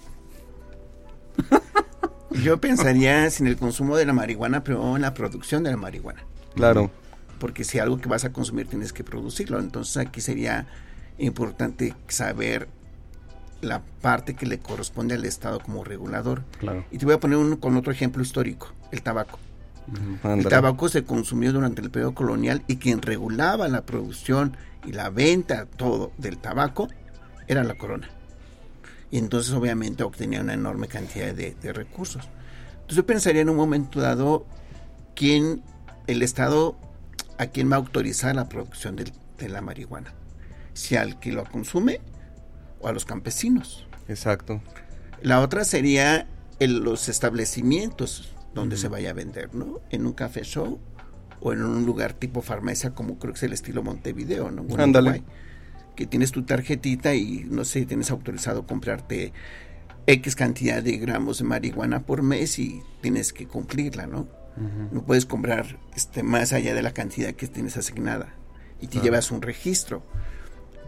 Yo 2.43 2.59
pensaría 2.59 3.29
sin 3.29 3.47
el 3.47 3.57
consumo 3.57 3.97
de 3.97 4.05
la 4.05 4.13
marihuana, 4.13 4.63
pero 4.63 4.95
en 4.95 5.01
la 5.01 5.13
producción 5.13 5.63
de 5.63 5.71
la 5.71 5.77
marihuana. 5.77 6.23
Claro. 6.55 6.91
Porque 7.39 7.63
si 7.63 7.79
algo 7.79 7.99
que 7.99 8.09
vas 8.09 8.25
a 8.25 8.31
consumir 8.31 8.67
tienes 8.67 8.93
que 8.93 9.03
producirlo. 9.03 9.59
Entonces 9.59 9.97
aquí 9.97 10.21
sería 10.21 10.67
importante 11.17 11.93
saber 12.07 12.67
la 13.65 13.81
parte 14.01 14.35
que 14.35 14.45
le 14.45 14.59
corresponde 14.59 15.15
al 15.15 15.25
Estado 15.25 15.59
como 15.59 15.83
regulador. 15.83 16.43
Claro. 16.59 16.85
Y 16.91 16.97
te 16.97 17.05
voy 17.05 17.15
a 17.15 17.19
poner 17.19 17.37
un, 17.37 17.57
con 17.57 17.75
otro 17.75 17.91
ejemplo 17.91 18.23
histórico, 18.23 18.71
el 18.91 19.01
tabaco. 19.01 19.39
Uh 19.87 20.27
-huh. 20.27 20.39
El 20.39 20.47
tabaco 20.47 20.89
se 20.89 21.03
consumió 21.03 21.51
durante 21.51 21.81
el 21.81 21.91
periodo 21.91 22.13
colonial 22.13 22.63
y 22.67 22.77
quien 22.77 23.01
regulaba 23.01 23.67
la 23.67 23.85
producción 23.85 24.55
y 24.85 24.93
la 24.93 25.09
venta, 25.09 25.65
todo 25.65 26.11
del 26.17 26.37
tabaco, 26.37 26.87
era 27.47 27.63
la 27.63 27.75
corona. 27.75 28.09
Y 29.11 29.17
entonces 29.17 29.53
obviamente 29.53 30.03
obtenía 30.03 30.41
una 30.41 30.53
enorme 30.53 30.87
cantidad 30.87 31.33
de, 31.33 31.55
de 31.61 31.73
recursos. 31.73 32.27
Entonces 32.73 32.97
yo 32.97 33.05
pensaría 33.05 33.41
en 33.41 33.49
un 33.49 33.55
momento 33.55 33.99
dado 33.99 34.45
quién, 35.15 35.61
el 36.07 36.21
Estado, 36.21 36.75
a 37.37 37.47
quién 37.47 37.71
va 37.71 37.75
a 37.75 37.79
autorizar 37.79 38.35
la 38.35 38.49
producción 38.49 38.95
de 38.95 39.49
la 39.49 39.61
marihuana. 39.61 40.13
Si 40.73 40.95
al 40.95 41.19
que 41.19 41.31
lo 41.31 41.45
consume 41.45 42.01
o 42.79 42.87
a 42.87 42.93
los 42.93 43.05
campesinos. 43.05 43.87
Exacto. 44.07 44.61
La 45.21 45.41
otra 45.41 45.63
sería 45.65 46.27
el, 46.59 46.79
los 46.83 47.09
establecimientos 47.09 48.33
donde 48.53 48.75
uh 48.75 48.77
-huh. 48.77 48.81
se 48.81 48.87
vaya 48.87 49.09
a 49.09 49.13
vender, 49.13 49.53
¿no? 49.53 49.81
En 49.89 50.05
un 50.05 50.13
café 50.13 50.43
show 50.43 50.79
o 51.41 51.53
en 51.53 51.63
un 51.63 51.85
lugar 51.85 52.13
tipo 52.13 52.41
farmacia 52.41 52.91
como 52.91 53.19
creo 53.19 53.33
que 53.33 53.37
es 53.37 53.43
el 53.43 53.53
estilo 53.53 53.83
Montevideo, 53.83 54.51
¿no? 54.51 54.63
Bueno, 54.63 54.83
Ándale. 54.83 55.23
Que 55.95 56.05
tienes 56.05 56.31
tu 56.31 56.43
tarjetita 56.43 57.15
y 57.15 57.45
no 57.49 57.63
sé, 57.65 57.85
tienes 57.85 58.11
autorizado 58.11 58.65
comprarte 58.67 59.31
X 60.07 60.35
cantidad 60.35 60.83
de 60.83 60.97
gramos 60.97 61.39
de 61.39 61.45
marihuana 61.45 62.05
por 62.05 62.21
mes 62.21 62.59
y 62.59 62.81
tienes 63.01 63.33
que 63.33 63.47
cumplirla, 63.47 64.05
¿no? 64.07 64.21
Uh 64.21 64.61
-huh. 64.61 64.91
No 64.91 65.01
puedes 65.05 65.25
comprar 65.25 65.77
este, 65.95 66.23
más 66.23 66.53
allá 66.53 66.73
de 66.73 66.81
la 66.81 66.91
cantidad 66.91 67.33
que 67.33 67.47
tienes 67.47 67.77
asignada 67.77 68.33
y 68.81 68.87
te 68.87 68.99
llevas 68.99 69.31
un 69.31 69.41
registro 69.41 70.03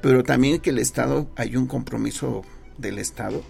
pero 0.02 0.24
también 0.24 0.60
que 0.60 0.70
el 0.70 0.80
Estado, 0.80 1.30
hay 1.36 1.56
un 1.56 1.68
compromiso 1.68 2.44
del 2.78 3.00
Estado 3.00 3.44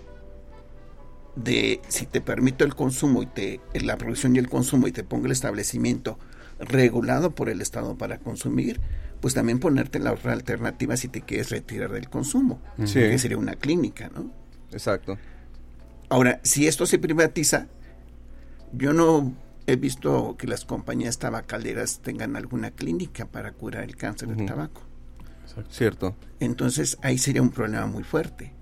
de 1.35 1.81
si 1.87 2.05
te 2.05 2.19
permito 2.19 2.65
el 2.65 2.75
consumo 2.75 3.21
y 3.21 3.27
te 3.27 3.59
la 3.73 3.97
producción 3.97 4.35
y 4.35 4.39
el 4.39 4.49
consumo 4.49 4.87
y 4.87 4.91
te 4.91 5.03
pongo 5.03 5.27
el 5.27 5.31
establecimiento 5.31 6.17
regulado 6.59 7.35
por 7.35 7.49
el 7.49 7.61
Estado 7.61 7.95
para 7.97 8.17
consumir, 8.17 8.81
pues 9.21 9.33
también 9.33 9.59
ponerte 9.59 9.99
la 9.99 10.13
otra 10.13 10.33
alternativa 10.33 10.97
si 10.97 11.07
te 11.07 11.21
quieres 11.21 11.49
retirar 11.49 11.91
del 11.91 12.09
consumo, 12.09 12.59
sí. 12.85 12.95
que 12.95 13.19
sería 13.19 13.37
una 13.37 13.55
clínica, 13.55 14.09
¿no? 14.09 14.31
Exacto. 14.71 15.17
Ahora, 16.09 16.39
si 16.43 16.67
esto 16.67 16.85
se 16.85 16.97
privatiza, 16.97 17.67
yo 18.73 18.93
no 18.93 19.33
he 19.67 19.75
visto 19.75 20.35
que 20.37 20.47
las 20.47 20.65
compañías 20.65 21.19
tabacaleras 21.19 21.99
tengan 21.99 22.35
alguna 22.35 22.71
clínica 22.71 23.25
para 23.25 23.51
curar 23.51 23.83
el 23.83 23.95
cáncer 23.95 24.29
uh 24.29 24.31
-huh. 24.31 24.35
del 24.37 24.45
tabaco. 24.47 24.81
Cierto. 25.69 26.15
Entonces 26.39 26.97
ahí 27.01 27.17
sería 27.17 27.41
un 27.41 27.51
problema 27.51 27.87
muy 27.87 28.03
fuerte. 28.03 28.53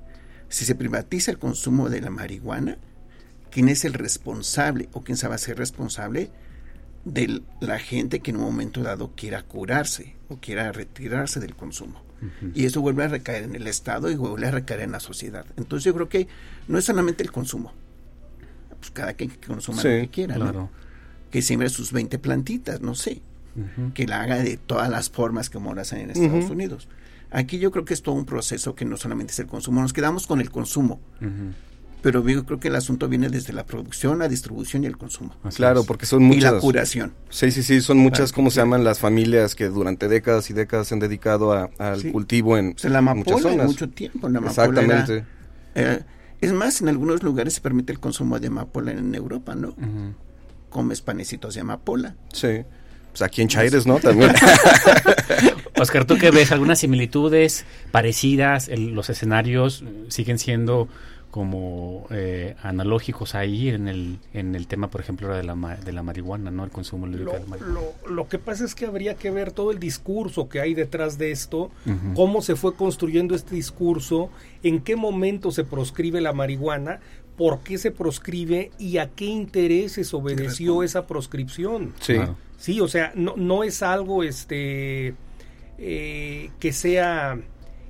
Si 0.49 0.65
se 0.65 0.75
privatiza 0.75 1.31
el 1.31 1.39
consumo 1.39 1.89
de 1.89 2.01
la 2.01 2.09
marihuana, 2.09 2.77
¿quién 3.51 3.69
es 3.69 3.85
el 3.85 3.93
responsable 3.93 4.89
o 4.93 5.03
quién 5.03 5.17
se 5.17 5.27
va 5.27 5.35
a 5.35 5.39
ser 5.39 5.57
responsable 5.57 6.31
de 7.03 7.41
la 7.59 7.79
gente 7.79 8.19
que 8.19 8.31
en 8.31 8.37
un 8.37 8.43
momento 8.43 8.81
dado 8.81 9.11
quiera 9.15 9.43
curarse 9.43 10.15
o 10.29 10.37
quiera 10.37 10.71
retirarse 10.71 11.39
del 11.39 11.55
consumo? 11.55 12.01
Uh 12.21 12.25
-huh. 12.25 12.51
Y 12.53 12.65
eso 12.65 12.81
vuelve 12.81 13.03
a 13.03 13.07
recaer 13.07 13.43
en 13.43 13.55
el 13.55 13.67
Estado 13.67 14.09
y 14.09 14.15
vuelve 14.15 14.47
a 14.47 14.51
recaer 14.51 14.81
en 14.81 14.91
la 14.91 14.99
sociedad. 14.99 15.45
Entonces 15.57 15.85
yo 15.85 15.93
creo 15.93 16.09
que 16.09 16.27
no 16.67 16.77
es 16.77 16.85
solamente 16.85 17.23
el 17.23 17.31
consumo. 17.31 17.73
Pues 18.79 18.91
cada 18.91 19.13
quien 19.13 19.31
que 19.31 19.47
consuma 19.47 19.81
sí, 19.81 19.87
lo 19.87 19.93
que 20.01 20.09
quiera, 20.09 20.35
claro. 20.35 20.53
¿no? 20.53 20.69
Que 21.31 21.41
siembre 21.41 21.69
sus 21.69 21.91
20 21.91 22.19
plantitas, 22.19 22.81
no 22.81 22.95
sé 22.95 23.21
Uh 23.55 23.61
-huh. 23.61 23.93
que 23.93 24.05
la 24.05 24.21
haga 24.21 24.37
de 24.37 24.57
todas 24.57 24.89
las 24.89 25.09
formas 25.09 25.49
como 25.49 25.71
hacen 25.73 25.99
en 25.99 26.09
Estados 26.11 26.45
uh 26.45 26.47
-huh. 26.47 26.51
Unidos. 26.51 26.87
Aquí 27.31 27.57
yo 27.57 27.71
creo 27.71 27.85
que 27.85 27.93
es 27.93 28.01
todo 28.01 28.15
un 28.15 28.25
proceso 28.25 28.75
que 28.75 28.85
no 28.85 28.97
solamente 28.97 29.31
es 29.31 29.39
el 29.39 29.47
consumo, 29.47 29.81
nos 29.81 29.93
quedamos 29.93 30.27
con 30.27 30.41
el 30.41 30.51
consumo. 30.51 30.99
Uh 31.21 31.25
-huh. 31.25 31.53
Pero 32.01 32.27
yo 32.27 32.45
creo 32.45 32.59
que 32.59 32.67
el 32.67 32.75
asunto 32.75 33.07
viene 33.07 33.29
desde 33.29 33.51
la 33.51 33.65
producción, 33.65 34.19
la 34.19 34.27
distribución 34.27 34.83
y 34.83 34.85
el 34.85 34.95
consumo. 34.95 35.35
Así 35.43 35.57
claro, 35.57 35.81
es. 35.81 35.87
porque 35.87 36.05
son 36.05 36.21
muchas. 36.21 36.51
Y 36.51 36.55
la 36.55 36.59
curación. 36.61 37.13
Sí, 37.31 37.49
sí, 37.49 37.63
sí, 37.63 37.81
son 37.81 37.97
muchas, 37.97 38.31
¿cómo 38.31 38.51
se 38.51 38.57
llaman? 38.59 38.83
Las 38.83 38.99
familias 38.99 39.55
que 39.55 39.69
durante 39.69 40.07
décadas 40.07 40.49
y 40.51 40.53
décadas 40.53 40.87
se 40.87 40.93
han 40.93 40.99
dedicado 40.99 41.51
a, 41.53 41.71
al 41.79 42.01
sí. 42.01 42.11
cultivo 42.11 42.59
en 42.59 42.73
o 42.75 42.77
sea, 42.77 42.91
la 42.91 43.01
muchas 43.01 43.41
zonas. 43.41 43.65
mucho 43.65 43.89
tiempo. 43.89 44.29
La 44.29 44.39
Exactamente. 44.39 45.25
Era, 45.73 45.93
eh, 45.93 46.05
es 46.41 46.53
más, 46.53 46.79
en 46.79 46.89
algunos 46.89 47.23
lugares 47.23 47.55
se 47.55 47.61
permite 47.61 47.91
el 47.91 47.99
consumo 47.99 48.39
de 48.39 48.47
amapola 48.47 48.91
en 48.91 49.15
Europa, 49.15 49.55
¿no? 49.55 49.75
comes 50.69 51.01
panecitos 51.01 51.55
de 51.55 51.61
amapola. 51.61 52.17
Sí. 52.33 52.65
Pues 53.15 53.21
aquí 53.21 53.41
en 53.41 53.47
Chaires, 53.47 53.87
¿no? 53.87 53.97
También. 53.99 54.31
Oscar, 55.79 56.03
¿tú 56.05 56.17
qué 56.17 56.31
ves? 56.31 56.51
¿Algunas 56.51 56.79
similitudes 56.79 57.65
parecidas? 57.91 58.67
El- 58.67 58.93
los 58.93 59.09
escenarios 59.09 59.83
eh, 59.85 60.05
siguen 60.09 60.37
siendo 60.37 60.89
como 61.31 62.07
eh, 62.11 62.55
analógicos 62.61 63.35
ahí 63.35 63.69
en 63.69 63.87
el, 63.87 64.19
en 64.33 64.53
el 64.55 64.67
tema, 64.67 64.89
por 64.89 64.99
ejemplo, 65.01 65.33
de 65.33 65.43
la, 65.43 65.55
de 65.83 65.91
la 65.93 66.03
marihuana, 66.03 66.51
¿no? 66.51 66.63
El 66.65 66.71
consumo 66.71 67.07
Lo, 67.07 67.17
de 67.17 67.39
la 67.39 67.45
marihuana. 67.45 67.73
lo- 68.05 68.13
lo 68.13 68.27
que 68.27 68.37
pasa 68.37 68.63
es 68.65 68.75
que 68.75 68.85
habría 68.85 69.15
que 69.15 69.31
ver 69.31 69.51
todo 69.53 69.71
el 69.71 69.79
discurso 69.79 70.47
que 70.49 70.59
hay 70.61 70.73
detrás 70.73 71.17
de 71.17 71.31
esto, 71.31 71.71
cómo 72.15 72.41
se 72.41 72.55
fue 72.55 72.75
construyendo 72.75 73.33
este 73.35 73.55
discurso, 73.55 74.29
en 74.63 74.81
qué 74.81 74.95
momento 74.97 75.51
se 75.51 75.63
proscribe 75.65 76.19
la 76.21 76.31
marihuana, 76.33 76.99
por 77.37 77.59
qué 77.63 77.77
se 77.77 77.91
proscribe 77.91 78.71
y 78.79 78.97
a 78.97 79.09
qué 79.09 79.25
intereses 79.25 80.13
obedeció 80.13 80.83
esa 80.83 81.05
proscripción. 81.05 81.93
Sí. 81.99 82.13
Claro. 82.13 82.37
Sí, 82.57 82.79
o 82.79 82.87
sea, 82.87 83.11
no, 83.15 83.35
no 83.37 83.63
es 83.63 83.83
algo 83.83 84.23
este 84.23 85.13
eh, 85.77 86.49
que 86.59 86.71
sea 86.73 87.37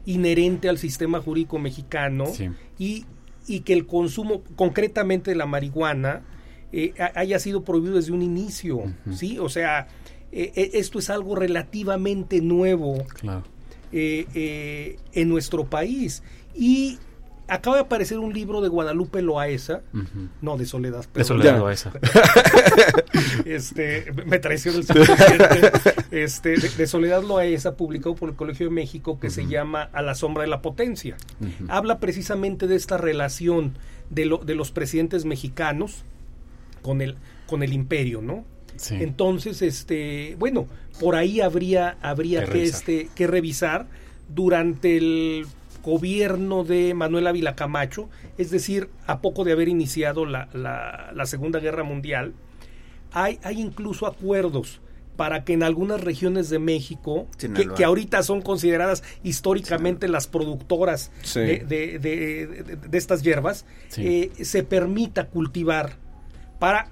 inherente 0.05 0.70
al 0.70 0.78
sistema 0.78 1.22
jurídico 1.22 1.59
mexicano 1.59 2.26
Sí. 2.28 2.49
y, 2.80 3.05
y 3.47 3.59
que 3.61 3.74
el 3.74 3.86
consumo 3.86 4.43
concretamente 4.55 5.32
de 5.32 5.38
la 5.38 5.45
marihuana 5.45 6.24
eh, 6.72 6.93
ha- 6.99 7.20
haya 7.20 7.39
sido 7.39 7.63
prohibido 7.63 7.95
desde 7.95 8.11
un 8.11 8.22
inicio, 8.22 8.84
¿sí? 9.13 9.38
O 9.39 9.49
sea, 9.49 9.88
eh, 10.32 10.72
esto 10.74 10.99
es 10.99 11.09
algo 11.09 11.36
relativamente 11.36 12.41
nuevo 12.41 12.97
Claro. 13.20 13.43
en 13.91 15.30
nuestro 15.30 15.66
país. 15.70 16.22
Y 16.55 16.97
acaba 17.48 17.76
de 17.78 17.84
aparecer 17.84 18.20
un 18.20 18.34
libro 18.34 18.62
de 18.62 18.70
Guadalupe 18.70 19.22
Loaesa, 19.22 19.82
no 20.41 20.58
de 20.58 20.66
Soledad, 20.66 21.02
De 21.02 21.08
perdón. 21.08 21.28
Soledad 21.28 21.54
Ya. 21.54 21.58
Loaesa. 21.60 21.91
este, 23.46 24.12
me 24.26 24.39
traicionó 24.39 24.80
el 24.80 24.86
este, 26.12 26.50
de, 26.58 26.70
de 26.70 26.88
Soledad 26.88 27.24
Loaesa, 27.24 27.76
publicado 27.76 28.16
por 28.16 28.30
el 28.30 28.36
Colegio 28.36 28.68
de 28.68 28.72
México, 28.72 29.20
que 29.20 29.30
se 29.30 29.46
llama 29.48 29.89
A 29.93 30.02
la 30.02 30.16
sombra 30.16 30.43
de 30.43 30.50
la 30.50 30.62
potencia. 30.62 31.18
Habla 31.68 32.00
precisamente 32.00 32.68
de 32.68 32.76
esta 32.76 32.98
relación 32.98 33.78
de, 34.10 34.26
lo- 34.26 34.38
de 34.39 34.56
los 34.56 34.72
presidentes 34.72 35.26
mexicanos 35.26 36.04
con 36.82 37.02
el, 37.02 37.16
con 37.48 37.64
el 37.64 37.74
imperio, 37.74 38.22
¿no? 38.22 38.46
Sí. 38.76 38.96
Entonces, 39.00 39.62
este, 39.62 40.36
bueno, 40.38 40.68
por 41.00 41.16
ahí 41.16 41.39
habría, 41.41 41.98
habría 42.02 42.41
Que 42.41 42.46
que, 42.46 42.52
revisar. 42.52 42.80
este, 42.80 43.10
que 43.16 43.28
revisar 43.28 43.88
durante 44.34 44.98
el 44.98 45.46
gobierno 45.86 46.64
de 46.64 46.94
Manuel 46.96 47.28
Ávila 47.28 47.56
Camacho, 47.56 48.10
es 48.40 48.50
decir, 48.50 48.90
a 49.06 49.20
poco 49.22 49.44
de 49.44 49.52
haber 49.52 49.70
iniciado 49.70 50.26
la, 50.26 50.50
la- 50.54 51.12
la 51.14 51.26
Segunda 51.28 51.60
Guerra 51.60 51.84
Mundial, 51.84 52.34
hay, 53.12 53.40
hay 53.44 53.62
incluso 53.62 54.08
acuerdos 54.08 54.82
para 55.16 55.46
que 55.46 55.54
en 55.54 55.64
algunas 55.64 56.02
regiones 56.02 56.50
de 56.50 56.60
México, 56.60 57.28
que, 57.38 57.70
que 57.74 57.86
ahorita 57.86 58.22
son 58.24 58.42
consideradas 58.42 59.02
históricamente 59.24 60.10
las 60.10 60.28
productoras 60.28 61.12
Sí. 61.22 61.40
de, 61.40 61.58
de- 61.66 62.00
de- 62.00 62.48
de- 62.48 62.76
de 62.76 62.98
estas 62.98 63.22
hierbas, 63.22 63.66
Sí. 63.88 64.32
eh, 64.38 64.44
se 64.44 64.64
permita 64.64 65.28
cultivar 65.28 65.94
para 66.60 66.90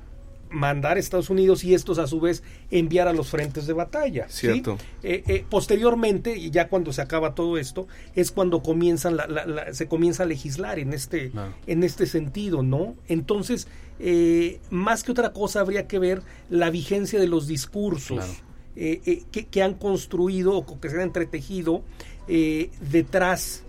mandar 0.53 0.97
a 0.97 0.99
Estados 0.99 1.29
Unidos 1.29 1.63
y 1.63 1.73
estos 1.73 1.97
a 1.99 2.07
su 2.07 2.19
vez 2.21 2.43
enviar 2.71 3.07
a 3.07 3.13
los 3.13 3.27
frentes 3.29 3.67
de 3.67 3.73
batalla. 3.73 4.27
¿sí? 4.29 4.47
Cierto. 4.47 4.77
Eh, 5.01 5.23
eh, 5.27 5.45
posteriormente, 5.49 6.37
y 6.37 6.51
ya 6.51 6.69
cuando 6.69 6.93
se 6.93 7.01
acaba 7.01 7.35
todo 7.35 7.57
esto, 7.57 7.87
es 8.15 8.31
cuando 8.31 8.61
comienzan 8.63 9.17
la- 9.17 9.27
la- 9.27 9.45
la- 9.45 9.73
se 9.73 9.87
comienza 9.87 10.23
a 10.23 10.25
legislar 10.25 10.79
en 10.79 10.93
este, 10.93 11.31
en 11.67 11.83
este 11.83 12.05
sentido, 12.05 12.63
¿no? 12.63 12.95
Entonces, 13.07 13.67
eh, 13.99 14.59
más 14.69 15.03
que 15.03 15.11
otra 15.11 15.33
cosa, 15.33 15.59
habría 15.61 15.87
que 15.87 15.99
ver 15.99 16.21
la 16.49 16.69
vigencia 16.69 17.19
de 17.19 17.27
los 17.27 17.47
discursos 17.47 18.17
Claro. 18.19 18.33
eh, 18.75 19.01
eh, 19.05 19.23
que, 19.31 19.45
que 19.45 19.61
han 19.63 19.73
construido 19.73 20.55
o 20.57 20.79
que 20.79 20.89
se 20.89 20.95
han 20.95 21.01
entretejido 21.01 21.83
eh, 22.27 22.69
detrás 22.91 23.63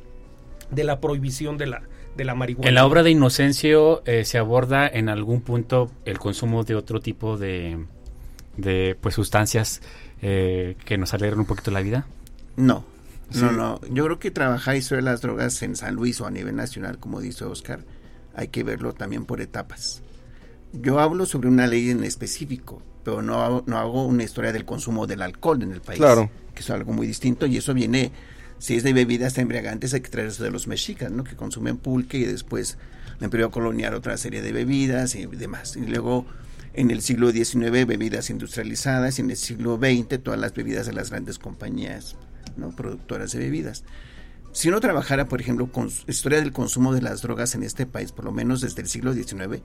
de 0.71 0.85
la 0.85 1.01
prohibición 1.01 1.57
de 1.59 1.67
la, 1.67 1.83
de 2.17 2.25
la 2.25 2.35
marihuana. 2.35 2.69
En 2.69 2.75
la 2.75 2.87
obra 2.87 3.03
de 3.03 3.11
Inocencio 3.11 4.03
eh, 4.07 4.25
se 4.25 4.39
aborda 4.39 4.87
en 4.89 5.09
algún 5.09 5.41
punto 5.41 5.91
el 6.05 6.19
consumo 6.19 6.65
de 6.65 6.75
otro 6.75 7.01
tipo 7.01 7.37
de, 7.37 7.85
de 8.57 8.97
pues 9.01 9.15
sustancias 9.15 9.81
eh, 10.23 10.77
que 10.85 10.97
nos 10.99 11.13
alegran 11.15 11.41
un 11.41 11.47
poquito 11.47 11.71
la 11.71 11.81
vida. 11.81 12.07
No, 12.57 12.85
Sí. 13.31 13.41
no, 13.41 13.53
no. 13.53 13.81
Yo 13.91 14.05
creo 14.05 14.19
que 14.19 14.31
trabajar 14.31 14.77
historia 14.77 15.03
de 15.03 15.11
las 15.11 15.23
drogas 15.23 15.61
en 15.63 15.77
San 15.77 15.95
Luis 15.95 16.21
o 16.21 16.27
a 16.27 16.31
nivel 16.31 16.55
nacional, 16.55 16.99
como 16.99 17.21
dice 17.21 17.45
Oscar, 17.45 17.81
hay 18.35 18.49
que 18.49 18.63
verlo 18.63 18.93
también 18.93 19.25
por 19.25 19.41
etapas. 19.41 20.03
Yo 20.73 21.01
hablo 21.01 21.25
sobre 21.25 21.49
una 21.49 21.67
ley 21.67 21.91
en 21.91 22.05
específico, 22.05 22.83
pero 23.03 23.23
no 23.23 23.43
hago, 23.43 23.65
no 23.67 23.79
hago 23.79 24.05
una 24.07 24.25
historia 24.25 24.53
del 24.53 24.65
consumo 24.65 25.07
del 25.07 25.23
alcohol 25.23 25.63
en 25.63 25.73
el 25.73 25.81
país. 25.81 25.99
Claro. 25.99 26.31
Que 26.55 26.61
es 26.61 26.71
algo 26.71 26.93
muy 26.93 27.07
distinto 27.07 27.47
y 27.47 27.57
eso 27.57 27.73
viene, 27.75 28.13
si 28.59 28.77
es 28.77 28.83
de 28.83 28.93
bebidas 28.93 29.37
embriagantes, 29.39 29.93
hay 29.95 30.01
que 30.01 30.09
traer 30.11 30.29
eso 30.29 30.43
de 30.45 30.51
los 30.51 30.67
mexicas, 30.67 31.11
¿no? 31.11 31.25
Que 31.25 31.37
consumen 31.37 31.77
pulque 31.77 32.19
y 32.19 32.25
después 32.25 32.79
el 33.19 33.25
imperio 33.25 33.51
colonial 33.51 33.95
otra 33.95 34.17
serie 34.17 34.43
de 34.43 34.53
bebidas 34.53 35.15
y 35.15 35.27
demás. 35.27 35.77
Y 35.77 35.87
luego 35.87 36.27
en 36.73 36.91
el 36.91 37.03
siglo 37.03 37.31
XIX 37.31 37.87
bebidas 37.87 38.31
industrializadas 38.31 39.19
y 39.19 39.23
en 39.23 39.31
el 39.31 39.37
siglo 39.37 39.77
XX 39.79 40.23
todas 40.23 40.41
las 40.41 40.55
bebidas 40.55 40.87
de 40.87 40.93
las 40.93 41.11
grandes 41.11 41.39
compañías 41.39 42.17
¿no? 42.57 42.71
productoras 42.75 43.33
de 43.33 43.39
bebidas. 43.39 43.85
Si 44.53 44.69
uno 44.69 44.81
trabajara, 44.81 45.27
por 45.29 45.41
ejemplo, 45.41 45.71
con 45.71 45.91
historia 46.07 46.41
del 46.41 46.53
consumo 46.53 46.95
de 46.95 47.03
las 47.03 47.23
drogas 47.23 47.55
en 47.55 47.65
este 47.65 47.87
país, 47.87 48.13
por 48.13 48.25
lo 48.25 48.33
menos 48.33 48.61
desde 48.61 48.83
el 48.83 48.89
siglo 48.89 49.13
XIX, 49.13 49.63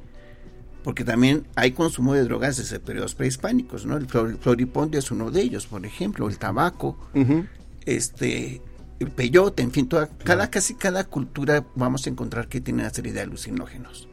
porque 0.83 1.03
también 1.03 1.45
hay 1.55 1.71
consumo 1.73 2.13
de 2.15 2.23
drogas 2.23 2.57
desde 2.57 2.79
periodos 2.79 3.13
prehispánicos, 3.13 3.85
¿no? 3.85 3.97
El 3.97 4.07
flor- 4.07 4.37
floripondio 4.39 4.99
es 4.99 5.11
uno 5.11 5.29
de 5.29 5.41
ellos, 5.41 5.67
por 5.67 5.85
ejemplo, 5.85 6.27
el 6.27 6.37
tabaco, 6.39 6.97
este, 7.85 8.61
peyote, 9.07 9.63
en 9.63 9.71
fin, 9.71 9.87
toda, 9.87 10.09
cada, 10.09 10.49
casi 10.49 10.75
cada 10.75 11.05
cultura 11.05 11.65
vamos 11.75 12.05
a 12.05 12.09
encontrar 12.09 12.47
que 12.47 12.61
tiene 12.61 12.81
una 12.81 12.89
serie 12.89 13.13
de 13.13 13.21
alucinógenos, 13.21 14.07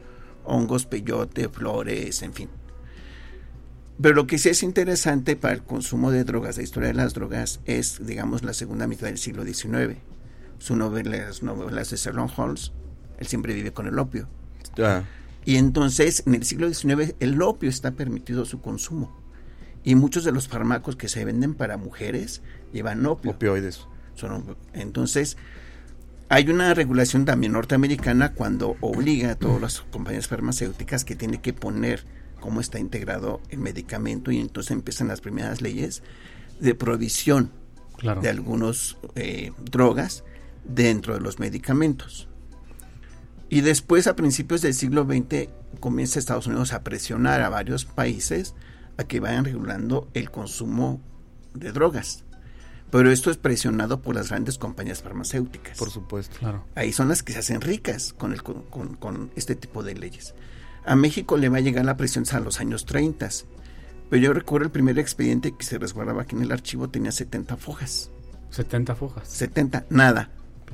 hongos, 0.45 0.85
peyote, 0.85 1.49
flores, 1.49 2.21
en 2.21 2.33
fin. 2.33 2.49
Pero 4.01 4.13
lo 4.13 4.27
que 4.27 4.37
sí 4.37 4.49
es 4.49 4.63
interesante 4.63 5.35
para 5.35 5.55
el 5.55 5.63
consumo 5.63 6.11
de 6.11 6.23
drogas, 6.23 6.57
la 6.57 6.63
historia 6.63 6.89
de 6.89 6.93
las 6.93 7.13
drogas, 7.13 7.59
es, 7.65 8.05
digamos, 8.05 8.43
la 8.43 8.53
segunda 8.53 8.87
mitad 8.87 9.07
del 9.07 9.17
siglo 9.17 9.43
XIX. 9.43 9.97
Su 10.59 10.75
novela, 10.75 11.17
las 11.17 11.41
novelas 11.41 11.89
de 11.89 11.97
Sherlock 11.97 12.37
Holmes, 12.37 12.71
él 13.17 13.27
siempre 13.27 13.53
vive 13.53 13.73
con 13.73 13.87
el 13.87 13.97
opio. 13.97 14.27
Ya. 14.75 15.03
Y 15.45 15.55
entonces, 15.55 16.23
en 16.27 16.35
el 16.35 16.43
siglo 16.43 16.71
XIX, 16.71 17.15
el 17.19 17.41
opio 17.41 17.69
está 17.69 17.91
permitido 17.91 18.45
su 18.45 18.61
consumo. 18.61 19.17
Y 19.83 19.95
muchos 19.95 20.23
de 20.23 20.31
los 20.31 20.47
fármacos 20.47 20.95
que 20.95 21.07
se 21.07 21.25
venden 21.25 21.55
para 21.55 21.77
mujeres 21.77 22.41
llevan 22.73 23.05
opio. 23.05 23.31
Opioides. 23.31 23.87
Entonces, 24.73 25.37
hay 26.29 26.49
una 26.49 26.73
regulación 26.73 27.25
también 27.25 27.53
norteamericana 27.53 28.33
cuando 28.33 28.75
obliga 28.81 29.31
a 29.31 29.35
todas 29.35 29.61
las 29.61 29.81
compañías 29.81 30.27
farmacéuticas 30.27 31.05
que 31.05 31.15
tiene 31.15 31.41
que 31.41 31.53
poner 31.53 32.03
cómo 32.39 32.61
está 32.61 32.79
integrado 32.79 33.41
el 33.49 33.59
medicamento 33.59 34.31
y 34.31 34.39
entonces 34.39 34.71
empiezan 34.71 35.07
las 35.07 35.21
primeras 35.21 35.61
leyes 35.61 36.03
de 36.59 36.75
prohibición 36.75 37.51
Claro. 37.97 38.21
de 38.21 38.29
algunas 38.29 38.95
drogas 39.71 40.23
dentro 40.63 41.15
de 41.15 41.19
los 41.19 41.39
medicamentos. 41.39 42.27
Y 43.49 43.61
después, 43.61 44.05
a 44.07 44.15
principios 44.15 44.61
del 44.61 44.73
siglo 44.75 45.05
XX, 45.05 45.49
comienza 45.79 46.19
Estados 46.19 46.45
Unidos 46.47 46.73
a 46.73 46.83
presionar 46.83 47.41
a 47.41 47.49
varios 47.49 47.85
países 47.85 48.53
a 48.97 49.05
que 49.05 49.19
vayan 49.19 49.45
regulando 49.45 50.09
el 50.13 50.29
consumo 50.29 51.01
de 51.53 51.71
drogas. 51.71 52.23
Pero 52.91 53.11
esto 53.11 53.29
es 53.31 53.37
presionado 53.37 54.01
por 54.01 54.15
las 54.15 54.29
grandes 54.29 54.57
compañías 54.57 55.01
farmacéuticas. 55.01 55.77
Por 55.77 55.89
supuesto. 55.89 56.37
Claro. 56.39 56.63
Ahí 56.75 56.93
son 56.93 57.09
las 57.09 57.21
que 57.21 57.33
se 57.33 57.39
hacen 57.39 57.59
ricas 57.61 58.13
con, 58.13 58.31
el, 58.31 58.41
con, 58.43 58.63
con- 58.63 58.95
con 58.95 59.31
este 59.35 59.55
tipo 59.55 59.83
de 59.83 59.95
leyes. 59.95 60.33
A 60.85 60.95
México 60.95 61.35
le 61.37 61.49
va 61.49 61.57
a 61.57 61.61
llegar 61.61 61.83
la 61.83 61.97
presión 61.97 62.23
a 62.31 62.39
los 62.39 62.59
años 62.61 62.85
30. 62.85 63.27
Pero 64.09 64.23
yo 64.23 64.31
recuerdo 64.33 64.65
el 64.67 64.71
primer 64.71 64.97
expediente 64.99 65.53
que 65.57 65.65
se 65.65 65.77
resguardaba 65.77 66.21
aquí 66.21 66.35
en 66.35 66.43
el 66.43 66.51
archivo 66.53 66.89
tenía 66.89 67.11
70 67.11 67.57
fojas. 67.57 68.09
70 68.51 68.95
fojas. 68.95 69.27
70, 69.27 69.85
nada. 69.89 70.29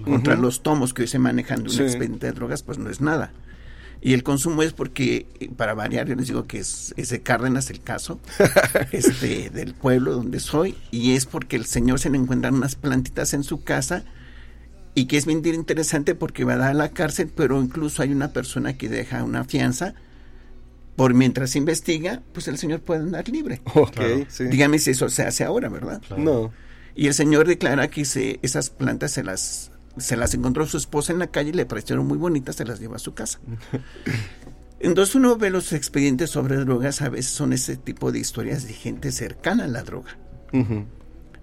Contra 0.06 0.36
los 0.36 0.62
tomos 0.62 0.94
que 0.94 1.04
hoy 1.04 1.08
se 1.08 1.18
manejan 1.20 1.60
de 1.64 1.64
un 1.64 1.70
Sí. 1.72 1.82
expediente 1.82 2.28
de 2.28 2.34
drogas, 2.34 2.62
pues 2.62 2.78
no 2.78 2.90
es 2.92 3.02
nada. 3.02 3.32
Y 4.06 4.14
el 4.14 4.22
consumo 4.22 4.64
es 4.64 4.74
porque, 4.74 5.28
eh, 5.40 5.50
para 5.56 5.74
variar, 5.74 6.08
yo 6.10 6.16
les 6.16 6.28
digo 6.28 6.46
que 6.46 6.60
es, 6.60 6.94
es 6.98 7.08
de 7.10 7.22
Cárdenas 7.22 7.70
el 7.70 7.82
caso, 7.82 8.20
este, 8.92 9.50
del 9.50 9.74
pueblo 9.74 10.14
donde 10.14 10.42
soy, 10.42 10.76
y 10.92 11.14
es 11.14 11.26
porque 11.26 11.56
el 11.56 11.66
señor 11.66 12.00
se 12.00 12.10
le 12.10 12.18
encuentran 12.18 12.54
unas 12.54 12.76
plantitas 12.76 13.34
en 13.34 13.44
su 13.44 13.64
casa 13.64 14.04
y 14.94 15.06
que 15.06 15.16
es 15.18 15.26
bien 15.26 15.42
interesante 15.46 16.16
porque 16.16 16.44
va 16.44 16.54
a 16.54 16.58
dar 16.58 16.72
a 16.72 16.74
la 16.74 16.90
cárcel, 16.90 17.32
pero 17.34 17.62
incluso 17.62 18.02
hay 18.04 18.12
una 18.12 18.34
persona 18.34 18.78
que 18.78 18.90
deja 18.90 19.24
una 19.24 19.46
fianza 19.46 19.94
por 20.98 21.14
mientras 21.14 21.52
se 21.52 21.58
investiga, 21.58 22.22
pues 22.34 22.48
el 22.48 22.58
señor 22.58 22.82
puede 22.82 23.02
andar 23.02 23.28
libre. 23.30 23.62
Ok, 23.74 23.94
Claro. 23.94 24.26
sí. 24.28 24.44
Dígame 24.44 24.80
si 24.80 24.92
eso 24.92 25.10
se 25.10 25.24
hace 25.24 25.44
ahora, 25.46 25.70
¿verdad? 25.70 26.02
No. 26.18 26.52
Y 26.94 27.08
el 27.08 27.14
señor 27.16 27.48
declara 27.48 27.88
que 27.88 28.06
se, 28.06 28.40
esas 28.44 28.70
plantas 28.70 29.12
se 29.12 29.24
las, 29.24 29.72
se 29.98 30.18
las 30.18 30.34
encontró 30.34 30.66
su 30.66 30.78
esposa 30.78 31.14
en 31.14 31.20
la 31.20 31.28
calle 31.28 31.50
y 31.50 31.54
le 31.54 31.66
parecieron 31.66 32.08
muy 32.08 32.18
bonitas, 32.18 32.56
se 32.56 32.66
las 32.66 32.80
lleva 32.80 32.96
a 32.96 33.00
su 33.00 33.14
casa. 33.14 33.40
Entonces 34.80 35.16
uno 35.16 35.38
ve 35.38 35.50
los 35.50 35.72
expedientes 35.72 36.30
sobre 36.30 36.58
drogas, 36.58 37.02
a 37.02 37.10
veces 37.10 37.32
son 37.32 37.54
ese 37.54 37.78
tipo 37.78 38.12
de 38.12 38.20
historias 38.20 38.68
de 38.68 38.74
gente 38.74 39.12
cercana 39.12 39.64
a 39.64 39.68
la 39.68 39.84
droga. 39.84 40.18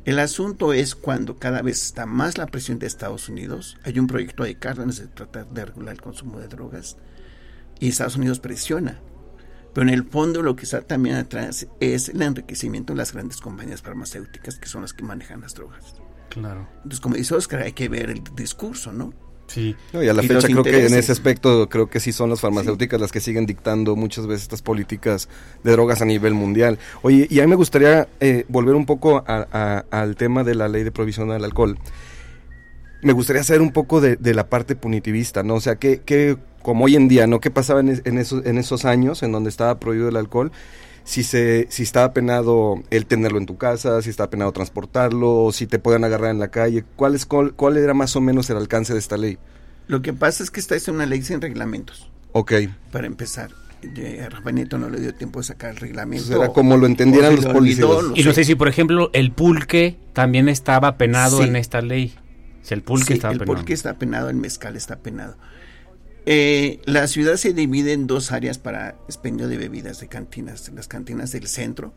El 0.04 0.18
asunto 0.18 0.72
es 0.72 0.94
cuando 0.94 1.36
cada 1.36 1.62
vez 1.62 1.82
está 1.82 2.06
más 2.06 2.38
la 2.38 2.46
presión 2.46 2.78
de 2.78 2.86
Estados 2.86 3.28
Unidos, 3.28 3.76
hay 3.82 3.98
un 3.98 4.06
proyecto 4.06 4.44
de 4.44 4.56
Cárdenas 4.56 4.98
de 4.98 5.08
tratar 5.08 5.48
de 5.48 5.64
regular 5.64 5.94
el 5.94 6.00
consumo 6.00 6.38
de 6.38 6.48
drogas 6.48 6.96
y 7.80 7.88
Estados 7.88 8.16
Unidos 8.16 8.40
presiona. 8.40 9.00
Pero 9.72 9.88
en 9.88 9.94
el 9.94 10.04
fondo 10.04 10.42
lo 10.42 10.56
que 10.56 10.64
está 10.64 10.82
también 10.82 11.16
atrás 11.16 11.66
es 11.80 12.08
el 12.08 12.22
enriquecimiento 12.22 12.92
de 12.92 12.98
las 12.98 13.12
grandes 13.12 13.40
compañías 13.40 13.82
farmacéuticas 13.82 14.58
que 14.58 14.68
son 14.68 14.82
las 14.82 14.92
que 14.92 15.04
manejan 15.04 15.40
las 15.40 15.54
drogas. 15.54 15.94
Claro. 16.30 16.66
Entonces, 16.76 17.00
como 17.00 17.16
dice 17.16 17.34
Oscar, 17.34 17.60
hay 17.62 17.72
que 17.72 17.88
ver 17.88 18.08
el 18.10 18.22
discurso, 18.34 18.92
¿no? 18.92 19.12
Sí. 19.48 19.74
No, 19.92 20.00
y 20.00 20.08
a 20.08 20.14
la 20.14 20.22
Y 20.22 20.28
fecha 20.28 20.46
creo 20.46 20.62
que 20.62 20.86
en 20.86 20.94
ese 20.94 21.10
aspecto 21.10 21.68
creo 21.68 21.90
que 21.90 21.98
sí 21.98 22.12
son 22.12 22.30
las 22.30 22.40
farmacéuticas 22.40 23.00
las 23.00 23.10
que 23.10 23.20
siguen 23.20 23.46
dictando 23.46 23.96
muchas 23.96 24.28
veces 24.28 24.42
estas 24.44 24.62
políticas 24.62 25.28
de 25.64 25.72
drogas 25.72 26.00
a 26.02 26.04
nivel 26.04 26.34
mundial. 26.34 26.78
Oye, 27.02 27.26
y 27.28 27.40
a 27.40 27.42
mí 27.42 27.50
me 27.50 27.56
gustaría 27.56 28.08
eh, 28.20 28.44
volver 28.48 28.76
un 28.76 28.86
poco 28.86 29.24
a- 29.26 29.48
a- 29.52 29.84
al 29.90 30.14
tema 30.14 30.44
de 30.44 30.54
la 30.54 30.68
ley 30.68 30.84
de 30.84 30.92
prohibición 30.92 31.30
del 31.30 31.44
alcohol. 31.44 31.76
Me 33.02 33.12
gustaría 33.12 33.42
saber 33.42 33.62
un 33.62 33.72
poco 33.72 34.00
de, 34.00 34.16
de 34.16 34.34
la 34.34 34.48
parte 34.48 34.76
punitivista, 34.76 35.42
¿no? 35.42 35.54
O 35.54 35.60
sea, 35.60 35.76
que, 35.76 36.00
que 36.00 36.36
como 36.62 36.84
hoy 36.84 36.96
en 36.96 37.08
día, 37.08 37.26
¿no? 37.26 37.40
¿Qué 37.40 37.50
pasaba 37.50 37.80
en, 37.80 37.88
es- 37.88 38.02
en 38.04 38.18
esos, 38.18 38.44
en 38.44 38.58
esos 38.58 38.84
años 38.84 39.22
en 39.22 39.32
donde 39.32 39.48
estaba 39.48 39.80
prohibido 39.80 40.08
el 40.10 40.16
alcohol? 40.16 40.52
Si, 41.04 41.22
se, 41.22 41.66
si 41.70 41.82
estaba 41.82 42.12
penado 42.12 42.82
el 42.90 43.06
tenerlo 43.06 43.38
en 43.38 43.46
tu 43.46 43.56
casa, 43.56 44.00
si 44.02 44.10
estaba 44.10 44.30
penado 44.30 44.52
transportarlo, 44.52 45.44
o 45.44 45.52
si 45.52 45.66
te 45.66 45.78
podían 45.78 46.04
agarrar 46.04 46.30
en 46.30 46.38
la 46.38 46.48
calle. 46.48 46.84
¿Cuál, 46.96 47.14
es, 47.14 47.26
cuál, 47.26 47.52
cuál 47.54 47.76
era 47.76 47.94
más 47.94 48.14
o 48.16 48.20
menos 48.20 48.48
el 48.50 48.56
alcance 48.58 48.92
de 48.92 48.98
esta 48.98 49.16
ley? 49.16 49.38
Lo 49.88 50.02
que 50.02 50.12
pasa 50.12 50.42
es 50.44 50.50
que 50.50 50.60
esta 50.60 50.76
es 50.76 50.86
una 50.88 51.06
ley 51.06 51.22
sin 51.22 51.40
reglamentos, 51.40 52.08
Ok. 52.32 52.52
para 52.92 53.06
empezar. 53.06 53.50
A 54.24 54.28
Rafa 54.28 54.50
Nieto 54.52 54.76
no 54.76 54.90
le 54.90 55.00
dio 55.00 55.14
tiempo 55.14 55.40
de 55.40 55.46
sacar 55.46 55.70
el 55.70 55.76
reglamento. 55.78 56.36
Era 56.36 56.48
como 56.50 56.76
lo 56.76 56.84
entendieran 56.86 57.34
los 57.36 57.46
olvidó, 57.46 57.88
policías. 57.96 58.18
Y 58.18 58.24
no 58.24 58.32
sé. 58.34 58.44
si, 58.44 58.54
por 58.54 58.68
ejemplo, 58.68 59.08
el 59.14 59.32
pulque 59.32 59.96
también 60.12 60.50
estaba 60.50 60.98
penado 60.98 61.38
Sí. 61.38 61.44
en 61.48 61.56
esta 61.56 61.80
ley. 61.80 62.14
Si 62.62 62.74
el 62.74 62.82
pulque 62.82 63.06
Sí, 63.06 63.12
estaba 63.14 63.32
el 63.32 63.38
penado. 63.40 63.56
pulque 63.56 63.72
está 63.72 63.94
penado, 63.94 64.28
el 64.28 64.36
mezcal 64.36 64.76
está 64.76 64.96
penado. 64.98 65.34
Eh, 66.26 66.80
la 66.84 67.06
ciudad 67.06 67.36
se 67.36 67.52
divide 67.52 67.92
en 67.92 68.06
dos 68.06 68.30
áreas 68.32 68.58
para 68.58 68.90
expendio 69.06 69.48
de 69.48 69.56
bebidas 69.56 70.00
de 70.00 70.08
cantinas. 70.08 70.70
Las 70.74 70.88
cantinas 70.88 71.32
del 71.32 71.46
centro, 71.46 71.92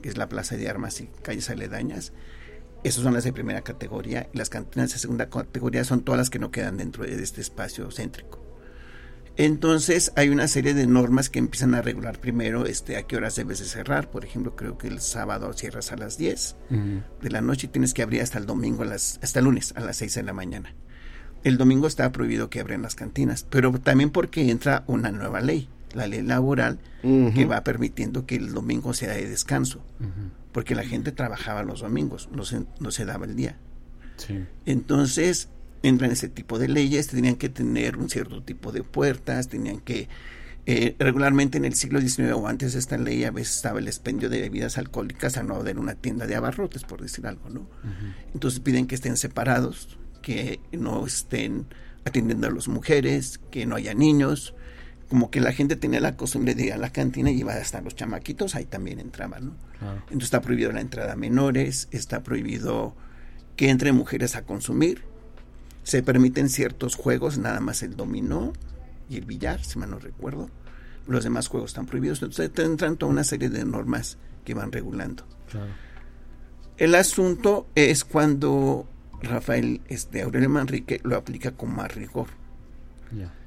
que 0.00 0.08
es 0.08 0.16
la 0.16 0.28
plaza 0.28 0.56
de 0.56 0.68
armas 0.68 1.00
y 1.00 1.08
calles 1.22 1.50
aledañas. 1.50 2.12
Esas 2.82 3.02
son 3.04 3.14
las 3.14 3.24
de 3.24 3.32
primera 3.32 3.62
categoría. 3.62 4.28
Y 4.32 4.38
las 4.38 4.48
cantinas 4.48 4.92
de 4.92 4.98
segunda 4.98 5.28
categoría 5.28 5.84
son 5.84 6.02
todas 6.02 6.18
las 6.18 6.30
que 6.30 6.38
no 6.38 6.50
quedan 6.50 6.76
dentro 6.76 7.04
de 7.04 7.22
este 7.22 7.40
espacio 7.40 7.88
céntrico. 7.90 8.40
Entonces 9.36 10.12
hay 10.16 10.28
una 10.28 10.46
serie 10.46 10.74
de 10.74 10.86
normas 10.86 11.30
que 11.30 11.38
empiezan 11.38 11.74
a 11.74 11.80
regular 11.80 12.20
primero 12.20 12.66
este, 12.66 12.96
a 12.98 13.04
qué 13.04 13.16
horas 13.16 13.34
debes 13.34 13.60
de 13.60 13.64
cerrar. 13.64 14.10
Por 14.10 14.24
ejemplo, 14.26 14.56
creo 14.56 14.76
que 14.76 14.88
el 14.88 15.00
sábado 15.00 15.52
cierras 15.54 15.90
a 15.92 15.96
las 15.96 16.18
10 16.18 16.56
Ujú. 16.70 16.80
de 17.22 17.30
la 17.30 17.40
noche 17.40 17.66
y 17.66 17.70
tienes 17.70 17.94
que 17.94 18.02
abrir 18.02 18.20
hasta 18.20 18.38
el 18.38 18.44
domingo, 18.44 18.82
a 18.82 18.86
las, 18.86 19.18
hasta 19.22 19.38
el 19.38 19.46
lunes 19.46 19.72
a 19.74 19.80
las 19.80 19.96
6 19.96 20.14
de 20.16 20.22
la 20.22 20.32
mañana. 20.34 20.74
El 21.44 21.58
domingo 21.58 21.86
está 21.86 22.10
prohibido 22.12 22.50
que 22.50 22.60
abran 22.60 22.82
las 22.82 22.94
cantinas, 22.94 23.46
pero 23.50 23.72
también 23.72 24.10
porque 24.10 24.50
entra 24.50 24.84
una 24.86 25.10
nueva 25.10 25.40
ley, 25.40 25.68
la 25.92 26.06
ley 26.06 26.22
laboral, 26.22 26.78
que 27.02 27.44
va 27.46 27.64
permitiendo 27.64 28.26
que 28.26 28.36
el 28.36 28.52
domingo 28.52 28.94
sea 28.94 29.12
de 29.12 29.28
descanso, 29.28 29.80
porque 30.52 30.74
la 30.74 30.84
gente 30.84 31.10
trabajaba 31.12 31.62
los 31.64 31.80
domingos, 31.80 32.28
no 32.32 32.44
se, 32.44 32.64
no 32.78 32.90
se 32.92 33.04
daba 33.04 33.26
el 33.26 33.34
día. 33.34 33.56
Sí. 34.18 34.44
Entonces, 34.66 35.48
entran 35.82 36.12
ese 36.12 36.28
tipo 36.28 36.58
de 36.60 36.68
leyes, 36.68 37.08
tenían 37.08 37.34
que 37.34 37.48
tener 37.48 37.96
un 37.96 38.08
cierto 38.08 38.42
tipo 38.42 38.70
de 38.70 38.84
puertas, 38.84 39.48
tenían 39.48 39.80
que... 39.80 40.08
eh, 40.66 40.94
regularmente 41.00 41.58
en 41.58 41.64
el 41.64 41.74
siglo 41.74 42.00
XIX 42.00 42.34
o 42.34 42.46
antes 42.46 42.74
de 42.74 42.78
esta 42.78 42.96
ley 42.98 43.24
a 43.24 43.32
veces 43.32 43.56
estaba 43.56 43.80
el 43.80 43.88
expendio 43.88 44.30
de 44.30 44.40
bebidas 44.42 44.78
alcohólicas 44.78 45.36
a 45.36 45.42
no 45.42 45.56
haber 45.56 45.76
una 45.76 45.96
tienda 45.96 46.28
de 46.28 46.36
abarrotes, 46.36 46.84
por 46.84 47.02
decir 47.02 47.26
algo, 47.26 47.50
¿no? 47.50 47.66
Entonces 48.32 48.60
piden 48.60 48.86
que 48.86 48.94
estén 48.94 49.16
separados, 49.16 49.98
que 50.22 50.60
no 50.72 51.06
estén 51.06 51.66
atendiendo 52.04 52.46
a 52.46 52.50
las 52.50 52.68
mujeres, 52.68 53.40
que 53.50 53.66
no 53.66 53.76
haya 53.76 53.94
niños, 53.94 54.54
como 55.08 55.30
que 55.30 55.40
la 55.40 55.52
gente 55.52 55.76
tenía 55.76 56.00
la 56.00 56.16
costumbre 56.16 56.54
de 56.54 56.66
ir 56.66 56.72
a 56.72 56.78
la 56.78 56.90
cantina 56.90 57.30
y 57.30 57.40
iba 57.40 57.52
hasta 57.52 57.82
los 57.82 57.94
chamaquitos, 57.94 58.54
ahí 58.54 58.64
también 58.64 58.98
entraban, 58.98 59.46
¿no? 59.46 59.54
Entonces 60.04 60.24
está 60.24 60.40
prohibido 60.40 60.72
la 60.72 60.80
entrada 60.80 61.12
a 61.12 61.16
menores, 61.16 61.88
está 61.90 62.22
prohibido 62.22 62.94
que 63.56 63.68
entren 63.68 63.94
mujeres 63.94 64.36
a 64.36 64.46
consumir, 64.46 65.02
se 65.82 66.02
permiten 66.02 66.48
ciertos 66.48 66.94
juegos, 66.94 67.36
nada 67.36 67.60
más 67.60 67.82
el 67.82 67.94
dominó 67.94 68.54
y 69.10 69.16
el 69.16 69.26
billar, 69.26 69.62
si 69.62 69.78
mal 69.78 69.90
no 69.90 69.98
recuerdo. 69.98 70.48
Los 71.06 71.24
demás 71.24 71.48
juegos 71.48 71.72
están 71.72 71.84
prohibidos, 71.84 72.22
entonces 72.22 72.50
entran 72.56 72.96
toda 72.96 73.12
una 73.12 73.24
serie 73.24 73.50
de 73.50 73.64
normas 73.64 74.16
que 74.44 74.54
van 74.54 74.72
regulando. 74.72 75.26
Claro. 75.50 75.72
El 76.78 76.94
asunto 76.94 77.66
es 77.74 78.04
cuando 78.04 78.86
Rafael 79.22 79.80
este, 79.88 80.22
Aurelio 80.22 80.50
Manrique 80.50 81.00
lo 81.04 81.16
aplica 81.16 81.52
con 81.52 81.74
más 81.74 81.94
rigor. 81.94 82.28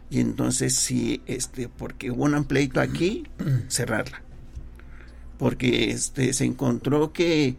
Y 0.10 0.20
entonces 0.20 0.76
sí, 0.76 1.22
este, 1.26 1.68
porque 1.68 2.12
hubo 2.12 2.26
un 2.26 2.46
pleito 2.46 2.80
aquí, 2.80 3.28
cerrarla. 3.68 4.22
Porque 5.38 5.92
este 5.92 6.32
se 6.34 6.46
encontró 6.46 7.12
que 7.12 7.56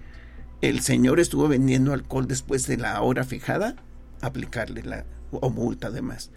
el 0.63 0.81
señor 0.81 1.21
estuvo 1.21 1.49
vendiendo 1.49 1.93
alcohol 1.93 2.27
después 2.27 2.67
de 2.67 2.77
la 2.77 3.01
hora 3.03 3.25
fijada, 3.25 3.77
aplicarle 4.21 4.83
la 4.83 5.05
o 5.31 5.51
multa 5.51 5.89
además. 5.89 6.31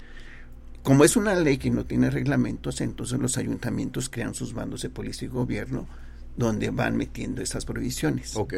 Como 0.83 1.03
es 1.05 1.15
una 1.15 1.35
ley 1.35 1.57
que 1.57 1.69
no 1.69 1.85
tiene 1.85 2.09
reglamentos, 2.09 2.81
entonces 2.81 3.19
los 3.19 3.37
ayuntamientos 3.37 4.09
crean 4.09 4.33
sus 4.33 4.53
bandos 4.53 4.81
de 4.81 4.89
policía 4.89 5.27
y 5.27 5.31
gobierno 5.31 5.87
donde 6.37 6.69
van 6.69 6.95
metiendo 6.95 7.41
esas 7.41 7.65
prohibiciones. 7.65 8.35
Ok. 8.35 8.53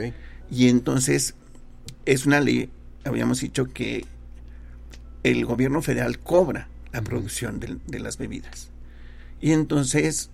Y 0.52 0.70
entonces 0.70 1.36
es 2.06 2.26
una 2.26 2.40
ley, 2.40 2.70
habíamos 3.04 3.42
dicho 3.42 3.66
que 3.66 4.06
el 5.24 5.46
gobierno 5.46 5.82
federal 5.82 6.20
cobra 6.20 6.68
la 6.92 7.02
producción 7.02 7.60
de, 7.60 7.78
de 7.88 8.00
las 8.00 8.18
bebidas. 8.18 8.70
Y 9.40 9.52
entonces 9.52 10.30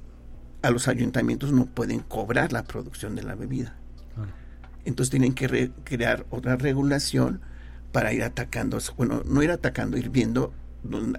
a 0.62 0.72
los 0.72 0.88
ayuntamientos 0.88 1.52
no 1.52 1.66
pueden 1.66 2.00
cobrar 2.00 2.52
la 2.52 2.64
producción 2.64 3.16
de 3.16 3.24
la 3.24 3.36
bebida. 3.36 3.76
Entonces 4.86 5.12
tienen 5.12 5.34
que 5.34 5.48
re- 5.48 5.72
crear 5.84 6.26
otra 6.30 6.56
regulación 6.56 7.42
para 7.92 8.14
ir 8.14 8.24
atacando, 8.24 8.80
bueno, 8.96 9.22
no 9.26 9.44
ir 9.44 9.52
atacando, 9.52 9.98
ir 9.98 10.10
viendo 10.10 10.54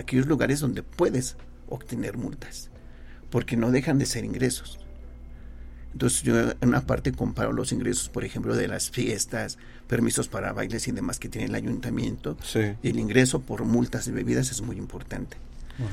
aquellos 0.01 0.27
lugares 0.27 0.61
donde 0.61 0.83
puedes 0.83 1.37
obtener 1.69 2.17
multas, 2.17 2.71
porque 3.31 3.57
no 3.57 3.71
dejan 3.71 3.99
de 3.99 4.07
ser 4.07 4.25
ingresos. 4.25 4.79
Entonces 5.93 6.23
yo 6.23 6.39
en 6.39 6.57
una 6.63 6.83
parte 6.83 7.13
comparo 7.13 7.53
los 7.53 7.73
ingresos, 7.73 8.09
por 8.09 8.25
ejemplo, 8.25 8.57
de 8.57 8.69
las 8.69 8.91
fiestas, 8.91 9.59
permisos 9.89 10.29
para 10.29 10.53
bailes 10.53 10.87
y 10.87 10.93
demás 10.93 11.19
que 11.19 11.29
tiene 11.29 11.47
el 11.49 11.55
ayuntamiento, 11.55 12.37
Sí. 12.45 12.61
y 12.83 12.89
el 12.91 12.99
ingreso 13.01 13.41
por 13.41 13.65
multas 13.65 14.07
de 14.07 14.13
bebidas 14.13 14.51
es 14.53 14.63
muy 14.63 14.77
importante. 14.77 15.37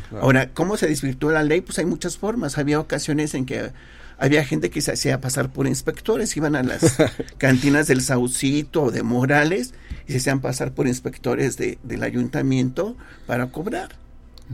Claro. 0.10 0.24
Ahora, 0.26 0.50
¿cómo 0.54 0.78
se 0.78 0.88
desvirtuó 0.88 1.32
la 1.32 1.44
ley? 1.44 1.62
Pues 1.62 1.78
hay 1.80 1.86
muchas 1.86 2.18
formas. 2.18 2.58
Había 2.58 2.80
ocasiones 2.80 3.34
en 3.36 3.46
que 3.46 3.72
había 4.18 4.44
gente 4.44 4.70
que 4.70 4.82
se 4.82 4.92
hacía 4.92 5.22
pasar 5.22 5.52
por 5.52 5.68
inspectores, 5.68 6.36
iban 6.38 6.56
a 6.56 6.64
las 6.64 6.98
cantinas 7.38 7.88
del 7.88 8.02
Saucito 8.02 8.84
o 8.84 8.92
de 8.92 9.04
Morales 9.04 9.74
y 10.08 10.12
se 10.14 10.18
hacían 10.18 10.42
pasar 10.42 10.72
por 10.74 10.88
inspectores 10.88 11.58
de, 11.58 11.78
del 11.84 12.04
ayuntamiento 12.04 12.96
para 13.28 13.48
cobrar 13.52 13.90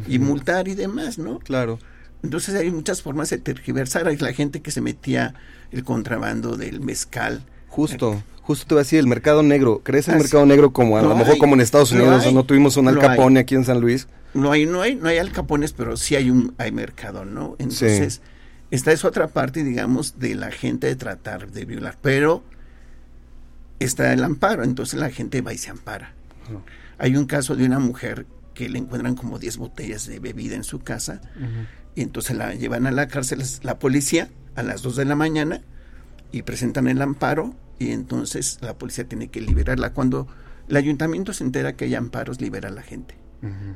y 0.07 0.19
multar 0.19 0.67
y 0.67 0.75
demás, 0.75 1.17
¿no? 1.17 1.39
Claro. 1.39 1.79
Entonces 2.23 2.53
hay 2.55 2.69
muchas 2.69 3.01
formas 3.01 3.29
de 3.29 3.37
tergiversar. 3.37 4.07
Hay 4.07 4.17
la 4.17 4.33
gente 4.33 4.61
que 4.61 4.71
se 4.71 4.81
metía 4.81 5.33
el 5.71 5.83
contrabando 5.83 6.57
del 6.57 6.81
mezcal. 6.81 7.43
Justo, 7.72 8.22
justo 8.41 8.65
te 8.67 8.74
voy 8.76 8.80
a 8.82 8.84
decir, 8.84 8.99
el 8.99 9.07
mercado 9.07 9.43
negro, 9.43 9.82
¿crees 9.84 10.07
el 10.09 10.15
Ah, 10.15 10.17
mercado 10.17 10.43
sí. 10.43 10.49
negro 10.49 10.72
como 10.74 10.97
a 10.97 11.01
Lo 11.01 11.09
lo 11.09 11.15
mejor 11.15 11.34
hay, 11.34 11.39
como 11.39 11.55
en 11.55 11.61
Estados 11.61 11.91
Unidos, 11.91 12.26
hay, 12.26 12.34
no 12.34 12.43
tuvimos 12.43 12.76
un 12.78 12.88
Al. 12.89 12.99
Capone 12.99 13.39
aquí 13.39 13.55
en 13.55 13.63
San 13.65 13.80
Luis? 13.80 14.07
No 14.34 14.51
hay, 14.51 14.65
no 14.65 14.82
hay, 14.82 14.95
no 14.95 15.07
hay 15.09 15.17
alcapones, 15.17 15.74
pero 15.74 15.97
sí 15.97 16.15
hay 16.15 16.30
un 16.30 16.53
hay 16.57 16.72
mercado, 16.72 17.26
¿no? 17.26 17.55
Entonces, 17.59 18.22
esta 18.72 18.91
es 18.91 19.03
otra 19.05 19.28
parte, 19.28 19.63
digamos, 19.63 20.19
de 20.19 20.36
la 20.36 20.51
gente 20.51 20.88
de 20.88 20.95
tratar 20.95 21.51
de 21.51 21.65
violar. 21.65 21.97
Pero 22.01 22.43
está 23.80 24.13
el 24.13 24.24
amparo, 24.24 24.63
entonces 24.63 24.99
la 24.99 25.09
gente 25.09 25.41
va 25.41 25.53
y 25.53 25.57
se 25.57 25.69
ampara. 25.72 26.13
Hay 26.97 27.15
un 27.15 27.26
caso 27.26 27.55
de 27.55 27.65
una 27.65 27.80
mujer 27.80 28.26
que 28.53 28.69
le 28.69 28.78
encuentran 28.80 29.15
como 29.15 29.39
10 29.39 29.57
botellas 29.57 30.07
de 30.07 30.19
bebida 30.19 30.55
en 30.55 30.63
su 30.63 30.80
casa 30.80 31.22
y 31.95 32.01
entonces 32.01 32.36
la 32.36 32.53
llevan 32.53 32.86
a 32.86 32.91
la 32.91 33.07
cárcel 33.07 33.41
la 33.63 33.80
policía 33.80 34.30
a 34.55 34.63
las 34.63 34.82
2 34.82 34.97
de 34.97 35.05
la 35.05 35.15
mañana 35.15 35.61
y 36.32 36.43
presentan 36.43 36.88
el 36.88 37.01
amparo 37.01 37.53
y 37.79 37.91
entonces 37.91 38.59
la 38.61 38.75
policía 38.75 39.05
tiene 39.05 39.29
que 39.29 39.41
liberarla. 39.41 39.93
Cuando 39.93 40.27
el 40.69 40.75
ayuntamiento 40.75 41.34
se 41.34 41.43
entera 41.43 41.73
que 41.73 41.86
hay 41.86 41.95
amparos, 41.95 42.41
libera 42.41 42.69
a 42.69 42.71
la 42.71 42.84
gente 42.84 43.21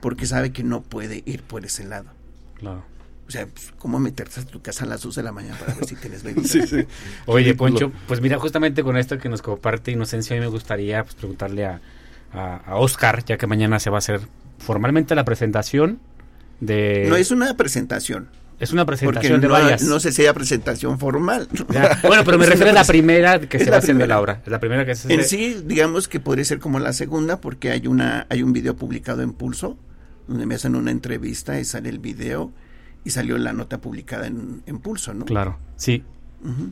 porque 0.01 0.25
sabe 0.25 0.51
que 0.51 0.63
no 0.63 0.81
puede 0.81 1.23
ir 1.25 1.41
por 1.43 1.65
ese 1.65 1.83
lado. 1.85 2.11
Claro. 2.55 2.83
O 3.27 3.31
sea, 3.31 3.47
pues, 3.47 3.73
¿cómo 3.79 3.99
meterte 3.99 4.39
a 4.41 4.45
tu 4.45 4.61
casa 4.61 4.85
a 4.85 4.87
las 4.87 5.01
2 5.01 5.15
de 5.15 5.23
la 5.23 5.31
mañana 5.31 5.57
para 5.57 5.73
ver 5.73 5.85
si 5.85 5.95
tienes 5.95 6.21
bebida? 6.23 6.47
Sí, 6.47 6.67
sí. 6.67 6.85
Oye. 7.25 7.55
Poncho, 7.55 7.91
pues 8.07 8.21
mira, 8.21 8.37
justamente 8.37 8.83
con 8.83 8.97
esto 8.97 9.17
que 9.17 9.29
nos 9.29 9.41
comparte 9.41 9.91
Inocencia, 9.91 10.35
a 10.35 10.39
mí 10.39 10.45
me 10.45 10.51
gustaría 10.51 11.03
pues, 11.03 11.15
preguntarle 11.15 11.65
a, 11.65 11.81
a, 12.31 12.57
a 12.57 12.75
Oscar, 12.75 13.25
ya 13.25 13.37
que 13.37 13.47
mañana 13.47 13.79
se 13.79 13.89
va 13.89 13.97
a 13.97 13.99
hacer 13.99 14.21
formalmente 14.59 15.15
la 15.15 15.25
presentación 15.25 15.99
de... 16.59 17.07
No 17.09 17.15
es 17.15 17.31
una 17.31 17.57
presentación. 17.57 18.29
Es 18.59 18.71
una 18.71 18.85
Porque 18.85 18.97
presentación 18.99 19.41
de 19.41 19.47
no, 19.47 19.53
varias. 19.53 19.83
no 19.83 19.99
sé 19.99 20.11
si 20.11 20.21
haya 20.21 20.33
presentación 20.33 20.97
formal. 20.99 21.47
Ya. 21.69 21.99
Bueno, 22.03 22.23
pero 22.23 22.37
me 22.37 22.45
refiero 22.47 22.71
a 22.71 22.73
la 22.73 22.85
primera 22.85 23.39
que 23.39 23.59
se 23.59 23.65
de 23.69 23.81
primera. 23.81 24.07
la 24.07 24.19
obra. 24.21 24.41
Es 24.45 24.51
la 24.51 24.59
primera 24.59 24.85
que 24.85 24.95
se 24.95 25.13
En 25.13 25.23
sí, 25.25 25.61
digamos 25.65 26.07
que 26.07 26.19
podría 26.19 26.45
ser 26.45 26.59
como 26.59 26.79
la 26.79 26.93
segunda 26.93 27.41
porque 27.41 27.71
hay 27.71 27.87
una 27.87 28.27
hay 28.29 28.43
un 28.43 28.53
video 28.53 28.75
publicado 28.75 29.21
en 29.21 29.33
Pulso 29.33 29.77
donde 30.27 30.45
me 30.45 30.55
hacen 30.55 30.75
una 30.75 30.91
entrevista 30.91 31.59
y 31.59 31.65
sale 31.65 31.89
el 31.89 31.99
video 31.99 32.51
y 33.03 33.09
salió 33.11 33.37
la 33.37 33.53
nota 33.53 33.79
publicada 33.79 34.25
en, 34.27 34.63
en 34.65 34.79
Pulso, 34.79 35.13
¿no? 35.13 35.25
Claro, 35.25 35.59
sí. 35.75 36.03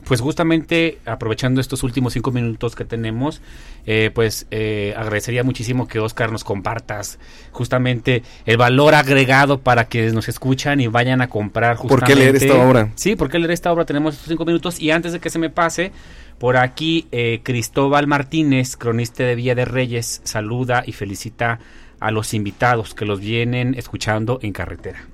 Pues 0.05 0.21
justamente 0.21 0.99
aprovechando 1.05 1.59
estos 1.59 1.81
últimos 1.83 2.13
cinco 2.13 2.31
minutos 2.31 2.75
que 2.75 2.85
tenemos, 2.85 3.41
eh, 3.87 4.11
pues 4.13 4.45
eh, 4.51 4.93
agradecería 4.95 5.43
muchísimo 5.43 5.87
que 5.87 5.99
Oscar 5.99 6.31
nos 6.31 6.43
compartas 6.43 7.17
justamente 7.51 8.21
el 8.45 8.57
valor 8.57 8.93
agregado 8.93 9.59
para 9.61 9.85
quienes 9.85 10.13
nos 10.13 10.29
escuchan 10.29 10.79
y 10.79 10.87
vayan 10.87 11.21
a 11.21 11.27
comprar 11.29 11.77
¿Por 11.77 11.89
justamente. 11.89 12.13
qué 12.13 12.19
leer 12.19 12.35
esta 12.35 12.55
obra? 12.67 12.89
Sí, 12.95 13.15
¿por 13.15 13.29
qué 13.29 13.39
leer 13.39 13.51
esta 13.51 13.71
obra? 13.71 13.85
Tenemos 13.85 14.13
estos 14.13 14.29
cinco 14.29 14.45
minutos 14.45 14.79
y 14.79 14.91
antes 14.91 15.11
de 15.13 15.19
que 15.19 15.29
se 15.31 15.39
me 15.39 15.49
pase, 15.49 15.91
por 16.37 16.57
aquí 16.57 17.07
eh, 17.11 17.39
Cristóbal 17.43 18.05
Martínez, 18.05 18.75
cronista 18.77 19.23
de 19.23 19.33
Villa 19.35 19.55
de 19.55 19.65
Reyes, 19.65 20.21
saluda 20.23 20.83
y 20.85 20.91
felicita 20.91 21.59
a 21.99 22.11
los 22.11 22.33
invitados 22.33 22.93
que 22.93 23.05
los 23.05 23.19
vienen 23.19 23.73
escuchando 23.75 24.37
en 24.43 24.51
carretera. 24.53 25.07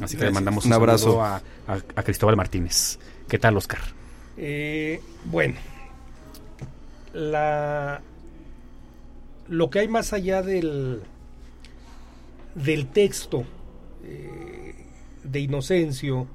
Así 0.00 0.16
que 0.16 0.24
le 0.24 0.30
mandamos 0.30 0.64
Un 0.64 0.70
un, 0.72 0.74
abrazo. 0.76 1.04
saludo 1.04 1.22
a, 1.22 1.36
a- 1.68 1.78
a 1.96 2.02
Cristóbal 2.02 2.36
Martínez. 2.36 2.98
¿Qué 3.28 3.38
tal, 3.38 3.56
Oscar? 3.56 3.80
Eh, 4.36 5.00
bueno, 5.26 5.54
la, 7.12 8.00
lo 9.48 9.70
que 9.70 9.78
hay 9.80 9.88
más 9.88 10.12
allá 10.12 10.42
del, 10.42 11.02
del 12.54 12.86
texto 12.88 13.44
eh, 14.04 14.74
de 15.22 15.40
Inocencio, 15.40 16.26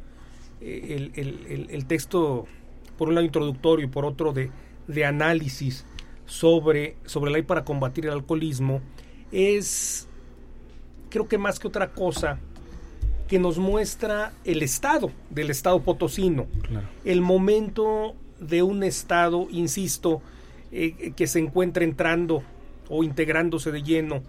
eh, 0.62 0.96
el, 0.96 1.12
el- 1.16 1.46
el- 1.48 1.70
el 1.70 1.86
texto 1.86 2.48
por 2.98 3.10
un 3.10 3.16
lado 3.16 3.26
introductorio 3.26 3.86
y 3.86 3.90
por 3.90 4.06
otro 4.06 4.34
de, 4.34 4.50
de 4.88 5.06
análisis 5.06 5.86
sobre, 6.26 6.96
sobre 7.06 7.32
la 7.32 7.38
ley 7.38 7.44
para 7.44 7.64
combatir 7.64 8.06
el 8.06 8.12
alcoholismo, 8.12 8.82
es, 9.32 10.08
creo 11.10 11.28
que 11.28 11.38
más 11.38 11.60
que 11.60 11.68
otra 11.68 11.92
cosa, 11.92 12.40
que 13.30 13.40
nos 13.40 13.58
muestra 13.60 14.34
el 14.44 14.62
estado 14.64 15.12
del 15.30 15.50
estado 15.52 15.80
potosino 15.82 16.48
el 17.06 17.22
momento 17.22 18.16
de 18.40 18.64
un 18.64 18.84
Estado, 18.84 19.48
insisto, 19.52 20.22
eh, 20.72 21.14
que 21.16 21.28
se 21.28 21.40
encuentra 21.40 21.84
entrando 21.84 22.42
o 22.90 23.04
integrándose 23.04 23.72
de 23.72 23.84
lleno 23.84 24.24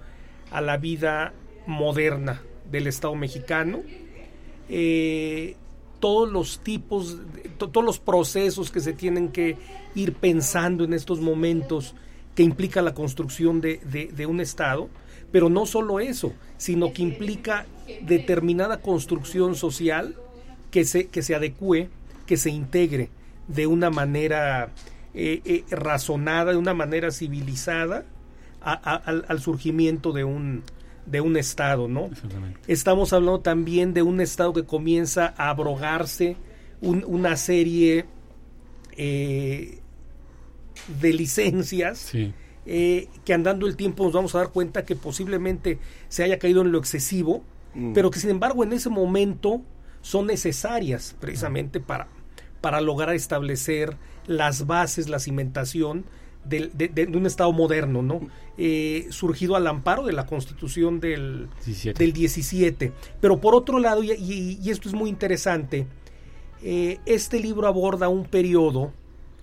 a 0.51 0.61
la 0.61 0.76
vida 0.76 1.32
moderna 1.66 2.42
del 2.70 2.86
Estado 2.88 3.14
mexicano. 3.14 3.80
Eh, 4.68 5.57
todos 6.01 6.30
los 6.30 6.61
tipos, 6.61 7.18
todos 7.59 7.84
los 7.84 7.98
procesos 7.98 8.70
que 8.70 8.80
se 8.80 8.92
tienen 8.92 9.30
que 9.30 9.57
ir 9.94 10.14
pensando 10.14 10.84
en 10.84 10.92
estos 10.94 11.20
momentos 11.20 11.94
que 12.34 12.42
implica 12.42 12.80
la 12.82 12.94
construcción 12.94 13.61
de, 13.61 13.78
de- 13.84 14.07
de 14.07 14.26
un 14.26 14.40
Estado, 14.40 14.88
pero 15.33 15.49
no 15.49 15.66
solo 15.66 16.01
eso, 16.01 16.33
sino 16.57 16.93
que 16.93 17.03
implica 17.03 17.66
determinada 18.03 18.81
construcción 18.81 19.55
social 19.55 20.14
que 20.70 20.85
se, 20.85 21.07
que 21.09 21.22
se 21.22 21.35
adecue, 21.35 21.89
que 22.26 22.37
se 22.37 22.51
integre 22.51 23.11
de 23.49 23.66
una 23.66 23.91
manera 23.91 24.70
eh, 25.14 25.41
eh, 25.45 25.64
razonada, 25.70 26.53
de 26.53 26.57
una 26.59 26.74
manera 26.74 27.11
civilizada 27.11 28.05
a- 28.61 28.72
a- 28.74 28.97
al, 28.97 29.24
al 29.28 29.41
surgimiento 29.41 30.12
de 30.12 30.22
un, 30.24 30.62
de 31.07 31.20
un 31.20 31.37
Estado, 31.37 31.89
¿no? 31.89 32.09
Estamos 32.68 33.12
hablando 33.12 33.41
también 33.41 33.93
de 33.95 34.03
un 34.03 34.20
Estado 34.20 34.53
que 34.53 34.64
comienza 34.64 35.35
a 35.37 35.49
abrogarse 35.51 36.37
un- 36.81 37.05
una 37.09 37.37
serie 37.37 38.05
eh, 38.97 39.78
de 41.01 41.12
licencias 41.12 41.99
Sí. 41.99 42.33
Eh, 42.73 43.09
que 43.25 43.35
andando 43.35 43.66
el 43.66 43.75
tiempo 43.77 44.05
nos 44.05 44.12
vamos 44.12 44.35
a 44.37 44.39
dar 44.39 44.51
cuenta 44.51 44.85
que 44.85 44.95
posiblemente 44.95 45.81
se 46.09 46.23
haya 46.23 46.39
caído 46.39 46.62
en 46.62 46.71
lo 46.71 46.79
excesivo, 46.79 47.43
pero 47.95 48.11
que 48.12 48.21
sin 48.21 48.31
embargo 48.31 48.62
en 48.62 48.73
ese 48.73 48.89
momento 48.91 49.61
son 50.03 50.27
necesarias 50.29 51.16
precisamente 51.21 51.81
para, 51.81 52.07
para 52.61 52.81
lograr 52.81 53.12
establecer 53.14 53.97
las 54.29 54.66
bases, 54.68 55.09
la 55.09 55.18
cimentación 55.18 56.05
de, 56.45 56.71
de- 56.73 56.89
de 56.89 57.05
un 57.18 57.27
Estado 57.27 57.53
moderno, 57.53 58.03
¿no? 58.03 58.21
Eh, 58.57 59.07
surgido 59.11 59.57
al 59.57 59.66
amparo 59.66 60.05
de 60.07 60.12
la 60.12 60.27
Constitución 60.27 61.01
del 61.01 61.49
17. 61.64 61.99
del 62.03 62.12
17. 62.12 62.93
Pero 63.21 63.41
por 63.41 63.55
otro 63.57 63.79
lado, 63.81 64.03
y, 64.05 64.12
y- 64.12 64.59
y 64.62 64.71
esto 64.71 64.89
es 64.89 64.95
muy 64.95 65.11
interesante, 65.11 65.87
eh, 66.62 66.99
este 67.07 67.41
libro 67.41 67.66
aborda 67.66 68.09
un 68.09 68.25
periodo 68.25 68.93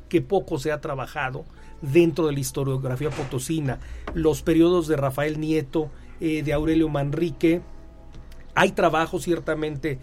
que 0.10 0.22
poco 0.22 0.60
se 0.60 0.72
ha 0.72 0.80
trabajado 0.82 1.44
dentro 1.82 2.26
de 2.28 2.34
la 2.34 2.40
historiografía 2.40 3.10
potosina, 3.10 3.80
los 4.14 4.42
periodos 4.42 4.88
de 4.88 4.96
Rafael 4.98 5.40
Nieto, 5.40 5.90
eh, 6.20 6.42
de 6.44 6.54
Aurelio 6.54 6.90
Manrique. 6.90 7.62
Hay 8.56 8.72
trabajo 8.72 9.20
ciertamente 9.20 10.00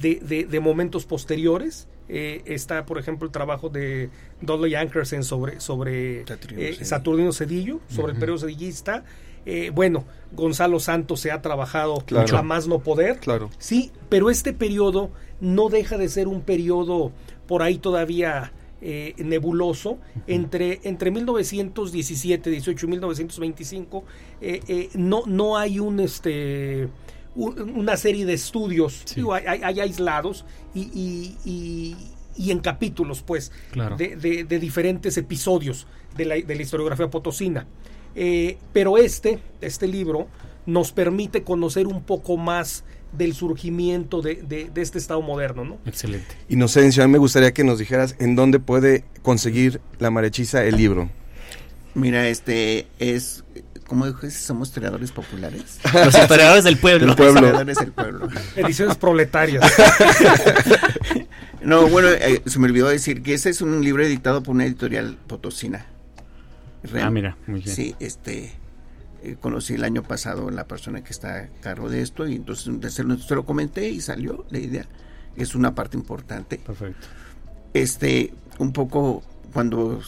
de, 0.00 0.16
de- 0.16 0.44
de 0.44 0.60
momentos 0.60 1.04
posteriores. 1.04 1.88
Eh, 2.10 2.40
está, 2.46 2.86
por 2.86 2.98
ejemplo, 2.98 3.26
el 3.26 3.32
trabajo 3.32 3.68
de 3.68 4.08
Dudley 4.40 4.74
Ankerson 4.74 5.22
sobre, 5.24 5.60
sobre 5.60 6.24
Saturnino 6.26 6.62
eh, 6.62 6.72
Cedillo. 6.72 6.84
Saturnino 6.86 7.32
Cedillo, 7.32 7.80
sobre 7.88 8.12
el 8.14 8.18
periodo 8.18 8.38
cedillista. 8.38 9.04
Eh, 9.44 9.70
bueno, 9.74 10.04
Gonzalo 10.32 10.80
Santos 10.80 11.20
se 11.20 11.30
ha 11.30 11.42
trabajado 11.42 11.98
Claro. 12.06 12.38
a 12.38 12.42
más 12.42 12.66
no 12.66 12.78
poder. 12.80 13.18
Claro. 13.18 13.50
Sí, 13.58 13.92
pero 14.08 14.30
este 14.30 14.54
periodo 14.54 15.10
no 15.40 15.68
deja 15.68 15.98
de 15.98 16.08
ser 16.08 16.28
un 16.28 16.40
periodo 16.40 17.12
por 17.46 17.62
ahí 17.62 17.76
todavía 17.78 18.52
eh, 18.80 19.14
nebuloso. 19.18 19.98
entre, 20.26 20.80
entre 20.84 21.10
1917, 21.10 22.50
18 22.50 22.86
y 22.86 22.88
1925 22.88 24.04
eh, 24.40 24.60
eh, 24.68 24.88
no, 24.94 25.22
no 25.26 25.56
hay 25.56 25.78
un 25.80 26.00
este 26.00 26.88
un- 27.34 27.60
una 27.76 27.96
serie 27.96 28.24
de 28.26 28.32
estudios, 28.32 29.04
digo, 29.14 29.32
hay, 29.34 29.78
aislados 29.80 30.44
y, 30.74 30.80
y- 30.92 31.36
y- 31.44 31.96
y 32.36 32.50
en 32.52 32.58
capítulos, 32.60 33.22
pues, 33.22 33.52
Claro. 33.72 33.96
de, 33.96 34.16
de- 34.16 34.44
de 34.44 34.58
diferentes 34.58 35.16
episodios 35.16 35.86
de 36.16 36.24
la, 36.24 36.34
de 36.36 36.54
la 36.54 36.62
historiografía 36.62 37.08
potosina. 37.10 37.66
Eh, 38.16 38.58
pero 38.72 38.96
este, 38.98 39.38
este 39.60 39.86
libro 39.86 40.26
nos 40.66 40.90
permite 40.92 41.42
conocer 41.44 41.86
un 41.86 42.02
poco 42.02 42.36
más 42.36 42.84
del 43.12 43.34
surgimiento 43.34 44.20
de, 44.22 44.36
de- 44.36 44.70
de 44.72 44.82
este 44.82 44.98
Estado 44.98 45.22
moderno, 45.22 45.64
¿no? 45.64 45.78
Excelente. 45.86 46.36
Inocencia, 46.48 47.04
a 47.04 47.06
mí 47.06 47.12
me 47.12 47.18
gustaría 47.18 47.52
que 47.52 47.64
nos 47.64 47.78
dijeras 47.78 48.14
en 48.18 48.36
dónde 48.36 48.58
puede 48.60 49.04
conseguir 49.22 49.80
la 49.98 50.10
marechiza 50.10 50.64
el 50.64 50.76
libro. 50.76 51.08
Mira, 51.94 52.28
este 52.28 52.86
es, 52.98 53.44
como 53.86 54.06
dije, 54.06 54.30
somos 54.30 54.68
historiadores 54.68 55.10
populares. 55.10 55.78
Los 55.94 56.14
historiadores 56.16 56.64
del 56.64 56.76
pueblo. 56.76 57.16
Pueblo. 57.16 57.34
Historiadores 57.40 57.78
del 57.78 57.92
pueblo. 57.92 58.28
Ediciones 58.56 58.96
proletarias. 58.96 59.72
No, 61.60 61.88
bueno, 61.88 62.08
eh, 62.08 62.40
se 62.46 62.58
me 62.60 62.66
olvidó 62.66 62.88
decir 62.88 63.22
que 63.22 63.34
ese 63.34 63.50
es 63.50 63.60
un 63.60 63.82
libro 63.82 64.04
editado 64.04 64.42
por 64.42 64.54
una 64.54 64.64
editorial 64.64 65.18
potosina. 65.26 65.86
Real. 66.84 67.08
Ah, 67.08 67.10
mira, 67.10 67.36
muy 67.46 67.60
bien. 67.60 67.74
Sí, 67.74 67.96
este, 67.98 68.52
eh, 69.30 69.36
conocí 69.40 69.74
el 69.74 69.84
año 69.84 70.02
pasado 70.02 70.50
la 70.50 70.66
persona 70.66 71.02
que 71.04 71.12
está 71.12 71.38
a 71.38 71.46
cargo 71.60 71.88
de 71.88 72.02
esto 72.02 72.26
y 72.26 72.34
entonces 72.36 72.94
se 72.94 73.04
lo, 73.04 73.16
se 73.18 73.34
lo 73.34 73.44
comenté 73.44 73.88
y 73.88 74.00
salió 74.00 74.44
la 74.50 74.58
idea. 74.58 74.86
Es 75.36 75.54
una 75.54 75.74
parte 75.74 75.96
importante. 75.96 76.58
Perfecto. 76.58 77.06
Este, 77.74 78.32
un 78.58 78.72
poco 78.72 79.22
cuando 79.52 80.00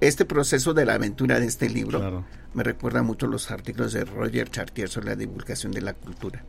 este 0.00 0.24
proceso 0.24 0.74
de 0.74 0.84
la 0.84 0.94
aventura 0.94 1.40
de 1.40 1.46
este 1.46 1.68
libro 1.68 1.98
Claro. 2.00 2.24
me 2.54 2.62
recuerda 2.62 3.02
mucho 3.02 3.26
los 3.26 3.50
artículos 3.50 3.92
de 3.92 4.04
Roger 4.04 4.50
Chartier 4.50 4.88
sobre 4.88 5.06
la 5.10 5.16
divulgación 5.16 5.72
de 5.72 5.80
la 5.82 5.94
cultura. 5.94 6.44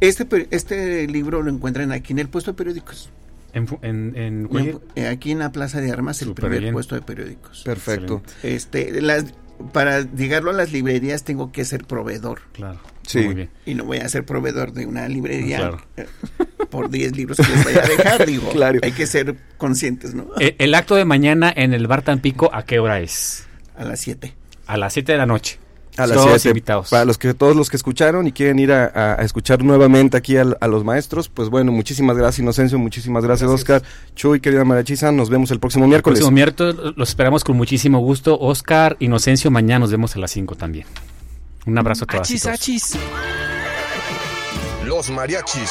Este, 0.00 0.26
este 0.50 1.06
libro 1.06 1.42
lo 1.42 1.50
encuentran 1.50 1.92
aquí 1.92 2.12
en 2.12 2.18
el 2.18 2.28
puesto 2.28 2.52
de 2.52 2.56
periódicos. 2.56 3.10
En, 3.52 3.68
en, 3.82 4.16
en 4.16 4.16
En- 4.16 4.48
Cuellar? 4.48 4.80
eh, 4.96 5.06
aquí 5.08 5.30
en 5.30 5.38
la 5.38 5.52
Plaza 5.52 5.80
de 5.80 5.92
Armas, 5.92 6.20
el 6.22 6.34
primer 6.34 6.60
bien. 6.60 6.72
puesto 6.72 6.94
de 6.96 7.02
periódicos. 7.02 7.62
Perfecto. 7.64 8.22
Este, 8.42 9.00
las, 9.00 9.26
para 9.72 10.02
llegarlo 10.02 10.50
a 10.50 10.54
las 10.54 10.72
librerías 10.72 11.24
tengo 11.24 11.52
que 11.52 11.64
ser 11.64 11.84
proveedor. 11.84 12.40
Claro. 12.52 12.80
Sí. 13.06 13.20
Muy 13.20 13.34
bien. 13.34 13.50
Y 13.66 13.74
no 13.74 13.84
voy 13.84 13.98
a 13.98 14.08
ser 14.08 14.24
proveedor 14.24 14.72
de 14.72 14.86
una 14.86 15.06
librería 15.08 15.58
Claro. 15.58 15.80
eh, 15.96 16.06
por 16.70 16.88
10 16.90 17.16
libros 17.16 17.36
que 17.36 17.44
les 17.52 17.64
vaya 17.64 17.82
a 17.84 17.88
dejar. 17.96 18.26
Digo, 18.26 18.48
Claro. 18.50 18.80
hay 18.82 18.92
que 18.92 19.06
ser 19.06 19.36
conscientes, 19.58 20.14
¿no? 20.14 20.26
Eh, 20.40 20.56
el 20.58 20.74
acto 20.74 20.94
de 20.96 21.04
mañana 21.04 21.52
en 21.54 21.74
el 21.74 21.86
Bar 21.86 22.02
Tampico, 22.02 22.50
¿a 22.54 22.64
qué 22.64 22.78
hora 22.78 23.00
es? 23.00 23.46
A 23.76 23.84
las 23.84 24.00
7. 24.00 24.32
A 24.66 24.76
las 24.78 24.92
7 24.94 25.12
de 25.12 25.18
la 25.18 25.26
noche. 25.26 25.58
A 25.96 26.06
las 26.08 26.16
Todos 26.16 26.30
7. 26.42 26.48
invitados. 26.48 26.90
Para 26.90 27.04
los 27.04 27.18
que 27.18 27.34
todos 27.34 27.54
los 27.54 27.70
que 27.70 27.76
escucharon 27.76 28.26
y 28.26 28.32
quieren 28.32 28.58
ir 28.58 28.72
a, 28.72 28.86
a- 28.86 29.14
a 29.20 29.22
escuchar 29.24 29.62
nuevamente 29.62 30.16
aquí 30.16 30.36
a, 30.36 30.44
los 30.44 30.84
maestros, 30.84 31.28
pues 31.28 31.48
bueno, 31.50 31.70
muchísimas 31.70 32.16
gracias 32.16 32.40
Inocencio, 32.40 32.78
muchísimas 32.78 33.22
gracias, 33.24 33.48
Oscar, 33.48 33.82
Chuy, 34.16 34.40
querida 34.40 34.64
Marechiza, 34.64 35.12
nos 35.12 35.30
vemos 35.30 35.50
el 35.52 35.60
próximo 35.60 35.84
El 35.84 35.90
miércoles. 35.90 36.18
próximo 36.18 36.34
miércoles 36.34 36.74
los 36.96 37.08
esperamos 37.08 37.44
con 37.44 37.56
muchísimo 37.56 38.00
gusto. 38.00 38.36
Oscar, 38.40 38.96
Inocencio, 38.98 39.50
mañana 39.52 39.80
nos 39.80 39.90
vemos 39.92 40.16
a 40.16 40.18
las 40.18 40.30
5 40.32 40.56
también. 40.56 40.86
Un 41.66 41.78
abrazo 41.78 42.04
a 42.04 42.06
todas 42.08 42.30
y 42.30 42.34
Achis, 42.34 42.42
todos. 42.42 42.54
achis. 42.54 42.96
Los 44.84 45.10
mariachis. 45.10 45.70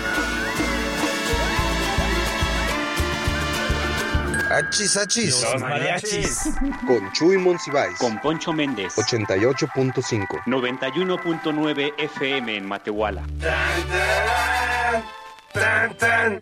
Achis, 4.51 4.97
achis. 4.97 5.41
Los 5.41 5.61
mariachis. 5.61 6.49
Con 6.85 7.11
Chuy 7.13 7.37
Monsiváis. 7.37 7.97
Con 7.97 8.19
Poncho 8.19 8.51
Méndez. 8.51 8.93
88.5. 8.97 10.43
91.9 10.45 11.93
FM 11.97 12.57
en 12.57 12.65
Matehuala. 12.65 13.23
Tan, 13.39 13.87
tan, 13.89 15.03
tan, 15.53 15.97
tan. 15.97 16.39